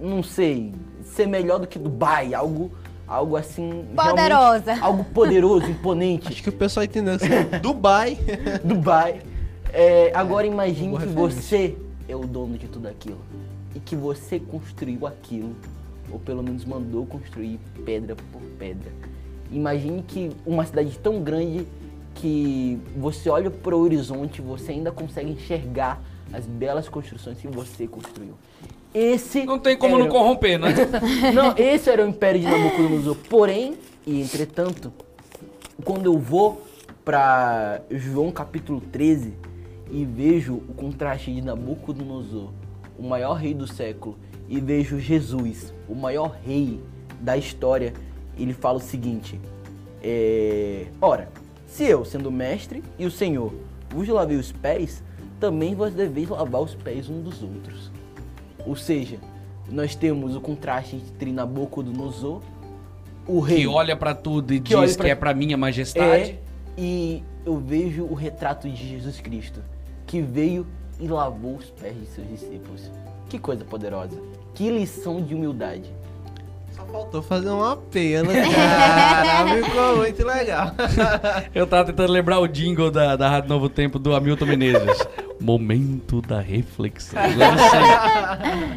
não 0.00 0.22
sei, 0.22 0.72
ser 1.04 1.26
melhor 1.26 1.58
do 1.58 1.66
que 1.66 1.78
Dubai, 1.78 2.32
algo, 2.32 2.70
algo 3.06 3.36
assim 3.36 3.84
Poderosa. 3.96 4.78
algo 4.80 5.04
poderoso, 5.04 5.66
imponente. 5.66 6.28
Acho 6.28 6.42
que 6.42 6.48
o 6.48 6.52
pessoal 6.52 6.84
entendeu 6.84 7.14
assim. 7.14 7.28
Dubai. 7.60 8.16
Dubai. 8.62 9.22
É, 9.72 10.12
agora 10.14 10.46
imagine 10.46 10.96
que 10.98 11.06
você 11.06 11.76
é 12.08 12.16
o 12.16 12.26
dono 12.26 12.58
de 12.58 12.66
tudo 12.66 12.88
aquilo. 12.88 13.20
E 13.74 13.80
que 13.80 13.94
você 13.94 14.38
construiu 14.38 15.06
aquilo. 15.06 15.54
Ou 16.10 16.18
pelo 16.18 16.42
menos 16.42 16.64
mandou 16.64 17.06
construir 17.06 17.58
pedra 17.84 18.16
por 18.32 18.42
pedra. 18.58 18.90
Imagine 19.52 20.02
que 20.02 20.30
uma 20.44 20.64
cidade 20.64 20.98
tão 20.98 21.22
grande 21.22 21.66
que 22.14 22.78
você 22.96 23.30
olha 23.30 23.50
para 23.50 23.74
o 23.74 23.80
horizonte 23.80 24.38
e 24.38 24.42
você 24.42 24.72
ainda 24.72 24.90
consegue 24.90 25.30
enxergar 25.30 26.02
as 26.32 26.46
belas 26.46 26.88
construções 26.88 27.38
que 27.38 27.48
você 27.48 27.86
construiu. 27.86 28.34
Esse 28.92 29.44
Não 29.44 29.58
tem 29.58 29.76
como 29.76 29.96
não 29.96 30.08
corromper, 30.08 30.58
né? 30.58 30.74
não, 31.32 31.54
esse 31.56 31.88
era 31.88 32.04
o 32.04 32.08
Império 32.08 32.40
de 32.40 32.46
Nabucodonosor. 32.46 33.16
Porém, 33.28 33.76
e 34.04 34.20
entretanto, 34.20 34.92
quando 35.84 36.06
eu 36.06 36.18
vou 36.18 36.62
para 37.04 37.80
João 37.90 38.30
capítulo 38.32 38.80
13 38.80 39.32
e 39.90 40.04
vejo 40.04 40.54
o 40.54 40.74
contraste 40.74 41.32
de 41.32 41.40
Nabucodonosor, 41.42 42.50
o 42.98 43.02
maior 43.02 43.34
rei 43.34 43.54
do 43.54 43.66
século, 43.66 44.16
e 44.48 44.60
vejo 44.60 44.98
Jesus, 44.98 45.72
o 45.88 45.94
maior 45.94 46.36
rei 46.44 46.80
da 47.20 47.36
história, 47.36 47.92
ele 48.38 48.52
fala 48.52 48.78
o 48.78 48.80
seguinte: 48.80 49.40
é, 50.02 50.86
Ora, 51.00 51.28
se 51.66 51.84
eu, 51.84 52.04
sendo 52.04 52.30
mestre 52.30 52.82
e 52.98 53.06
o 53.06 53.10
Senhor, 53.10 53.52
vos 53.90 54.08
lavei 54.08 54.36
os 54.36 54.50
pés, 54.52 55.02
também 55.38 55.74
vós 55.74 55.94
deveis 55.94 56.28
lavar 56.28 56.60
os 56.62 56.74
pés 56.74 57.08
um 57.08 57.20
dos 57.22 57.42
outros. 57.42 57.90
Ou 58.66 58.76
seja, 58.76 59.18
nós 59.70 59.94
temos 59.94 60.34
o 60.36 60.40
contraste 60.40 60.96
entre 60.96 61.32
Nabucodonosor, 61.32 62.42
o 63.26 63.40
rei 63.40 63.58
Que 63.60 63.66
olha 63.66 63.96
pra 63.96 64.14
tudo 64.14 64.52
e 64.52 64.60
Que 64.60 64.74
diz 64.76 64.96
pra- 64.96 65.04
que 65.06 65.10
é 65.10 65.14
pra 65.14 65.32
minha 65.34 65.56
majestade. 65.56 66.32
é, 66.32 66.38
e 66.76 67.22
eu 67.46 67.56
vejo 67.58 68.04
o 68.04 68.14
retrato 68.14 68.68
de 68.68 68.88
Jesus 68.88 69.20
Cristo, 69.20 69.60
que 70.10 70.20
veio 70.20 70.66
e 70.98 71.06
lavou 71.06 71.54
os 71.54 71.66
pés 71.66 71.94
de 71.94 72.04
seus 72.06 72.28
discípulos. 72.28 72.90
Que 73.28 73.38
coisa 73.38 73.64
poderosa. 73.64 74.20
Que 74.56 74.68
lição 74.68 75.22
de 75.22 75.36
humildade. 75.36 75.88
Só 76.72 76.84
faltou 76.86 77.22
fazer 77.22 77.48
um 77.48 77.62
apelo, 77.62 78.26
cara. 78.34 79.62
Ficou 79.62 79.98
muito 79.98 80.26
legal. 80.26 80.72
Eu 81.54 81.64
tava 81.64 81.84
tentando 81.84 82.12
lembrar 82.12 82.40
o 82.40 82.48
jingle 82.48 82.90
da, 82.90 83.14
da 83.14 83.28
Rádio 83.30 83.50
Novo 83.50 83.68
Tempo 83.68 84.00
do 84.00 84.12
Hamilton 84.12 84.46
Menezes. 84.46 85.06
Momento 85.40 86.20
da 86.20 86.40
reflexão. 86.40 87.22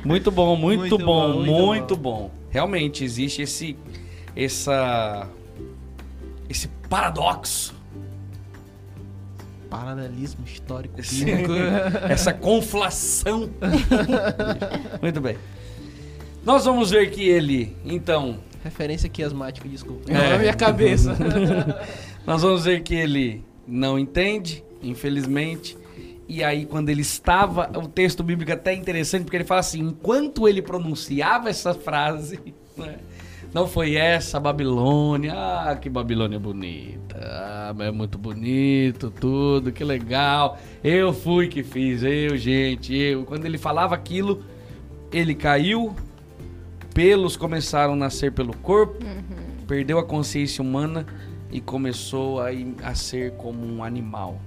Muito 0.05 0.29
bom, 0.29 0.55
muito, 0.55 0.81
Muito 0.81 0.97
bom, 0.99 1.05
bom, 1.05 1.33
muito 1.39 1.65
muito 1.65 1.95
bom. 1.95 2.31
Realmente 2.51 3.03
existe 3.03 3.41
esse 3.41 3.75
essa 4.35 5.27
esse 6.47 6.67
paradoxo, 6.87 7.73
Paralelismo 9.73 10.45
histórico 10.45 10.99
esse- 10.99 11.25
bíblico. 11.25 11.51
essa 12.09 12.31
conflação. 12.31 13.49
muito 15.01 15.19
bem. 15.19 15.37
Nós 16.45 16.65
vamos 16.65 16.91
ver 16.91 17.09
que 17.09 17.27
ele, 17.27 17.75
então, 17.83 18.37
Referência 18.63 19.07
aqui 19.07 19.21
asmático, 19.21 19.67
desculpa. 19.67 20.09
É. 20.09 20.29
Na 20.29 20.37
minha 20.37 20.53
cabeça. 20.53 21.17
Nós 22.25 22.41
vamos 22.41 22.63
ver 22.63 22.81
que 22.81 22.95
ele 22.95 23.43
não 23.67 23.99
entende, 23.99 24.63
infelizmente. 24.81 25.77
E 26.29 26.41
aí, 26.41 26.65
quando 26.65 26.87
ele 26.87 27.01
estava. 27.01 27.69
O 27.77 27.87
texto 27.87 28.23
bíblico 28.23 28.51
é 28.51 28.53
até 28.53 28.73
interessante, 28.73 29.23
porque 29.23 29.35
ele 29.35 29.43
fala 29.43 29.59
assim: 29.59 29.79
enquanto 29.81 30.47
ele 30.47 30.61
pronunciava 30.61 31.49
essa 31.49 31.73
frase, 31.73 32.39
né, 32.77 32.99
não 33.53 33.67
foi 33.67 33.95
essa 33.95 34.39
Babilônia. 34.39 35.33
Ah, 35.35 35.75
que 35.75 35.89
Babilônia 35.89 36.39
bonita. 36.39 37.19
Ah, 37.21 37.75
é 37.79 37.91
muito 37.91 38.17
bonito, 38.17 39.11
tudo, 39.11 39.71
que 39.71 39.83
legal. 39.83 40.57
Eu 40.83 41.13
fui 41.13 41.47
que 41.47 41.63
fiz, 41.63 42.01
eu, 42.03 42.35
gente, 42.35 42.95
eu. 42.95 43.23
Quando 43.25 43.45
ele 43.45 43.57
falava 43.57 43.93
aquilo, 43.93 44.43
ele 45.11 45.35
caiu, 45.35 45.95
pelos 46.93 47.37
começaram 47.37 47.93
a 47.93 47.95
nascer 47.95 48.31
pelo 48.31 48.55
corpo, 48.57 48.97
perdeu 49.67 49.99
a 49.99 50.03
consciência 50.03 50.61
humana 50.63 51.05
e 51.51 51.61
começou 51.61 52.41
a, 52.41 52.47
a 52.81 52.95
ser 52.95 53.33
como 53.33 53.63
um 53.65 53.83
animal. 53.83 54.39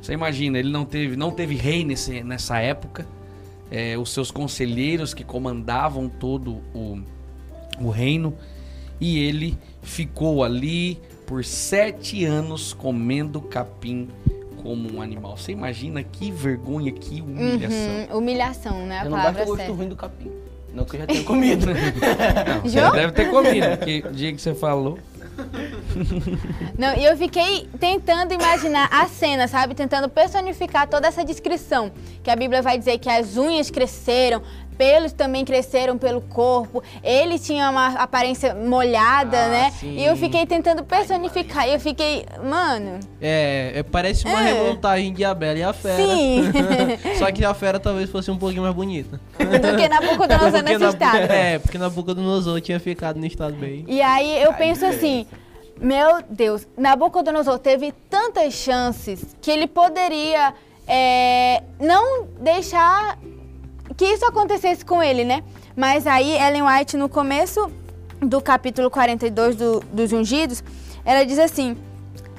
Você 0.00 0.12
imagina, 0.12 0.58
ele 0.58 0.70
não 0.70 0.84
teve, 0.84 1.16
não 1.16 1.30
teve 1.30 1.54
rei 1.54 1.84
nesse, 1.84 2.22
nessa 2.22 2.58
época. 2.58 3.06
É, 3.70 3.96
os 3.98 4.12
seus 4.12 4.30
conselheiros 4.30 5.14
que 5.14 5.24
comandavam 5.24 6.08
todo 6.08 6.60
o, 6.74 7.00
o 7.80 7.90
reino. 7.90 8.34
E 9.00 9.18
ele 9.18 9.58
ficou 9.82 10.44
ali 10.44 10.98
por 11.26 11.44
sete 11.44 12.24
anos 12.24 12.72
comendo 12.72 13.40
capim 13.40 14.08
como 14.62 14.96
um 14.96 15.02
animal. 15.02 15.36
Você 15.36 15.52
imagina 15.52 16.02
que 16.02 16.30
vergonha, 16.30 16.90
que 16.90 17.20
humilhação. 17.20 18.08
Uhum, 18.10 18.18
humilhação, 18.18 18.86
né? 18.86 19.00
A 19.00 19.04
Eu 19.04 19.10
não 19.10 19.16
basta 19.18 19.32
palavra 19.32 19.52
o 19.52 19.56
gosto 19.56 19.72
ruim 19.72 19.88
do 19.88 19.96
capim. 19.96 20.30
Não 20.72 20.84
que 20.84 20.96
eu 20.96 21.00
já 21.00 21.06
tenha 21.06 21.22
comido. 21.22 21.66
Não, 21.70 22.62
você 22.62 22.90
deve 22.90 23.12
ter 23.12 23.30
comido, 23.30 23.76
porque 23.76 24.02
o 24.08 24.12
dia 24.12 24.32
que 24.32 24.42
você 24.42 24.54
falou. 24.54 24.98
Não, 26.76 26.96
e 26.96 27.04
eu 27.04 27.16
fiquei 27.16 27.68
tentando 27.78 28.32
imaginar 28.34 28.88
a 28.90 29.06
cena, 29.06 29.46
sabe? 29.46 29.74
Tentando 29.74 30.08
personificar 30.08 30.88
toda 30.88 31.06
essa 31.06 31.24
descrição. 31.24 31.92
Que 32.22 32.30
a 32.30 32.36
Bíblia 32.36 32.60
vai 32.60 32.76
dizer 32.76 32.98
que 32.98 33.08
as 33.08 33.36
unhas 33.36 33.70
cresceram, 33.70 34.42
pelos 34.76 35.12
também 35.12 35.44
cresceram 35.44 35.96
pelo 35.96 36.20
corpo, 36.20 36.82
ele 37.02 37.38
tinha 37.38 37.70
uma 37.70 37.88
aparência 37.94 38.54
molhada, 38.54 39.36
Ah, 39.44 39.48
né? 39.48 39.70
sim. 39.78 39.96
E 39.96 40.04
eu 40.04 40.16
fiquei 40.16 40.44
tentando 40.46 40.84
personificar. 40.84 41.68
E 41.68 41.72
eu 41.74 41.80
fiquei, 41.80 42.26
mano, 42.42 43.00
É, 43.20 43.72
é, 43.76 43.82
parece 43.82 44.24
uma 44.26 44.40
É. 44.40 44.52
remontagem 44.52 45.12
de 45.12 45.24
Abela 45.24 45.58
e 45.58 45.62
a 45.62 45.72
Fera. 45.72 45.96
sim. 45.96 46.52
Só 47.18 47.30
que 47.32 47.44
a 47.44 47.54
Fera 47.54 47.78
talvez 47.78 48.10
fosse 48.10 48.30
um 48.30 48.36
pouquinho 48.36 48.62
mais 48.62 48.74
bonita. 48.74 49.20
do 49.38 49.76
que 49.76 49.88
Nabucodonosor 49.88 50.62
nesse 50.62 50.78
na- 50.78 50.88
estado. 50.90 51.16
É, 51.32 51.58
porque 51.58 51.78
na 51.78 51.88
boca 51.88 52.14
do 52.14 52.20
Nosor 52.22 52.60
tinha 52.60 52.78
ficado 52.80 53.18
no 53.18 53.26
estado 53.26 53.54
bem. 53.56 53.84
E 53.88 54.00
aí 54.02 54.42
eu 54.42 54.52
penso 54.54 54.84
assim, 54.84 55.26
meu 55.80 56.22
Deus, 56.28 56.66
Nabucodonosor 56.76 57.58
teve 57.58 57.92
tantas 58.10 58.54
chances 58.54 59.36
que 59.40 59.50
ele 59.50 59.66
poderia 59.66 60.54
é, 60.86 61.62
não 61.80 62.26
deixar 62.40 63.18
que 63.92 64.04
isso 64.04 64.24
acontecesse 64.24 64.84
com 64.84 65.02
ele, 65.02 65.24
né? 65.24 65.42
Mas 65.76 66.06
aí 66.06 66.32
Ellen 66.38 66.62
White, 66.62 66.96
no 66.96 67.08
começo 67.08 67.70
do 68.20 68.40
capítulo 68.40 68.90
42 68.90 69.56
do, 69.56 69.80
dos 69.92 70.12
Ungidos, 70.12 70.62
ela 71.04 71.24
diz 71.24 71.38
assim: 71.38 71.76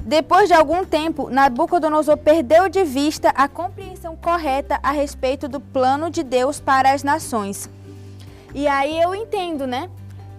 depois 0.05 0.47
de 0.47 0.53
algum 0.53 0.85
tempo, 0.85 1.31
Nabucodonosor 1.31 2.15
perdeu 2.15 2.69
de 2.69 2.83
vista 2.83 3.29
a 3.29 3.47
compreensão 3.47 4.15
correta 4.15 4.79
a 4.83 4.91
respeito 4.91 5.47
do 5.47 5.59
plano 5.59 6.11
de 6.11 6.21
Deus 6.21 6.59
para 6.59 6.93
as 6.93 7.01
nações. 7.01 7.67
E 8.53 8.67
aí 8.67 9.01
eu 9.01 9.15
entendo, 9.15 9.65
né? 9.65 9.89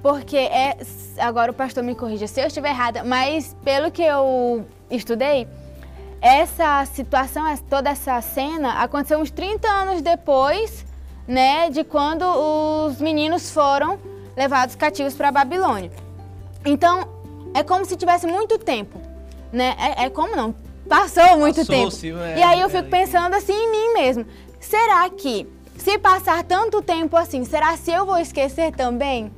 Porque 0.01 0.37
é. 0.37 0.77
Agora 1.19 1.51
o 1.51 1.55
pastor 1.55 1.83
me 1.83 1.97
corrija 1.97 2.29
se 2.29 2.41
eu 2.41 2.47
estiver 2.47 2.69
errada, 2.69 3.03
mas 3.03 3.57
pelo 3.65 3.91
que 3.91 4.03
eu 4.03 4.65
estudei, 4.89 5.49
essa 6.21 6.85
situação, 6.85 7.45
toda 7.69 7.91
essa 7.91 8.21
cena 8.21 8.83
aconteceu 8.83 9.19
uns 9.19 9.33
30 9.33 9.69
anos 9.69 10.01
depois, 10.01 10.86
né, 11.27 11.71
de 11.71 11.85
quando 11.85 12.23
os 12.23 13.01
meninos 13.01 13.51
foram 13.51 13.99
levados 14.37 14.75
cativos 14.75 15.15
para 15.15 15.29
a 15.29 15.33
Babilônia. 15.33 15.91
Então, 16.65 17.09
é 17.55 17.63
como 17.63 17.85
se 17.85 17.97
tivesse 17.97 18.27
muito 18.27 18.59
tempo, 18.59 19.01
né? 19.53 19.75
É, 19.79 20.05
é 20.05 20.11
como 20.11 20.37
não? 20.37 20.55
Passou 20.89 21.39
muito 21.39 21.65
tempo. 21.67 21.85
Passou-se, 21.85 22.11
é, 22.11 22.39
e 22.39 22.43
aí 22.43 22.61
eu 22.61 22.67
é, 22.67 22.71
fico 22.71 22.89
pensando 22.89 23.35
assim 23.35 23.53
em 23.53 23.71
mim 23.71 23.95
mesmo. 23.95 24.27
Será 24.61 25.09
que 25.11 25.47
se 25.77 25.99
passar 25.99 26.43
tanto 26.45 26.83
tempo 26.83 27.17
assim, 27.17 27.45
será 27.45 27.77
se 27.77 27.91
eu 27.91 28.05
vou 28.05 28.19
esquecer 28.19 28.73
também? 28.73 29.33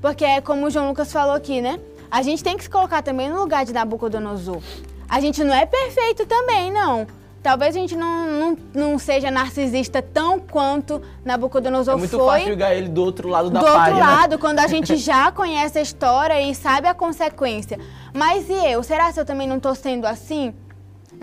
Porque 0.00 0.24
é 0.24 0.40
como 0.40 0.66
o 0.66 0.70
João 0.70 0.88
Lucas 0.88 1.12
falou 1.12 1.34
aqui, 1.34 1.60
né? 1.60 1.78
A 2.10 2.22
gente 2.22 2.42
tem 2.42 2.56
que 2.56 2.64
se 2.64 2.70
colocar 2.70 3.02
também 3.02 3.30
no 3.30 3.38
lugar 3.38 3.64
de 3.64 3.72
Nabucodonosor. 3.72 4.60
A 5.08 5.20
gente 5.20 5.42
não 5.44 5.54
é 5.54 5.66
perfeito 5.66 6.26
também, 6.26 6.72
não. 6.72 7.06
Talvez 7.42 7.74
a 7.74 7.78
gente 7.78 7.96
não, 7.96 8.26
não, 8.26 8.58
não 8.74 8.98
seja 8.98 9.30
narcisista 9.30 10.02
tão 10.02 10.38
quanto 10.38 11.00
Nabucodonosor 11.24 11.94
É 11.94 11.96
muito 11.96 12.18
foi 12.18 12.26
fácil 12.26 12.48
jogar 12.48 12.74
ele 12.74 12.88
do 12.88 13.02
outro 13.02 13.28
lado 13.28 13.48
da 13.48 13.60
do 13.60 13.64
página. 13.66 13.96
outro 13.96 13.98
lado, 13.98 14.38
quando 14.38 14.58
a 14.58 14.66
gente 14.66 14.96
já 14.98 15.32
conhece 15.32 15.78
a 15.78 15.82
história 15.82 16.40
e 16.42 16.54
sabe 16.54 16.86
a 16.86 16.92
consequência. 16.94 17.78
Mas 18.12 18.48
e 18.50 18.52
eu? 18.52 18.82
Será 18.82 19.10
se 19.10 19.18
eu 19.18 19.24
também 19.24 19.48
não 19.48 19.56
estou 19.56 19.74
sendo 19.74 20.06
assim? 20.06 20.54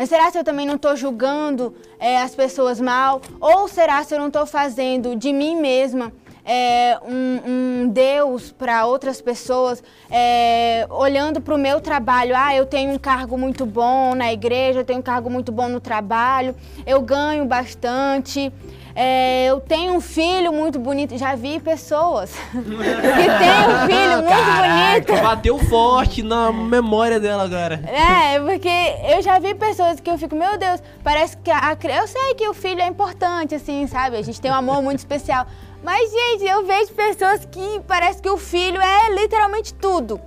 Será 0.08 0.30
se 0.32 0.38
eu 0.38 0.44
também 0.44 0.66
não 0.66 0.76
estou 0.76 0.96
julgando 0.96 1.74
é, 2.00 2.18
as 2.22 2.36
pessoas 2.36 2.80
mal? 2.80 3.22
Ou 3.40 3.68
será 3.68 4.04
se 4.04 4.14
eu 4.14 4.20
não 4.20 4.28
estou 4.28 4.46
fazendo 4.46 5.16
de 5.16 5.32
mim 5.32 5.56
mesma 5.56 6.12
é, 6.48 6.98
um, 7.04 7.42
um 7.84 7.88
Deus 7.90 8.54
para 8.54 8.86
outras 8.86 9.22
pessoas, 9.22 9.84
é, 10.10 10.88
olhando 10.90 11.42
para 11.42 11.54
o 11.54 11.58
meu 11.58 11.82
trabalho. 11.82 12.34
Ah, 12.36 12.56
eu 12.56 12.66
tenho 12.66 12.94
um 12.94 12.98
cargo 12.98 13.38
muito 13.38 13.66
bom 13.66 14.16
na 14.16 14.32
igreja, 14.32 14.80
eu 14.80 14.86
tenho 14.86 15.00
um 15.00 15.04
cargo 15.04 15.30
muito 15.30 15.52
bom 15.52 15.68
no 15.68 15.82
trabalho, 15.82 16.56
eu 16.86 17.02
ganho 17.02 17.46
bastante. 17.46 18.52
É, 19.00 19.46
eu 19.46 19.60
tenho 19.60 19.94
um 19.94 20.02
filho 20.02 20.52
muito 20.52 20.80
bonito. 20.80 21.16
Já 21.20 21.36
vi 21.36 21.60
pessoas 21.60 22.32
que 22.50 22.58
têm 22.58 22.66
um 22.66 23.86
filho 23.86 24.24
muito 24.24 24.30
Caraca, 24.30 25.14
bonito. 25.14 25.24
bateu 25.24 25.60
forte 25.60 26.24
na 26.24 26.52
memória 26.52 27.20
dela 27.20 27.44
agora. 27.44 27.80
É, 27.86 28.40
porque 28.40 28.68
eu 29.14 29.22
já 29.22 29.38
vi 29.38 29.54
pessoas 29.54 30.00
que 30.00 30.10
eu 30.10 30.18
fico, 30.18 30.36
meu 30.36 30.58
Deus, 30.58 30.82
parece 31.04 31.38
que 31.38 31.52
a, 31.52 31.78
eu 31.84 32.08
sei 32.08 32.34
que 32.34 32.48
o 32.48 32.56
filho 32.56 32.82
é 32.82 32.88
importante, 32.88 33.54
assim, 33.54 33.86
sabe? 33.86 34.18
A 34.18 34.22
gente 34.24 34.42
tem 34.42 34.50
um 34.50 34.56
amor 34.56 34.82
muito 34.82 34.98
especial. 34.98 35.46
Mas, 35.84 36.12
gente, 36.12 36.46
eu 36.46 36.66
vejo 36.66 36.92
pessoas 36.94 37.46
que 37.46 37.80
parece 37.88 38.22
que 38.22 38.30
o 38.30 38.38
filho 38.38 38.80
é 38.82 39.14
literalmente 39.14 39.74
tudo. 39.74 40.20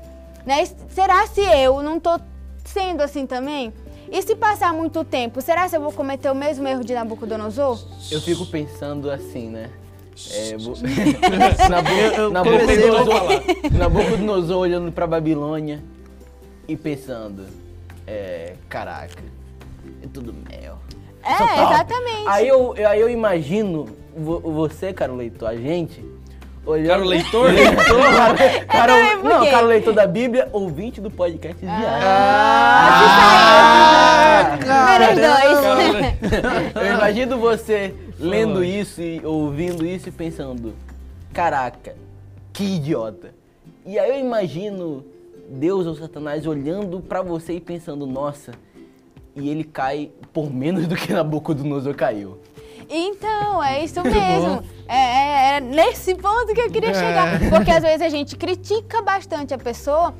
Né? 0.46 0.64
Será 0.90 1.26
se 1.26 1.40
eu 1.40 1.82
não 1.82 1.98
tô 2.00 2.18
sendo 2.64 3.02
assim 3.02 3.26
também? 3.26 3.72
E 4.10 4.22
se 4.22 4.34
passar 4.34 4.72
muito 4.72 5.04
tempo, 5.04 5.40
será 5.40 5.68
se 5.68 5.76
eu 5.76 5.80
vou 5.80 5.92
cometer 5.92 6.30
o 6.30 6.34
mesmo 6.34 6.66
erro 6.66 6.82
de 6.84 6.94
Nabucodonosor? 6.94 7.78
Eu 8.10 8.20
fico 8.20 8.44
pensando 8.46 9.10
assim, 9.10 9.48
né? 9.48 9.70
É, 10.32 10.56
bo... 10.58 10.74
Nabucodonosor, 12.30 13.42
Nabucodonosor 13.72 14.56
olhando 14.58 14.90
pra 14.90 15.06
Babilônia 15.06 15.82
e 16.66 16.76
pensando, 16.76 17.46
é, 18.06 18.54
caraca, 18.68 19.22
é 20.02 20.06
tudo 20.12 20.34
mel. 20.34 20.78
É, 21.22 21.62
exatamente. 21.62 22.26
Aí 22.26 22.48
eu, 22.48 22.74
eu- 22.76 22.88
aí 22.88 23.00
eu 23.00 23.08
imagino 23.10 23.86
você, 24.16 24.92
caro 24.92 25.14
leitor, 25.16 25.48
a 25.48 25.56
gente, 25.56 26.04
olhando... 26.64 26.88
Caro 26.88 27.04
leitor? 27.04 27.50
Cara, 28.10 28.64
cara, 28.66 28.92
também, 28.92 29.18
por 29.18 29.28
não, 29.28 29.50
cara 29.50 29.66
leitor 29.66 29.94
da 29.94 30.06
Bíblia, 30.06 30.48
ouvinte 30.52 31.00
do 31.00 31.10
podcast 31.10 31.58
diário. 31.58 31.86
Ah, 32.02 33.70
Menos 34.50 34.64
caramba. 34.64 35.14
dois. 36.20 36.86
Eu 36.86 36.94
imagino 36.94 37.38
você 37.38 37.94
lendo 38.18 38.62
isso 38.64 39.00
e 39.00 39.20
ouvindo 39.24 39.86
isso 39.86 40.08
e 40.08 40.12
pensando, 40.12 40.74
caraca, 41.32 41.94
que 42.52 42.64
idiota. 42.64 43.32
E 43.84 43.98
aí 43.98 44.10
eu 44.10 44.18
imagino 44.20 45.04
Deus 45.48 45.86
ou 45.86 45.94
Satanás 45.94 46.46
olhando 46.46 47.00
pra 47.00 47.22
você 47.22 47.54
e 47.54 47.60
pensando, 47.60 48.06
nossa, 48.06 48.52
e 49.34 49.48
ele 49.48 49.64
cai 49.64 50.10
por 50.32 50.52
menos 50.52 50.86
do 50.86 50.94
que 50.94 51.12
Nabucodonosor 51.12 51.94
caiu. 51.94 52.38
Então, 52.90 53.62
é 53.62 53.84
isso 53.84 54.02
mesmo. 54.02 54.64
É, 54.88 54.96
é- 54.96 55.56
é 55.56 55.60
nesse 55.60 56.14
ponto 56.16 56.52
que 56.52 56.60
eu 56.60 56.70
queria 56.70 56.92
chegar. 56.92 57.38
Porque 57.48 57.70
às 57.70 57.82
vezes 57.82 58.02
a 58.02 58.08
gente 58.08 58.36
critica 58.36 59.00
bastante 59.00 59.54
a 59.54 59.58
pessoa, 59.58 60.12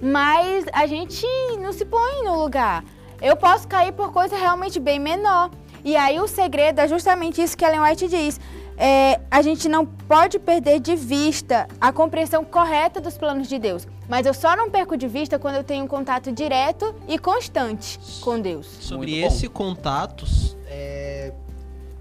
mas 0.00 0.64
a 0.72 0.86
gente 0.86 1.26
não 1.60 1.72
se 1.72 1.84
põe 1.84 2.24
no 2.24 2.40
lugar. 2.42 2.82
Eu 3.20 3.36
posso 3.36 3.68
cair 3.68 3.92
por 3.92 4.10
coisa 4.10 4.36
realmente 4.36 4.80
bem 4.80 4.98
menor. 4.98 5.50
E 5.84 5.94
aí 5.96 6.18
o 6.18 6.26
segredo 6.26 6.80
é 6.80 6.88
justamente 6.88 7.42
isso 7.42 7.54
que 7.56 7.64
Ellen 7.64 7.80
White 7.80 8.08
diz. 8.08 8.40
É, 8.76 9.20
a 9.30 9.40
gente 9.42 9.68
não 9.68 9.84
pode 9.86 10.38
perder 10.38 10.80
de 10.80 10.96
vista 10.96 11.68
a 11.80 11.92
compreensão 11.92 12.42
correta 12.42 13.00
dos 13.00 13.16
planos 13.18 13.46
de 13.48 13.58
Deus. 13.58 13.86
Mas 14.08 14.26
eu 14.26 14.34
só 14.34 14.56
não 14.56 14.70
perco 14.70 14.96
de 14.96 15.06
vista 15.06 15.38
quando 15.38 15.56
eu 15.56 15.62
tenho 15.64 15.84
um 15.84 15.88
contato 15.88 16.32
direto 16.32 16.94
e 17.06 17.18
constante 17.18 17.98
com 18.22 18.40
Deus. 18.40 18.66
Sobre 18.80 19.16
esse 19.22 19.48
contatos, 19.48 20.56
é, 20.66 21.32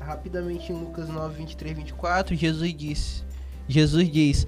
rapidamente 0.03 0.71
em 0.71 0.75
Lucas 0.75 1.07
9, 1.09 1.35
23, 1.37 1.77
24, 1.77 2.35
Jesus 2.35 2.73
disse, 2.75 3.23
Jesus 3.67 4.11
diz, 4.11 4.47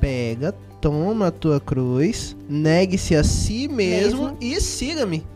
pega, 0.00 0.52
toma 0.80 1.28
a 1.28 1.30
tua 1.30 1.58
cruz, 1.60 2.36
negue-se 2.48 3.14
a 3.16 3.24
si 3.24 3.66
mesmo, 3.68 4.24
Mesmo. 4.26 4.36
e 4.40 4.60
siga-me. 4.60 5.26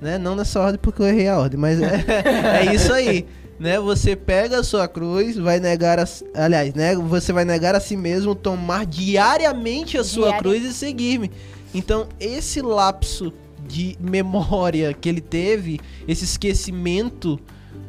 Né? 0.00 0.16
Não 0.18 0.36
nessa 0.36 0.60
ordem 0.60 0.78
porque 0.80 1.02
eu 1.02 1.06
errei 1.06 1.28
a 1.28 1.38
ordem, 1.38 1.58
mas 1.58 1.80
é, 1.80 2.04
é 2.64 2.74
isso 2.74 2.92
aí. 2.92 3.26
Né? 3.58 3.80
Você 3.80 4.14
pega 4.14 4.60
a 4.60 4.62
sua 4.62 4.86
cruz, 4.86 5.36
vai 5.36 5.58
negar 5.58 5.98
a, 5.98 6.04
aliás, 6.34 6.72
né? 6.74 6.94
Você 6.94 7.32
vai 7.32 7.44
negar 7.44 7.74
a 7.74 7.80
si 7.80 7.96
mesmo, 7.96 8.32
tomar 8.36 8.86
diariamente 8.86 9.98
a 9.98 10.04
sua 10.04 10.28
Diari- 10.28 10.38
cruz 10.42 10.64
e 10.64 10.72
seguir-me. 10.72 11.28
Então, 11.74 12.06
esse 12.20 12.62
lapso 12.62 13.32
de 13.66 13.96
memória 14.00 14.94
que 14.94 15.08
ele 15.08 15.20
teve, 15.20 15.80
esse 16.06 16.24
esquecimento, 16.24 17.38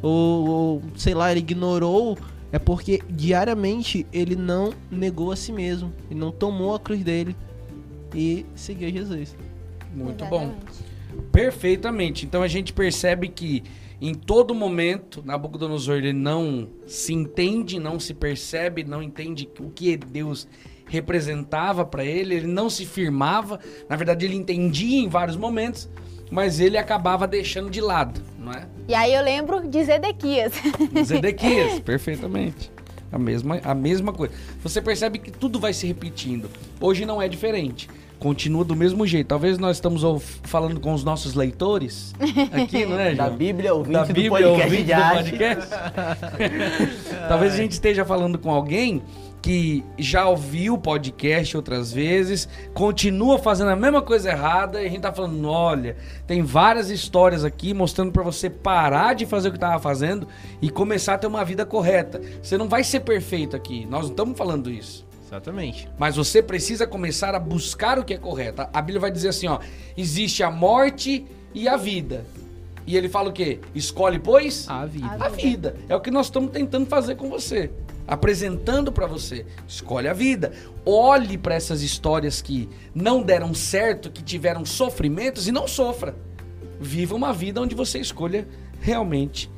ou, 0.02 0.48
ou, 0.48 0.82
sei 0.96 1.14
lá, 1.14 1.30
ele 1.30 1.40
ignorou, 1.40 2.16
é 2.52 2.58
porque 2.58 3.00
diariamente 3.08 4.06
ele 4.12 4.34
não 4.34 4.72
negou 4.90 5.30
a 5.30 5.36
si 5.36 5.52
mesmo, 5.52 5.92
ele 6.10 6.18
não 6.18 6.32
tomou 6.32 6.74
a 6.74 6.80
cruz 6.80 7.02
dele 7.02 7.36
e 8.14 8.44
seguiu 8.54 8.90
Jesus. 8.90 9.36
Muito 9.94 10.24
bom. 10.26 10.42
Exatamente. 10.42 10.90
Perfeitamente. 11.32 12.26
Então 12.26 12.42
a 12.42 12.48
gente 12.48 12.72
percebe 12.72 13.28
que 13.28 13.62
em 14.00 14.14
todo 14.14 14.54
momento 14.54 15.22
Nabucodonosor 15.24 15.96
ele 15.96 16.12
não 16.12 16.68
se 16.86 17.12
entende, 17.12 17.78
não 17.78 18.00
se 18.00 18.14
percebe, 18.14 18.82
não 18.82 19.02
entende 19.02 19.48
o 19.58 19.70
que 19.70 19.96
Deus 19.96 20.48
representava 20.86 21.84
para 21.84 22.04
ele, 22.04 22.34
ele 22.34 22.46
não 22.46 22.68
se 22.68 22.84
firmava. 22.84 23.60
Na 23.88 23.96
verdade, 23.96 24.24
ele 24.24 24.34
entendia 24.34 24.98
em 24.98 25.08
vários 25.08 25.36
momentos, 25.36 25.88
mas 26.30 26.60
ele 26.60 26.78
acabava 26.78 27.26
deixando 27.26 27.70
de 27.70 27.80
lado, 27.80 28.20
não 28.38 28.52
é? 28.52 28.66
E 28.88 28.94
aí 28.94 29.14
eu 29.14 29.22
lembro 29.22 29.68
de 29.68 29.84
Zedequias. 29.84 30.52
Zedequias, 31.04 31.78
perfeitamente. 31.84 32.70
A 33.12 33.18
mesma, 33.18 33.60
a 33.64 33.74
mesma 33.74 34.12
coisa. 34.12 34.32
Você 34.62 34.80
percebe 34.80 35.18
que 35.18 35.32
tudo 35.32 35.58
vai 35.58 35.72
se 35.72 35.86
repetindo. 35.86 36.48
Hoje 36.80 37.04
não 37.04 37.20
é 37.20 37.28
diferente. 37.28 37.88
Continua 38.20 38.64
do 38.64 38.76
mesmo 38.76 39.06
jeito. 39.06 39.28
Talvez 39.28 39.58
nós 39.58 39.78
estamos 39.78 40.02
falando 40.44 40.78
com 40.78 40.92
os 40.92 41.02
nossos 41.02 41.34
leitores 41.34 42.12
aqui, 42.52 42.84
não 42.84 42.98
é, 43.00 43.14
Da 43.16 43.26
João? 43.26 43.36
Bíblia, 43.36 43.74
ouvinte 43.74 43.92
da 43.94 44.04
do 44.04 44.12
Bíblia, 44.12 44.30
podcast 44.30 44.62
ouvinte 44.62 44.94
do 44.94 45.14
podcast. 45.14 45.68
Talvez 47.28 47.54
a 47.54 47.56
gente 47.56 47.72
esteja 47.72 48.04
falando 48.04 48.38
com 48.38 48.50
alguém 48.50 49.02
que 49.42 49.84
já 49.98 50.28
ouviu 50.28 50.74
o 50.74 50.78
podcast 50.78 51.56
outras 51.56 51.92
vezes, 51.92 52.48
continua 52.74 53.38
fazendo 53.38 53.70
a 53.70 53.76
mesma 53.76 54.02
coisa 54.02 54.30
errada 54.30 54.82
e 54.82 54.86
a 54.86 54.88
gente 54.88 55.00
tá 55.00 55.12
falando, 55.12 55.48
olha, 55.48 55.96
tem 56.26 56.42
várias 56.42 56.90
histórias 56.90 57.44
aqui 57.44 57.72
mostrando 57.72 58.12
pra 58.12 58.22
você 58.22 58.50
parar 58.50 59.14
de 59.14 59.26
fazer 59.26 59.48
o 59.48 59.52
que 59.52 59.58
tava 59.58 59.78
fazendo 59.78 60.28
e 60.60 60.68
começar 60.68 61.14
a 61.14 61.18
ter 61.18 61.26
uma 61.26 61.44
vida 61.44 61.64
correta. 61.64 62.20
Você 62.42 62.58
não 62.58 62.68
vai 62.68 62.84
ser 62.84 63.00
perfeito 63.00 63.56
aqui, 63.56 63.86
nós 63.86 64.02
não 64.02 64.10
estamos 64.10 64.36
falando 64.36 64.70
isso. 64.70 65.08
Exatamente. 65.26 65.88
Mas 65.96 66.16
você 66.16 66.42
precisa 66.42 66.86
começar 66.86 67.36
a 67.36 67.38
buscar 67.38 67.98
o 68.00 68.04
que 68.04 68.12
é 68.12 68.18
correto. 68.18 68.62
A 68.72 68.82
Bíblia 68.82 69.00
vai 69.00 69.12
dizer 69.12 69.28
assim, 69.28 69.46
ó, 69.46 69.60
existe 69.96 70.42
a 70.42 70.50
morte 70.50 71.24
e 71.54 71.68
a 71.68 71.76
vida. 71.76 72.24
E 72.90 72.96
ele 72.96 73.08
fala 73.08 73.28
o 73.30 73.32
quê? 73.32 73.60
Escolhe, 73.72 74.18
pois, 74.18 74.68
A 74.68 74.84
vida. 74.84 75.06
a 75.20 75.28
vida. 75.28 75.76
É 75.88 75.94
o 75.94 76.00
que 76.00 76.10
nós 76.10 76.26
estamos 76.26 76.50
tentando 76.50 76.86
fazer 76.86 77.14
com 77.14 77.30
você. 77.30 77.70
Apresentando 78.04 78.90
pra 78.90 79.06
você. 79.06 79.46
Escolhe 79.68 80.08
a 80.08 80.12
vida. 80.12 80.50
Olhe 80.84 81.38
pra 81.38 81.54
essas 81.54 81.82
histórias 81.82 82.42
que 82.42 82.68
não 82.92 83.22
deram 83.22 83.54
certo, 83.54 84.10
que 84.10 84.24
tiveram 84.24 84.64
sofrimentos 84.64 85.46
e 85.46 85.52
não 85.52 85.68
sofra. 85.68 86.16
Viva 86.80 87.14
uma 87.14 87.32
vida 87.32 87.60
onde 87.60 87.76
você 87.76 88.00
escolha 88.00 88.48
realmente 88.80 89.48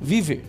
viver. 0.00 0.44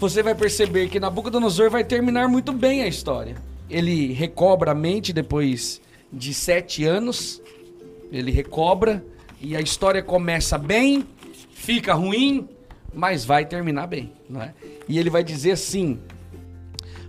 Você 0.00 0.20
vai 0.20 0.34
perceber 0.34 0.88
que 0.88 0.98
Nabucodonosor 0.98 1.70
vai 1.70 1.84
terminar 1.84 2.26
muito 2.26 2.52
bem 2.52 2.82
a 2.82 2.88
história. 2.88 3.36
Ele 3.68 4.12
recobra 4.12 4.72
a 4.72 4.74
mente 4.74 5.12
depois 5.12 5.80
de 6.12 6.34
sete 6.34 6.84
anos. 6.84 7.40
Ele 8.10 8.32
recobra 8.32 9.04
e 9.40 9.56
a 9.56 9.60
história 9.60 10.02
começa 10.02 10.58
bem, 10.58 11.06
fica 11.52 11.94
ruim, 11.94 12.48
mas 12.92 13.24
vai 13.24 13.44
terminar 13.46 13.86
bem, 13.86 14.12
não 14.28 14.42
é? 14.42 14.52
E 14.88 14.98
ele 14.98 15.10
vai 15.10 15.24
dizer 15.24 15.52
assim: 15.52 15.98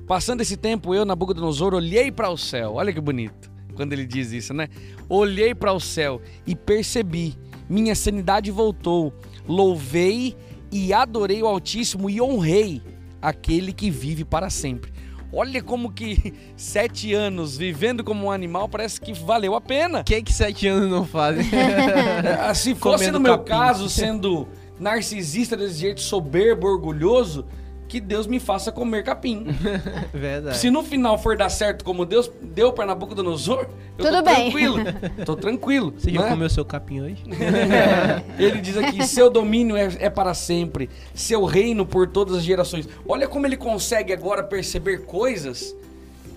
Passando 0.07 0.41
esse 0.41 0.57
tempo, 0.57 0.93
eu, 0.93 1.05
Nabucodonosor, 1.05 1.73
olhei 1.73 2.11
para 2.11 2.29
o 2.29 2.37
céu. 2.37 2.73
Olha 2.75 2.91
que 2.91 2.99
bonito 2.99 3.49
quando 3.75 3.93
ele 3.93 4.05
diz 4.05 4.31
isso, 4.31 4.53
né? 4.53 4.67
Olhei 5.07 5.55
para 5.55 5.73
o 5.73 5.79
céu 5.79 6.21
e 6.45 6.55
percebi, 6.55 7.35
minha 7.69 7.95
sanidade 7.95 8.51
voltou. 8.51 9.13
Louvei 9.47 10.35
e 10.71 10.93
adorei 10.93 11.41
o 11.41 11.47
Altíssimo 11.47 12.09
e 12.09 12.21
honrei 12.21 12.81
aquele 13.21 13.71
que 13.71 13.89
vive 13.89 14.25
para 14.25 14.49
sempre. 14.49 14.91
Olha 15.33 15.61
como 15.61 15.91
que 15.91 16.33
sete 16.57 17.13
anos 17.13 17.55
vivendo 17.57 18.03
como 18.03 18.25
um 18.27 18.31
animal 18.31 18.67
parece 18.67 18.99
que 18.99 19.13
valeu 19.13 19.55
a 19.55 19.61
pena. 19.61 20.01
O 20.01 20.03
que 20.03 20.21
que 20.21 20.33
sete 20.33 20.67
anos 20.67 20.89
não 20.89 21.05
fazem? 21.05 21.45
Ah, 22.39 22.53
Se 22.53 22.75
fosse 22.75 22.97
Comendo 22.97 23.19
no 23.19 23.23
meu 23.23 23.37
capim. 23.39 23.49
caso, 23.49 23.89
sendo 23.89 24.47
narcisista 24.79 25.55
desse 25.55 25.75
jeito, 25.79 26.01
soberbo, 26.01 26.67
orgulhoso, 26.67 27.45
que 27.91 27.99
Deus 27.99 28.25
me 28.25 28.39
faça 28.39 28.71
comer 28.71 29.03
capim. 29.03 29.47
Verdade. 30.13 30.57
Se 30.57 30.71
no 30.71 30.81
final 30.81 31.17
for 31.17 31.35
dar 31.35 31.49
certo 31.49 31.83
como 31.83 32.05
Deus 32.05 32.31
deu 32.41 32.71
para 32.71 32.85
Nabucodonosor, 32.85 33.67
eu 33.97 34.05
Tudo 34.05 34.17
tô 34.17 34.23
bem. 34.23 34.35
tranquilo. 34.49 34.77
Tô 35.25 35.35
tranquilo. 35.35 35.93
Você 35.97 36.09
já 36.09 36.21
né? 36.21 36.29
comeu 36.29 36.49
seu 36.49 36.63
capim 36.63 37.01
hoje? 37.01 37.21
Ele 38.39 38.61
diz 38.61 38.77
aqui: 38.77 39.05
seu 39.05 39.29
domínio 39.29 39.75
é, 39.75 39.89
é 39.99 40.09
para 40.09 40.33
sempre, 40.33 40.89
seu 41.13 41.43
reino 41.43 41.85
por 41.85 42.07
todas 42.07 42.37
as 42.37 42.43
gerações. 42.43 42.87
Olha 43.05 43.27
como 43.27 43.45
ele 43.45 43.57
consegue 43.57 44.13
agora 44.13 44.41
perceber 44.41 44.99
coisas 45.03 45.75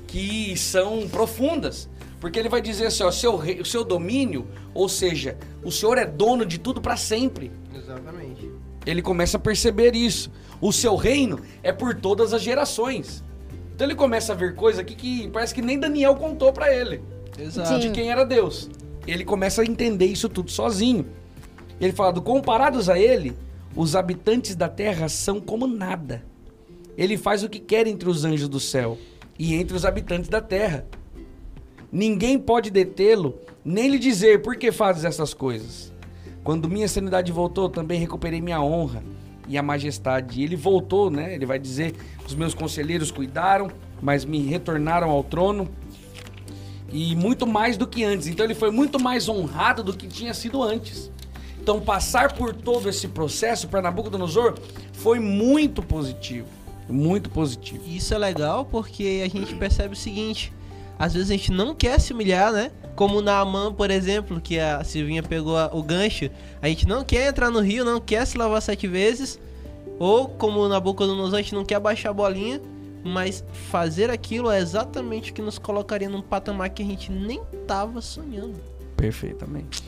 que 0.09 0.57
são 0.57 1.07
profundas. 1.09 1.89
Porque 2.21 2.37
ele 2.37 2.49
vai 2.49 2.61
dizer 2.61 2.87
assim: 2.87 3.05
ó, 3.05 3.13
seu 3.13 3.37
rei, 3.37 3.61
o 3.61 3.65
seu 3.65 3.85
domínio, 3.85 4.49
ou 4.75 4.89
seja, 4.89 5.39
o 5.63 5.71
Senhor 5.71 5.99
é 5.99 6.05
dono 6.05 6.45
de 6.45 6.59
tudo 6.59 6.81
para 6.81 6.97
sempre. 6.97 7.53
Exatamente. 7.73 8.51
Ele 8.85 9.01
começa 9.01 9.37
a 9.37 9.41
perceber 9.41 9.95
isso. 9.95 10.31
O 10.65 10.73
seu 10.73 10.97
reino 10.97 11.41
é 11.63 11.71
por 11.73 11.95
todas 11.95 12.33
as 12.33 12.41
gerações. 12.41 13.23
Então 13.75 13.87
ele 13.87 13.95
começa 13.95 14.33
a 14.33 14.35
ver 14.35 14.55
coisa 14.55 14.81
aqui 14.81 14.95
que 14.95 15.29
parece 15.29 15.55
que 15.55 15.61
nem 15.61 15.79
Daniel 15.79 16.17
contou 16.17 16.55
para 16.55 16.75
ele 16.75 17.03
Exato. 17.39 17.81
de 17.81 17.91
quem 17.91 18.11
era 18.11 18.25
Deus. 18.25 18.71
Ele 19.07 19.27
começa 19.27 19.61
a 19.61 19.67
entender 19.67 20.07
isso 20.07 20.27
tudo 20.27 20.51
sozinho. 20.51 21.05
Ele 21.79 21.93
fala, 21.93 22.19
comparados 22.19 22.89
a 22.89 22.99
ele, 22.99 23.37
os 23.77 23.95
habitantes 23.95 24.57
da 24.57 24.67
terra 24.67 25.07
são 25.07 25.39
como 25.39 25.67
nada. 25.67 26.25
Ele 26.97 27.19
faz 27.19 27.43
o 27.43 27.49
que 27.51 27.61
quer 27.61 27.87
entre 27.87 28.09
os 28.09 28.25
anjos 28.25 28.49
do 28.49 28.59
céu 28.59 28.97
e 29.39 29.55
entre 29.55 29.77
os 29.77 29.85
habitantes 29.85 30.31
da 30.31 30.41
terra. 30.41 30.87
Ninguém 31.93 32.39
pode 32.39 32.71
detê-lo, 32.71 33.39
nem 33.63 33.91
lhe 33.91 33.99
dizer 33.99 34.41
por 34.41 34.57
que 34.57 34.73
fazes 34.73 35.05
essas 35.05 35.35
coisas. 35.35 35.93
Quando 36.43 36.71
minha 36.71 36.89
sanidade 36.89 37.31
voltou, 37.31 37.69
também 37.69 38.01
recuperei 38.01 38.41
minha 38.41 38.63
honra 38.63 39.03
e 39.49 39.59
a 39.59 39.63
majestade. 39.63 40.41
E 40.41 40.45
ele 40.45 40.57
voltou, 40.57 41.11
né? 41.11 41.35
Ele 41.35 41.47
vai 41.47 41.59
dizer: 41.59 41.95
os 42.27 42.35
meus 42.35 42.55
conselheiros 42.55 43.11
cuidaram, 43.11 43.71
mas 44.03 44.25
me 44.25 44.39
retornaram 44.41 45.11
ao 45.11 45.23
trono 45.23 45.69
e 46.93 47.17
muito 47.17 47.47
mais 47.47 47.77
do 47.77 47.87
que 47.87 48.05
antes. 48.05 48.27
Então 48.27 48.45
ele 48.45 48.55
foi 48.55 48.71
muito 48.71 49.01
mais 49.01 49.29
honrado 49.29 49.83
do 49.83 49.97
que 49.97 50.07
tinha 50.07 50.33
sido 50.33 50.63
antes. 50.63 51.11
Então 51.61 51.81
passar 51.81 52.35
por 52.35 52.55
todo 52.55 52.89
esse 52.89 53.09
processo 53.09 53.69
para 53.69 53.83
Nabucodonosor 53.83 54.55
foi 54.93 55.19
muito 55.19 55.83
positivo, 55.83 56.47
muito 56.89 57.31
positivo. 57.31 57.83
Isso 57.87 58.15
é 58.15 58.19
legal 58.19 58.65
porque 58.65 59.23
a 59.25 59.29
gente 59.29 59.55
percebe 59.57 59.95
o 59.95 59.97
seguinte: 59.97 60.53
às 60.99 61.15
vezes 61.15 61.31
a 61.31 61.35
gente 61.35 61.51
não 61.53 61.75
quer 61.75 62.01
se 62.01 62.13
humilhar, 62.13 62.53
né? 62.53 62.71
Como 62.95 63.21
na 63.21 63.39
Amã, 63.41 63.73
por 63.73 63.91
exemplo, 63.91 64.41
que 64.41 64.59
a 64.59 64.83
Silvinha 64.85 65.23
pegou 65.23 65.57
a- 65.57 65.71
o 65.73 65.83
gancho. 65.83 66.31
A 66.63 66.69
gente 66.69 66.87
não 66.87 67.05
quer 67.05 67.29
entrar 67.29 67.51
no 67.51 67.61
rio, 67.61 67.85
não 67.85 68.01
quer 68.01 68.25
se 68.27 68.39
lavar 68.39 68.63
sete 68.63 68.87
vezes. 68.87 69.39
Ou 69.99 70.29
como 70.29 70.69
na 70.69 70.79
boca 70.79 71.05
do 71.07 71.25
a 71.35 71.37
gente 71.39 71.55
não 71.55 71.65
quer 71.65 71.81
baixar 71.81 72.11
a 72.11 72.13
bolinha. 72.13 72.61
Mas 73.03 73.45
fazer 73.71 74.11
aquilo 74.11 74.51
é 74.51 74.59
exatamente 74.61 75.31
o 75.31 75.35
que 75.35 75.43
nos 75.43 75.59
colocaria 75.59 76.09
num 76.09 76.23
patamar 76.23 76.71
que 76.71 76.83
a 76.83 76.87
gente 76.87 77.11
nem 77.13 77.41
tava 77.67 78.01
sonhando. 78.01 78.55
Perfeitamente. 78.97 79.83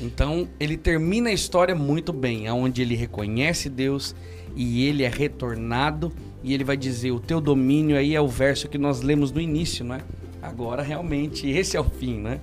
Então 0.00 0.46
ele 0.60 0.76
termina 0.76 1.30
a 1.30 1.32
história 1.32 1.74
muito 1.74 2.12
bem, 2.12 2.46
aonde 2.46 2.82
ele 2.82 2.94
reconhece 2.94 3.68
Deus 3.68 4.14
e 4.54 4.86
ele 4.86 5.02
é 5.02 5.08
retornado 5.08 6.12
e 6.42 6.52
ele 6.52 6.62
vai 6.62 6.76
dizer 6.76 7.10
o 7.10 7.18
teu 7.18 7.40
domínio 7.40 7.96
aí 7.96 8.14
é 8.14 8.20
o 8.20 8.28
verso 8.28 8.68
que 8.68 8.78
nós 8.78 9.00
lemos 9.00 9.32
no 9.32 9.40
início, 9.40 9.84
né? 9.84 10.00
Agora 10.44 10.82
realmente 10.82 11.48
esse 11.48 11.74
é 11.74 11.80
o 11.80 11.84
fim, 11.84 12.20
né? 12.20 12.38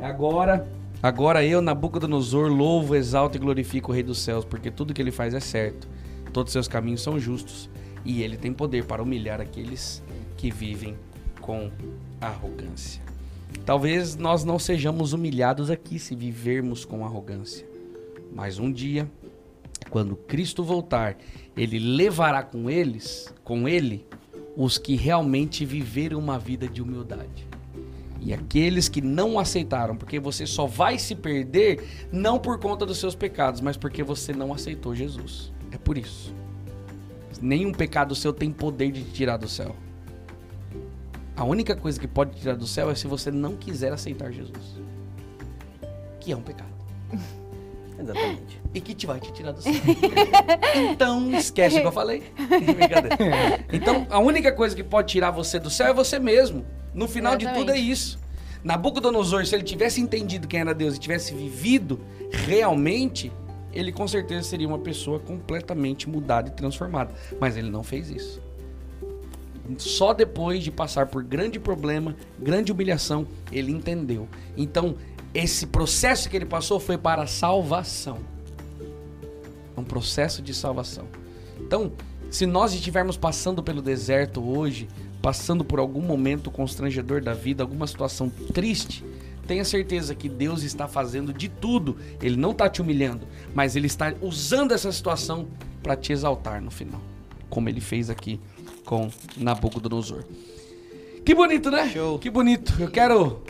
Agora, 0.00 0.68
agora 1.02 1.44
eu 1.44 1.60
Nabucodonosor 1.60 2.48
louvo, 2.48 2.94
exalto 2.94 3.36
e 3.36 3.40
glorifico 3.40 3.90
o 3.90 3.94
Rei 3.94 4.04
dos 4.04 4.18
céus, 4.20 4.44
porque 4.44 4.70
tudo 4.70 4.94
que 4.94 5.02
ele 5.02 5.10
faz 5.10 5.34
é 5.34 5.40
certo. 5.40 5.88
Todos 6.32 6.52
seus 6.52 6.68
caminhos 6.68 7.02
são 7.02 7.18
justos 7.18 7.68
e 8.04 8.22
ele 8.22 8.36
tem 8.36 8.52
poder 8.52 8.84
para 8.84 9.02
humilhar 9.02 9.40
aqueles 9.40 10.00
que 10.36 10.48
vivem 10.48 10.96
com 11.40 11.72
arrogância. 12.20 13.02
Talvez 13.66 14.14
nós 14.14 14.44
não 14.44 14.58
sejamos 14.58 15.12
humilhados 15.12 15.70
aqui 15.70 15.98
se 15.98 16.14
vivermos 16.14 16.84
com 16.84 17.04
arrogância. 17.04 17.66
Mas 18.32 18.60
um 18.60 18.70
dia, 18.70 19.10
quando 19.90 20.14
Cristo 20.14 20.62
voltar, 20.62 21.16
ele 21.56 21.80
levará 21.80 22.44
com 22.44 22.70
eles, 22.70 23.32
com 23.42 23.68
ele, 23.68 24.06
os 24.56 24.78
que 24.78 24.94
realmente 24.94 25.64
viveram 25.64 26.18
uma 26.18 26.38
vida 26.38 26.68
de 26.68 26.82
humildade. 26.82 27.48
E 28.20 28.32
aqueles 28.32 28.88
que 28.88 29.02
não 29.02 29.38
aceitaram, 29.38 29.96
porque 29.96 30.18
você 30.18 30.46
só 30.46 30.66
vai 30.66 30.98
se 30.98 31.14
perder 31.14 32.08
não 32.10 32.38
por 32.38 32.58
conta 32.58 32.86
dos 32.86 32.98
seus 32.98 33.14
pecados, 33.14 33.60
mas 33.60 33.76
porque 33.76 34.02
você 34.02 34.32
não 34.32 34.52
aceitou 34.52 34.94
Jesus. 34.94 35.52
É 35.70 35.76
por 35.76 35.98
isso. 35.98 36.34
Nenhum 37.42 37.72
pecado 37.72 38.14
seu 38.14 38.32
tem 38.32 38.50
poder 38.50 38.92
de 38.92 39.02
te 39.02 39.10
tirar 39.10 39.36
do 39.36 39.48
céu. 39.48 39.76
A 41.36 41.44
única 41.44 41.74
coisa 41.74 42.00
que 42.00 42.06
pode 42.06 42.32
te 42.32 42.40
tirar 42.40 42.56
do 42.56 42.66
céu 42.66 42.90
é 42.90 42.94
se 42.94 43.06
você 43.06 43.30
não 43.30 43.56
quiser 43.56 43.92
aceitar 43.92 44.32
Jesus. 44.32 44.78
Que 46.20 46.32
é 46.32 46.36
um 46.36 46.42
pecado. 46.42 46.72
Exatamente. 48.04 48.60
E 48.74 48.80
que 48.80 48.94
te 48.94 49.06
vai 49.06 49.18
te 49.18 49.32
tirar 49.32 49.52
do 49.52 49.62
céu. 49.62 49.72
então, 50.90 51.30
esquece 51.34 51.78
o 51.78 51.80
que 51.80 51.86
eu 51.86 51.92
falei. 51.92 52.22
Brincadeira. 52.36 53.64
Então, 53.72 54.06
a 54.10 54.18
única 54.18 54.52
coisa 54.52 54.76
que 54.76 54.84
pode 54.84 55.08
tirar 55.08 55.30
você 55.30 55.58
do 55.58 55.70
céu 55.70 55.88
é 55.88 55.94
você 55.94 56.18
mesmo. 56.18 56.64
No 56.92 57.08
final 57.08 57.36
de 57.36 57.46
tudo 57.46 57.72
é 57.72 57.74
Exatamente. 57.78 57.90
isso. 57.90 58.18
Nabucodonosor, 58.62 59.44
se 59.46 59.54
ele 59.54 59.64
tivesse 59.64 60.00
entendido 60.00 60.46
quem 60.46 60.60
era 60.60 60.74
Deus 60.74 60.96
e 60.96 60.98
tivesse 60.98 61.34
vivido 61.34 62.00
realmente, 62.30 63.32
ele 63.72 63.92
com 63.92 64.06
certeza 64.06 64.48
seria 64.48 64.66
uma 64.68 64.78
pessoa 64.78 65.18
completamente 65.18 66.08
mudada 66.08 66.48
e 66.48 66.52
transformada. 66.52 67.12
Mas 67.40 67.56
ele 67.56 67.70
não 67.70 67.82
fez 67.82 68.10
isso. 68.10 68.42
Só 69.78 70.12
depois 70.12 70.62
de 70.62 70.70
passar 70.70 71.06
por 71.06 71.22
grande 71.22 71.58
problema, 71.58 72.14
grande 72.38 72.70
humilhação, 72.70 73.26
ele 73.50 73.72
entendeu. 73.72 74.28
Então, 74.56 74.94
esse 75.34 75.66
processo 75.66 76.30
que 76.30 76.36
ele 76.36 76.46
passou 76.46 76.78
foi 76.78 76.96
para 76.96 77.26
salvação. 77.26 78.18
É 79.76 79.80
um 79.80 79.84
processo 79.84 80.40
de 80.40 80.54
salvação. 80.54 81.06
Então, 81.60 81.92
se 82.30 82.46
nós 82.46 82.72
estivermos 82.72 83.16
passando 83.16 83.62
pelo 83.62 83.82
deserto 83.82 84.42
hoje, 84.42 84.88
passando 85.20 85.64
por 85.64 85.78
algum 85.78 86.00
momento 86.00 86.50
constrangedor 86.50 87.20
da 87.20 87.34
vida, 87.34 87.62
alguma 87.64 87.86
situação 87.86 88.30
triste, 88.52 89.04
tenha 89.46 89.64
certeza 89.64 90.14
que 90.14 90.28
Deus 90.28 90.62
está 90.62 90.86
fazendo 90.86 91.32
de 91.32 91.48
tudo. 91.48 91.96
Ele 92.22 92.36
não 92.36 92.52
está 92.52 92.68
te 92.68 92.80
humilhando, 92.80 93.26
mas 93.54 93.74
ele 93.74 93.86
está 93.86 94.14
usando 94.22 94.72
essa 94.72 94.90
situação 94.92 95.48
para 95.82 95.96
te 95.96 96.12
exaltar 96.12 96.62
no 96.62 96.70
final, 96.70 97.00
como 97.50 97.68
ele 97.68 97.80
fez 97.80 98.08
aqui 98.08 98.40
com 98.84 99.10
Nabucodonosor. 99.36 100.24
Que 101.24 101.34
bonito, 101.34 101.70
né? 101.70 101.90
Show. 101.90 102.18
Que 102.18 102.30
bonito. 102.30 102.74
Eu 102.78 102.90
quero 102.90 103.42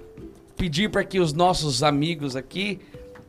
pedir 0.57 0.91
para 0.91 1.05
que 1.05 1.19
os 1.19 1.33
nossos 1.33 1.83
amigos 1.83 2.37
aqui, 2.37 2.81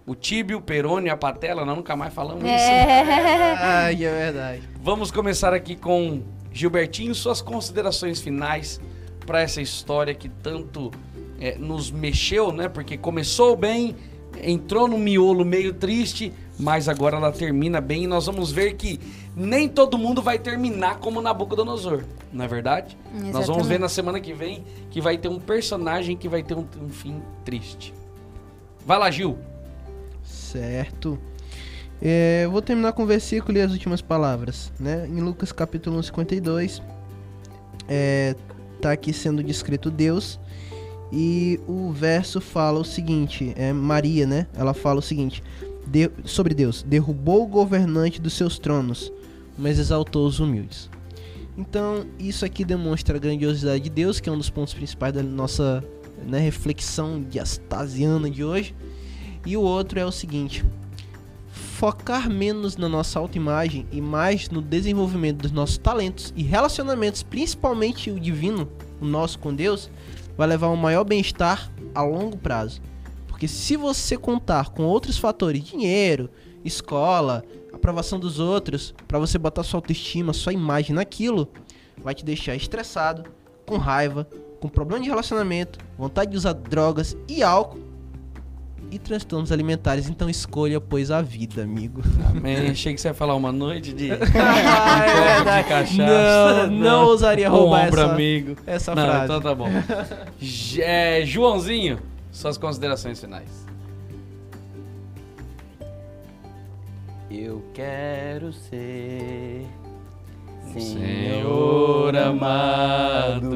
o 0.06 0.14
Tíbio, 0.14 0.60
o 0.60 0.62
Peroni, 0.62 1.10
a 1.10 1.18
Patela, 1.18 1.66
nós 1.66 1.76
nunca 1.76 1.96
mais 1.96 2.14
falamos 2.14 2.44
isso. 2.44 2.52
É. 2.52 3.56
Ai, 3.60 4.06
é 4.06 4.12
verdade. 4.12 4.62
Vamos 4.82 5.12
começar 5.12 5.54
aqui 5.54 5.76
com 5.76 6.22
Gilbertinho, 6.52 7.14
suas 7.16 7.42
considerações 7.42 8.22
finais 8.22 8.80
para 9.26 9.42
essa 9.42 9.62
história 9.62 10.14
que 10.14 10.30
tanto 10.30 10.92
é, 11.40 11.58
nos 11.58 11.92
mexeu, 11.92 12.52
né? 12.52 12.70
Porque 12.70 12.98
começou 12.98 13.58
bem, 13.58 13.96
entrou 14.42 14.88
num 14.88 15.00
miolo 15.00 15.44
meio 15.44 15.74
triste, 15.74 16.32
mas 16.58 16.88
agora 16.88 17.18
ela 17.18 17.32
termina 17.32 17.82
bem 17.82 18.04
e 18.04 18.08
nós 18.08 18.26
vamos 18.26 18.52
ver 18.52 18.76
que 18.76 19.00
nem 19.36 19.68
todo 19.68 19.98
mundo 19.98 20.22
vai 20.22 20.40
terminar 20.40 21.00
como 21.00 21.22
Nabucodonosor, 21.22 22.04
não 22.32 22.46
é 22.46 22.48
verdade? 22.48 22.98
Nós 23.12 23.22
vamos 23.22 23.40
Exatamente. 23.40 23.68
ver 23.68 23.80
na 23.80 23.90
semana 23.90 24.20
que 24.20 24.34
vem 24.34 24.64
que 24.90 25.02
vai 25.02 25.18
ter 25.18 25.28
um 25.28 25.40
personagem 25.40 26.16
que 26.16 26.30
vai 26.30 26.42
ter 26.42 26.56
um, 26.56 26.66
um 26.82 26.90
fim 26.90 27.22
triste. 27.44 27.94
Vai 28.86 28.98
lá, 28.98 29.12
Gil. 29.12 29.38
Certo. 30.24 31.20
É, 32.02 32.42
eu 32.46 32.52
vou 32.52 32.62
terminar 32.62 32.94
com 32.94 33.04
o 33.04 33.06
versículo 33.06 33.58
e 33.58 33.62
as 33.62 33.72
últimas 33.72 34.02
palavras, 34.02 34.72
né? 34.80 35.08
Em 35.08 35.20
Lucas 35.22 35.52
capítulo 35.52 35.98
1, 35.98 36.04
52, 36.04 36.82
é, 37.88 38.36
tá 38.82 38.92
aqui 38.92 39.12
sendo 39.14 39.44
descrito 39.44 39.90
Deus 39.90 40.40
e 41.12 41.60
o 41.68 41.92
verso 41.92 42.42
fala 42.42 42.80
o 42.80 42.86
seguinte, 42.86 43.54
é 43.56 43.72
Maria, 43.72 44.26
né? 44.26 44.48
Ela 44.54 44.74
fala 44.74 45.00
o 45.00 45.02
seguinte, 45.02 45.42
de- 45.88 46.12
sobre 46.24 46.54
Deus, 46.54 46.84
derrubou 46.84 47.44
o 47.44 47.48
governante 47.48 48.22
dos 48.22 48.34
seus 48.34 48.58
tronos, 48.60 49.12
mas 49.58 49.80
exaltou 49.80 50.26
os 50.28 50.40
humildes. 50.40 50.90
Então, 51.58 52.06
isso 52.20 52.44
aqui 52.44 52.66
demonstra 52.66 53.16
a 53.16 53.20
grandiosidade 53.20 53.84
de 53.86 53.90
Deus, 53.90 54.20
que 54.20 54.28
é 54.28 54.32
um 54.32 54.38
dos 54.38 54.50
pontos 54.50 54.74
principais 54.74 55.14
da 55.14 55.24
nossa 55.24 55.84
né, 56.28 56.40
reflexão 56.40 57.22
diastasiana 57.22 58.30
de 58.30 58.44
hoje. 58.44 58.76
E 59.46 59.56
o 59.56 59.62
outro 59.62 60.00
é 60.00 60.06
o 60.06 60.12
seguinte: 60.12 60.66
focar 61.52 62.30
menos 62.30 62.76
na 62.76 62.90
nossa 62.90 63.20
autoimagem 63.20 63.86
e 63.92 64.02
mais 64.02 64.50
no 64.50 64.62
desenvolvimento 64.62 65.38
dos 65.38 65.52
nossos 65.52 65.78
talentos 65.78 66.34
e 66.36 66.44
relacionamentos, 66.44 67.24
principalmente 67.24 68.12
o 68.12 68.20
divino, 68.20 68.68
o 69.00 69.06
nosso 69.06 69.40
com 69.40 69.54
Deus, 69.54 69.90
vai 70.38 70.48
levar 70.48 70.68
a 70.68 70.72
um 70.72 70.76
maior 70.76 71.04
bem-estar 71.04 71.72
a 71.94 72.02
longo 72.02 72.38
prazo. 72.38 72.82
Porque 73.36 73.50
se 73.50 73.76
você 73.76 74.16
contar 74.16 74.70
com 74.70 74.84
outros 74.84 75.18
fatores, 75.18 75.62
dinheiro, 75.62 76.30
escola, 76.64 77.44
aprovação 77.74 78.18
dos 78.18 78.40
outros, 78.40 78.96
pra 79.06 79.20
você 79.20 79.38
botar 79.38 79.62
sua 79.62 79.80
autoestima, 79.80 80.32
sua 80.32 80.54
imagem 80.54 80.96
naquilo, 80.96 81.50
vai 82.02 82.16
te 82.16 82.24
deixar 82.24 82.56
estressado, 82.56 83.26
com 83.66 83.76
raiva, 83.76 84.26
com 84.62 84.70
problema 84.70 85.04
de 85.04 85.10
relacionamento, 85.10 85.80
vontade 85.98 86.32
de 86.32 86.38
usar 86.38 86.54
drogas 86.54 87.18
e 87.28 87.44
álcool 87.44 87.82
e 88.90 88.98
transtornos 88.98 89.52
alimentares. 89.52 90.08
Então 90.08 90.30
escolha, 90.30 90.80
pois, 90.80 91.12
a 91.12 91.22
vida, 91.22 91.62
amigo. 91.62 92.02
Amém. 92.30 92.56
Achei 92.72 92.94
que 92.94 93.02
você 93.02 93.10
ia 93.10 93.14
falar 93.14 93.36
uma 93.36 93.52
noite 93.52 93.92
de, 93.92 94.12
é 94.16 94.18
de 94.18 95.68
cachaça. 95.68 96.68
Não, 96.68 96.72
não 96.72 97.06
ousaria 97.08 97.52
Um 97.52 97.56
roubar 97.58 97.88
ombro 97.88 98.00
essa, 98.00 98.14
amigo. 98.14 98.56
essa 98.66 98.96
Não, 98.96 99.04
frase. 99.04 99.26
então 99.26 99.42
tá 99.42 99.54
bom. 99.54 99.68
É, 100.80 101.26
Joãozinho, 101.26 102.00
suas 102.36 102.58
considerações 102.58 103.20
finais. 103.20 103.66
Eu 107.32 107.64
quero 107.74 108.54
ser 108.54 109.66
Senhor 110.78 112.16
amado, 112.16 113.50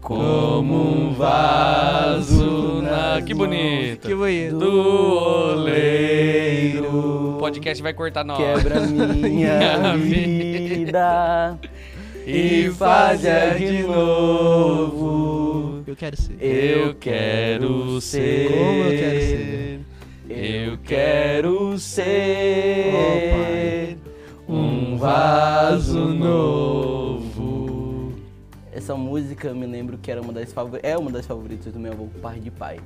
como 0.00 1.08
um 1.08 1.12
vaso 1.12 2.80
na... 2.82 3.20
Que 3.22 3.34
bonito. 3.34 4.08
Que 4.08 4.14
bonito. 4.14 4.58
Do 4.58 5.52
oleiro. 5.52 7.34
O 7.36 7.38
podcast 7.38 7.82
vai 7.82 7.92
cortar 7.92 8.24
hora. 8.34 8.54
Quebra 8.54 8.80
minha 8.88 9.94
vida 9.96 11.58
e 12.26 12.70
faz-a 12.70 13.50
de 13.50 13.82
novo. 13.82 15.39
Eu 15.90 15.96
quero 15.96 16.16
ser. 16.16 16.36
Eu 16.40 16.94
quero 16.94 18.00
ser. 18.00 18.48
Como 18.48 18.84
eu 18.84 18.90
quero 18.90 19.20
ser. 19.20 19.80
Eu 20.28 20.78
quero 20.84 21.78
ser 21.80 22.92
Oh, 24.46 24.52
um 24.52 24.96
vaso 24.96 25.98
novo. 26.14 28.12
Essa 28.72 28.94
música 28.94 29.48
eu 29.48 29.56
me 29.56 29.66
lembro 29.66 29.98
que 29.98 30.12
era 30.12 30.22
uma 30.22 30.32
das 30.32 30.52
favor... 30.52 30.78
é 30.80 30.96
uma 30.96 31.10
das 31.10 31.26
favoritas 31.26 31.72
do 31.72 31.80
meu 31.80 31.90
avô, 31.90 32.06
pai 32.22 32.38
de 32.38 32.52
pai. 32.52 32.78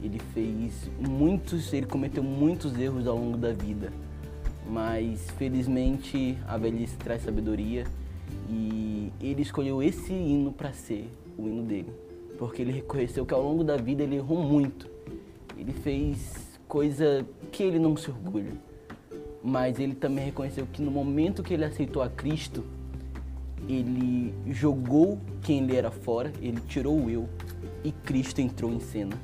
Ele 0.00 0.20
fez 0.32 0.88
muitos, 1.00 1.72
ele 1.72 1.86
cometeu 1.86 2.22
muitos 2.22 2.78
erros 2.78 3.08
ao 3.08 3.16
longo 3.18 3.36
da 3.36 3.52
vida, 3.52 3.92
mas 4.70 5.26
felizmente 5.36 6.38
a 6.46 6.56
velhice 6.56 6.96
traz 6.96 7.22
sabedoria 7.22 7.84
e 8.48 9.10
ele 9.20 9.42
escolheu 9.42 9.82
esse 9.82 10.12
hino 10.12 10.52
para 10.52 10.72
ser 10.72 11.10
o 11.36 11.46
hino 11.48 11.62
dele, 11.62 11.90
porque 12.38 12.62
ele 12.62 12.72
reconheceu 12.72 13.24
que 13.24 13.34
ao 13.34 13.42
longo 13.42 13.64
da 13.64 13.76
vida 13.76 14.02
ele 14.02 14.16
errou 14.16 14.42
muito. 14.42 14.88
Ele 15.56 15.72
fez 15.72 16.58
coisa 16.68 17.26
que 17.50 17.62
ele 17.62 17.78
não 17.78 17.96
se 17.96 18.10
orgulha, 18.10 18.52
mas 19.42 19.78
ele 19.78 19.94
também 19.94 20.24
reconheceu 20.24 20.66
que 20.72 20.82
no 20.82 20.90
momento 20.90 21.42
que 21.42 21.54
ele 21.54 21.64
aceitou 21.64 22.02
a 22.02 22.08
Cristo, 22.08 22.64
ele 23.68 24.34
jogou 24.48 25.18
quem 25.42 25.62
ele 25.62 25.76
era 25.76 25.90
fora, 25.90 26.32
ele 26.40 26.60
tirou 26.68 27.04
o 27.04 27.10
eu 27.10 27.28
e 27.86 27.92
Cristo 27.92 28.40
entrou 28.40 28.72
em 28.72 28.80
cena. 28.80 29.16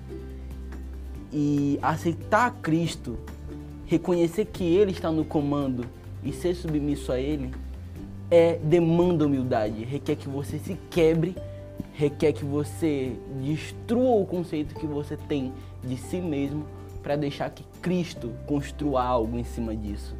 E 1.33 1.79
aceitar 1.83 2.51
Cristo, 2.63 3.19
reconhecer 3.87 4.45
que 4.47 4.63
Ele 4.63 4.93
está 4.93 5.11
no 5.11 5.25
comando 5.25 5.85
e 6.23 6.33
ser 6.33 6.55
submisso 6.55 7.11
a 7.11 7.19
Ele, 7.19 7.51
é 8.31 8.59
demanda 8.63 9.27
humildade, 9.27 9.85
requer 9.85 10.17
que 10.17 10.29
você 10.29 10.59
se 10.59 10.79
quebre, 10.91 11.35
requer 11.93 12.32
que 12.32 12.45
você 12.45 13.16
destrua 13.43 14.16
o 14.16 14.26
conceito 14.26 14.74
que 14.74 14.86
você 14.86 15.16
tem 15.16 15.53
de 15.82 15.97
si 15.97 16.20
mesmo 16.20 16.64
para 17.03 17.16
deixar 17.16 17.51
que 17.51 17.64
Cristo 17.80 18.32
construa 18.47 19.03
algo 19.03 19.36
em 19.38 19.45
cima 19.45 19.74
disso. 19.74 20.14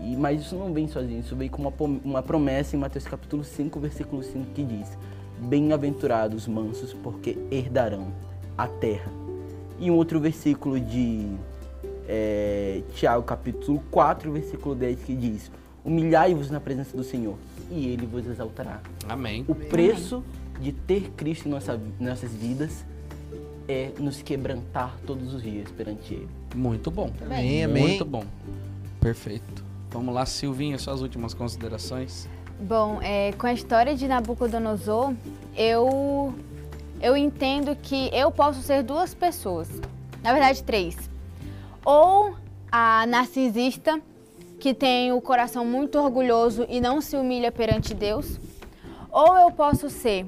E, 0.00 0.16
mas 0.16 0.40
isso 0.40 0.56
não 0.56 0.72
vem 0.72 0.88
sozinho, 0.88 1.20
isso 1.20 1.36
vem 1.36 1.48
com 1.48 1.62
uma, 1.62 1.72
uma 2.04 2.22
promessa 2.22 2.74
em 2.74 2.78
Mateus 2.78 3.04
capítulo 3.04 3.44
5, 3.44 3.78
versículo 3.78 4.22
5, 4.22 4.46
que 4.52 4.64
diz: 4.64 4.96
Bem-aventurados 5.38 6.42
os 6.42 6.48
mansos, 6.48 6.94
porque 6.94 7.38
herdarão 7.50 8.08
a 8.56 8.66
terra. 8.66 9.12
E 9.78 9.90
um 9.90 9.94
outro 9.94 10.18
versículo 10.18 10.80
de 10.80 11.26
é, 12.08 12.82
Tiago 12.94 13.22
capítulo 13.22 13.82
4, 13.90 14.32
versículo 14.32 14.74
10, 14.74 15.02
que 15.02 15.14
diz: 15.14 15.50
Humilhai-vos 15.84 16.50
na 16.50 16.60
presença 16.60 16.96
do 16.96 17.04
Senhor, 17.04 17.36
e 17.70 17.88
Ele 17.88 18.06
vos 18.06 18.26
exaltará. 18.26 18.80
Amém. 19.06 19.44
O 19.46 19.54
preço 19.54 20.24
de 20.60 20.72
ter 20.72 21.10
Cristo 21.16 21.48
em 21.48 21.50
nossa, 21.50 21.80
nossas 21.98 22.32
vidas 22.34 22.84
é 23.68 23.92
nos 23.98 24.20
quebrantar 24.20 24.96
todos 25.06 25.32
os 25.32 25.42
dias 25.42 25.70
perante 25.70 26.14
Ele. 26.14 26.28
Muito 26.54 26.90
bom. 26.90 27.10
Amém, 27.24 27.64
amém. 27.64 27.88
Muito 27.88 28.04
bom. 28.04 28.24
Perfeito. 29.00 29.64
Vamos 29.90 30.14
lá, 30.14 30.26
Silvinha, 30.26 30.78
suas 30.78 31.00
últimas 31.00 31.34
considerações. 31.34 32.28
Bom, 32.60 33.00
é, 33.00 33.32
com 33.32 33.46
a 33.46 33.52
história 33.52 33.94
de 33.94 34.06
Nabucodonosor, 34.06 35.14
eu, 35.56 36.34
eu 37.00 37.16
entendo 37.16 37.74
que 37.76 38.10
eu 38.12 38.30
posso 38.30 38.60
ser 38.60 38.82
duas 38.82 39.14
pessoas. 39.14 39.68
Na 40.22 40.32
verdade, 40.32 40.62
três. 40.62 40.96
Ou 41.84 42.34
a 42.70 43.06
narcisista, 43.06 44.00
que 44.58 44.74
tem 44.74 45.12
o 45.12 45.20
coração 45.20 45.64
muito 45.64 45.98
orgulhoso 45.98 46.66
e 46.68 46.80
não 46.80 47.00
se 47.00 47.16
humilha 47.16 47.50
perante 47.50 47.94
Deus. 47.94 48.38
Ou 49.10 49.38
eu 49.38 49.50
posso 49.50 49.88
ser 49.88 50.26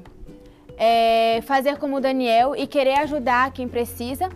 é, 0.77 1.41
fazer 1.43 1.77
como 1.77 2.01
Daniel 2.01 2.55
e 2.55 2.67
querer 2.67 2.99
ajudar 2.99 3.51
quem 3.51 3.67
precisa. 3.67 4.29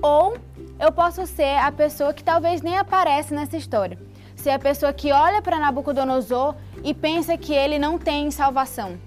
Ou 0.00 0.36
eu 0.78 0.90
posso 0.90 1.26
ser 1.26 1.56
a 1.58 1.70
pessoa 1.70 2.12
que 2.12 2.24
talvez 2.24 2.62
nem 2.62 2.76
aparece 2.76 3.32
nessa 3.32 3.56
história. 3.56 3.98
Ser 4.34 4.50
a 4.50 4.58
pessoa 4.58 4.92
que 4.92 5.12
olha 5.12 5.40
para 5.40 5.58
Nabucodonosor 5.58 6.54
e 6.82 6.92
pensa 6.92 7.36
que 7.36 7.54
ele 7.54 7.78
não 7.78 7.98
tem 7.98 8.30
salvação. 8.30 8.98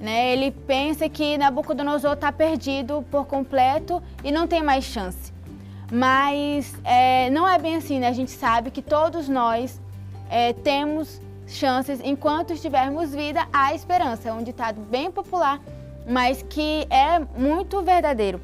Né? 0.00 0.32
Ele 0.32 0.50
pensa 0.50 1.08
que 1.08 1.36
Nabucodonosor 1.36 2.14
está 2.14 2.32
perdido 2.32 3.04
por 3.10 3.26
completo 3.26 4.02
e 4.22 4.32
não 4.32 4.46
tem 4.46 4.62
mais 4.62 4.84
chance. 4.84 5.32
Mas 5.92 6.74
é, 6.84 7.28
não 7.30 7.46
é 7.46 7.58
bem 7.58 7.76
assim, 7.76 7.98
né? 7.98 8.08
A 8.08 8.12
gente 8.12 8.30
sabe 8.30 8.70
que 8.70 8.82
todos 8.82 9.28
nós 9.28 9.80
é, 10.30 10.52
temos 10.52 11.20
chances, 11.46 12.00
enquanto 12.02 12.52
estivermos 12.52 13.14
vida, 13.14 13.46
há 13.52 13.74
esperança. 13.74 14.28
É 14.28 14.32
um 14.32 14.42
ditado 14.42 14.80
bem 14.80 15.10
popular, 15.10 15.60
mas 16.06 16.42
que 16.42 16.86
é 16.90 17.18
muito 17.36 17.82
verdadeiro. 17.82 18.40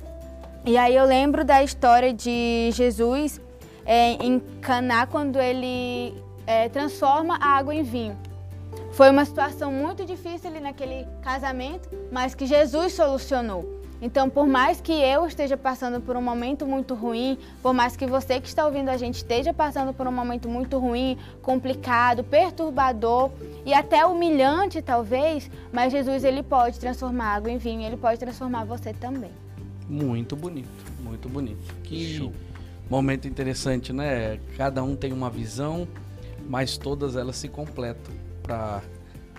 E 0.64 0.76
aí 0.76 0.94
eu 0.94 1.04
lembro 1.04 1.44
da 1.44 1.62
história 1.62 2.12
de 2.12 2.70
Jesus 2.72 3.40
é, 3.86 4.12
em 4.12 4.38
Caná, 4.60 5.06
quando 5.06 5.40
ele 5.40 6.14
é, 6.46 6.68
transforma 6.68 7.36
a 7.40 7.56
água 7.56 7.74
em 7.74 7.82
vinho. 7.82 8.18
Foi 8.92 9.10
uma 9.10 9.24
situação 9.24 9.72
muito 9.72 10.04
difícil 10.04 10.50
ali 10.50 10.60
naquele 10.60 11.06
casamento, 11.22 11.88
mas 12.12 12.34
que 12.34 12.46
Jesus 12.46 12.92
solucionou. 12.92 13.79
Então, 14.02 14.30
por 14.30 14.46
mais 14.46 14.80
que 14.80 14.92
eu 14.92 15.26
esteja 15.26 15.56
passando 15.56 16.00
por 16.00 16.16
um 16.16 16.22
momento 16.22 16.66
muito 16.66 16.94
ruim, 16.94 17.38
por 17.62 17.74
mais 17.74 17.96
que 17.96 18.06
você 18.06 18.40
que 18.40 18.48
está 18.48 18.64
ouvindo 18.64 18.88
a 18.88 18.96
gente 18.96 19.16
esteja 19.16 19.52
passando 19.52 19.92
por 19.92 20.06
um 20.06 20.12
momento 20.12 20.48
muito 20.48 20.78
ruim, 20.78 21.18
complicado, 21.42 22.24
perturbador 22.24 23.30
e 23.64 23.74
até 23.74 24.04
humilhante 24.06 24.80
talvez, 24.80 25.50
mas 25.70 25.92
Jesus 25.92 26.24
ele 26.24 26.42
pode 26.42 26.80
transformar 26.80 27.34
água 27.34 27.50
em 27.50 27.58
vinho, 27.58 27.82
ele 27.82 27.96
pode 27.96 28.18
transformar 28.18 28.64
você 28.64 28.94
também. 28.94 29.30
Muito 29.88 30.34
bonito, 30.34 30.68
muito 31.02 31.28
bonito. 31.28 31.74
Que 31.82 32.32
momento 32.88 33.28
interessante, 33.28 33.92
né? 33.92 34.40
Cada 34.56 34.82
um 34.82 34.96
tem 34.96 35.12
uma 35.12 35.28
visão, 35.28 35.86
mas 36.48 36.78
todas 36.78 37.16
elas 37.16 37.36
se 37.36 37.48
completam 37.48 38.14
para 38.42 38.82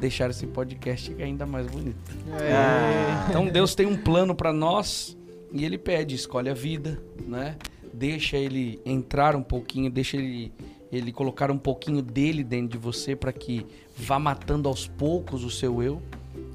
deixar 0.02 0.32
esse 0.32 0.47
podcast 0.47 1.16
ainda 1.22 1.45
mais 1.45 1.68
bonito. 1.68 2.12
É. 2.41 3.30
Então 3.30 3.47
Deus 3.47 3.76
tem 3.76 3.86
um 3.86 3.95
plano 3.95 4.34
para 4.34 4.52
nós 4.52 5.16
e 5.54 5.64
ele 5.64 5.78
pede, 5.78 6.16
escolhe 6.16 6.49
a 6.49 6.54
vida, 6.54 7.02
né? 7.26 7.56
Deixa 7.93 8.36
ele 8.36 8.82
entrar 8.84 9.36
um 9.36 9.43
pouquinho, 9.43 9.89
deixa 9.91 10.18
ele 10.18 10.52
ele 10.91 11.14
colocar 11.14 11.49
um 11.49 11.58
pouquinho 11.58 12.02
dele 12.02 12.43
dentro 12.43 12.68
de 12.68 12.78
você 12.78 13.16
para 13.16 13.32
que 13.32 13.66
vá 13.95 14.20
matando 14.20 14.68
aos 14.68 14.88
poucos 14.88 15.41
o 15.45 15.49
seu 15.49 15.82
eu 15.82 16.02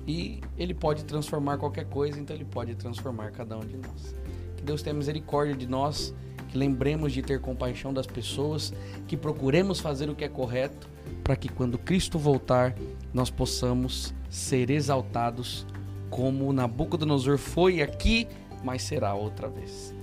e 0.06 0.40
ele 0.58 0.74
pode 0.74 1.04
transformar 1.04 1.56
qualquer 1.56 1.86
coisa, 1.86 2.20
então 2.20 2.36
ele 2.36 2.44
pode 2.44 2.74
transformar 2.74 3.30
cada 3.30 3.56
um 3.56 3.60
de 3.60 3.78
nós. 3.78 4.14
Que 4.56 4.62
Deus 4.62 4.82
tenha 4.82 4.92
misericórdia 4.92 5.56
de 5.56 5.66
nós, 5.66 6.14
lembremos 6.56 7.12
de 7.12 7.22
ter 7.22 7.40
compaixão 7.40 7.92
das 7.92 8.06
pessoas, 8.06 8.72
que 9.06 9.16
procuremos 9.16 9.78
fazer 9.80 10.10
o 10.10 10.14
que 10.14 10.24
é 10.24 10.28
correto, 10.28 10.88
para 11.22 11.36
que 11.36 11.48
quando 11.48 11.78
Cristo 11.78 12.18
voltar, 12.18 12.74
nós 13.12 13.30
possamos 13.30 14.14
ser 14.28 14.70
exaltados 14.70 15.66
como 16.10 16.52
Nabucodonosor 16.52 17.38
foi 17.38 17.82
aqui, 17.82 18.26
mas 18.64 18.82
será 18.82 19.14
outra 19.14 19.48
vez. 19.48 19.94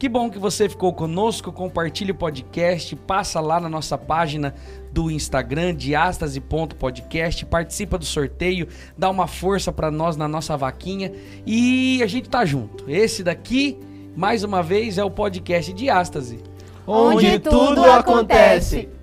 Que 0.00 0.08
bom 0.08 0.30
que 0.30 0.38
você 0.38 0.66
ficou 0.66 0.94
conosco. 0.94 1.52
Compartilhe 1.52 2.12
o 2.12 2.14
podcast, 2.14 2.96
passa 2.96 3.38
lá 3.38 3.60
na 3.60 3.68
nossa 3.68 3.98
página 3.98 4.54
do 4.90 5.10
Instagram, 5.10 5.74
diastase.podcast, 5.74 7.44
participa 7.44 7.98
do 7.98 8.06
sorteio, 8.06 8.66
dá 8.96 9.10
uma 9.10 9.26
força 9.26 9.70
para 9.70 9.90
nós 9.90 10.16
na 10.16 10.26
nossa 10.26 10.56
vaquinha 10.56 11.12
e 11.46 12.02
a 12.02 12.06
gente 12.06 12.30
tá 12.30 12.46
junto. 12.46 12.88
Esse 12.90 13.22
daqui 13.22 13.78
mais 14.16 14.42
uma 14.44 14.62
vez 14.62 14.98
é 14.98 15.04
o 15.04 15.10
podcast 15.10 15.72
de 15.72 15.88
Ástase, 15.88 16.40
onde, 16.86 17.26
onde 17.26 17.38
tudo 17.38 17.84
acontece. 17.84 18.88
acontece. 18.88 19.00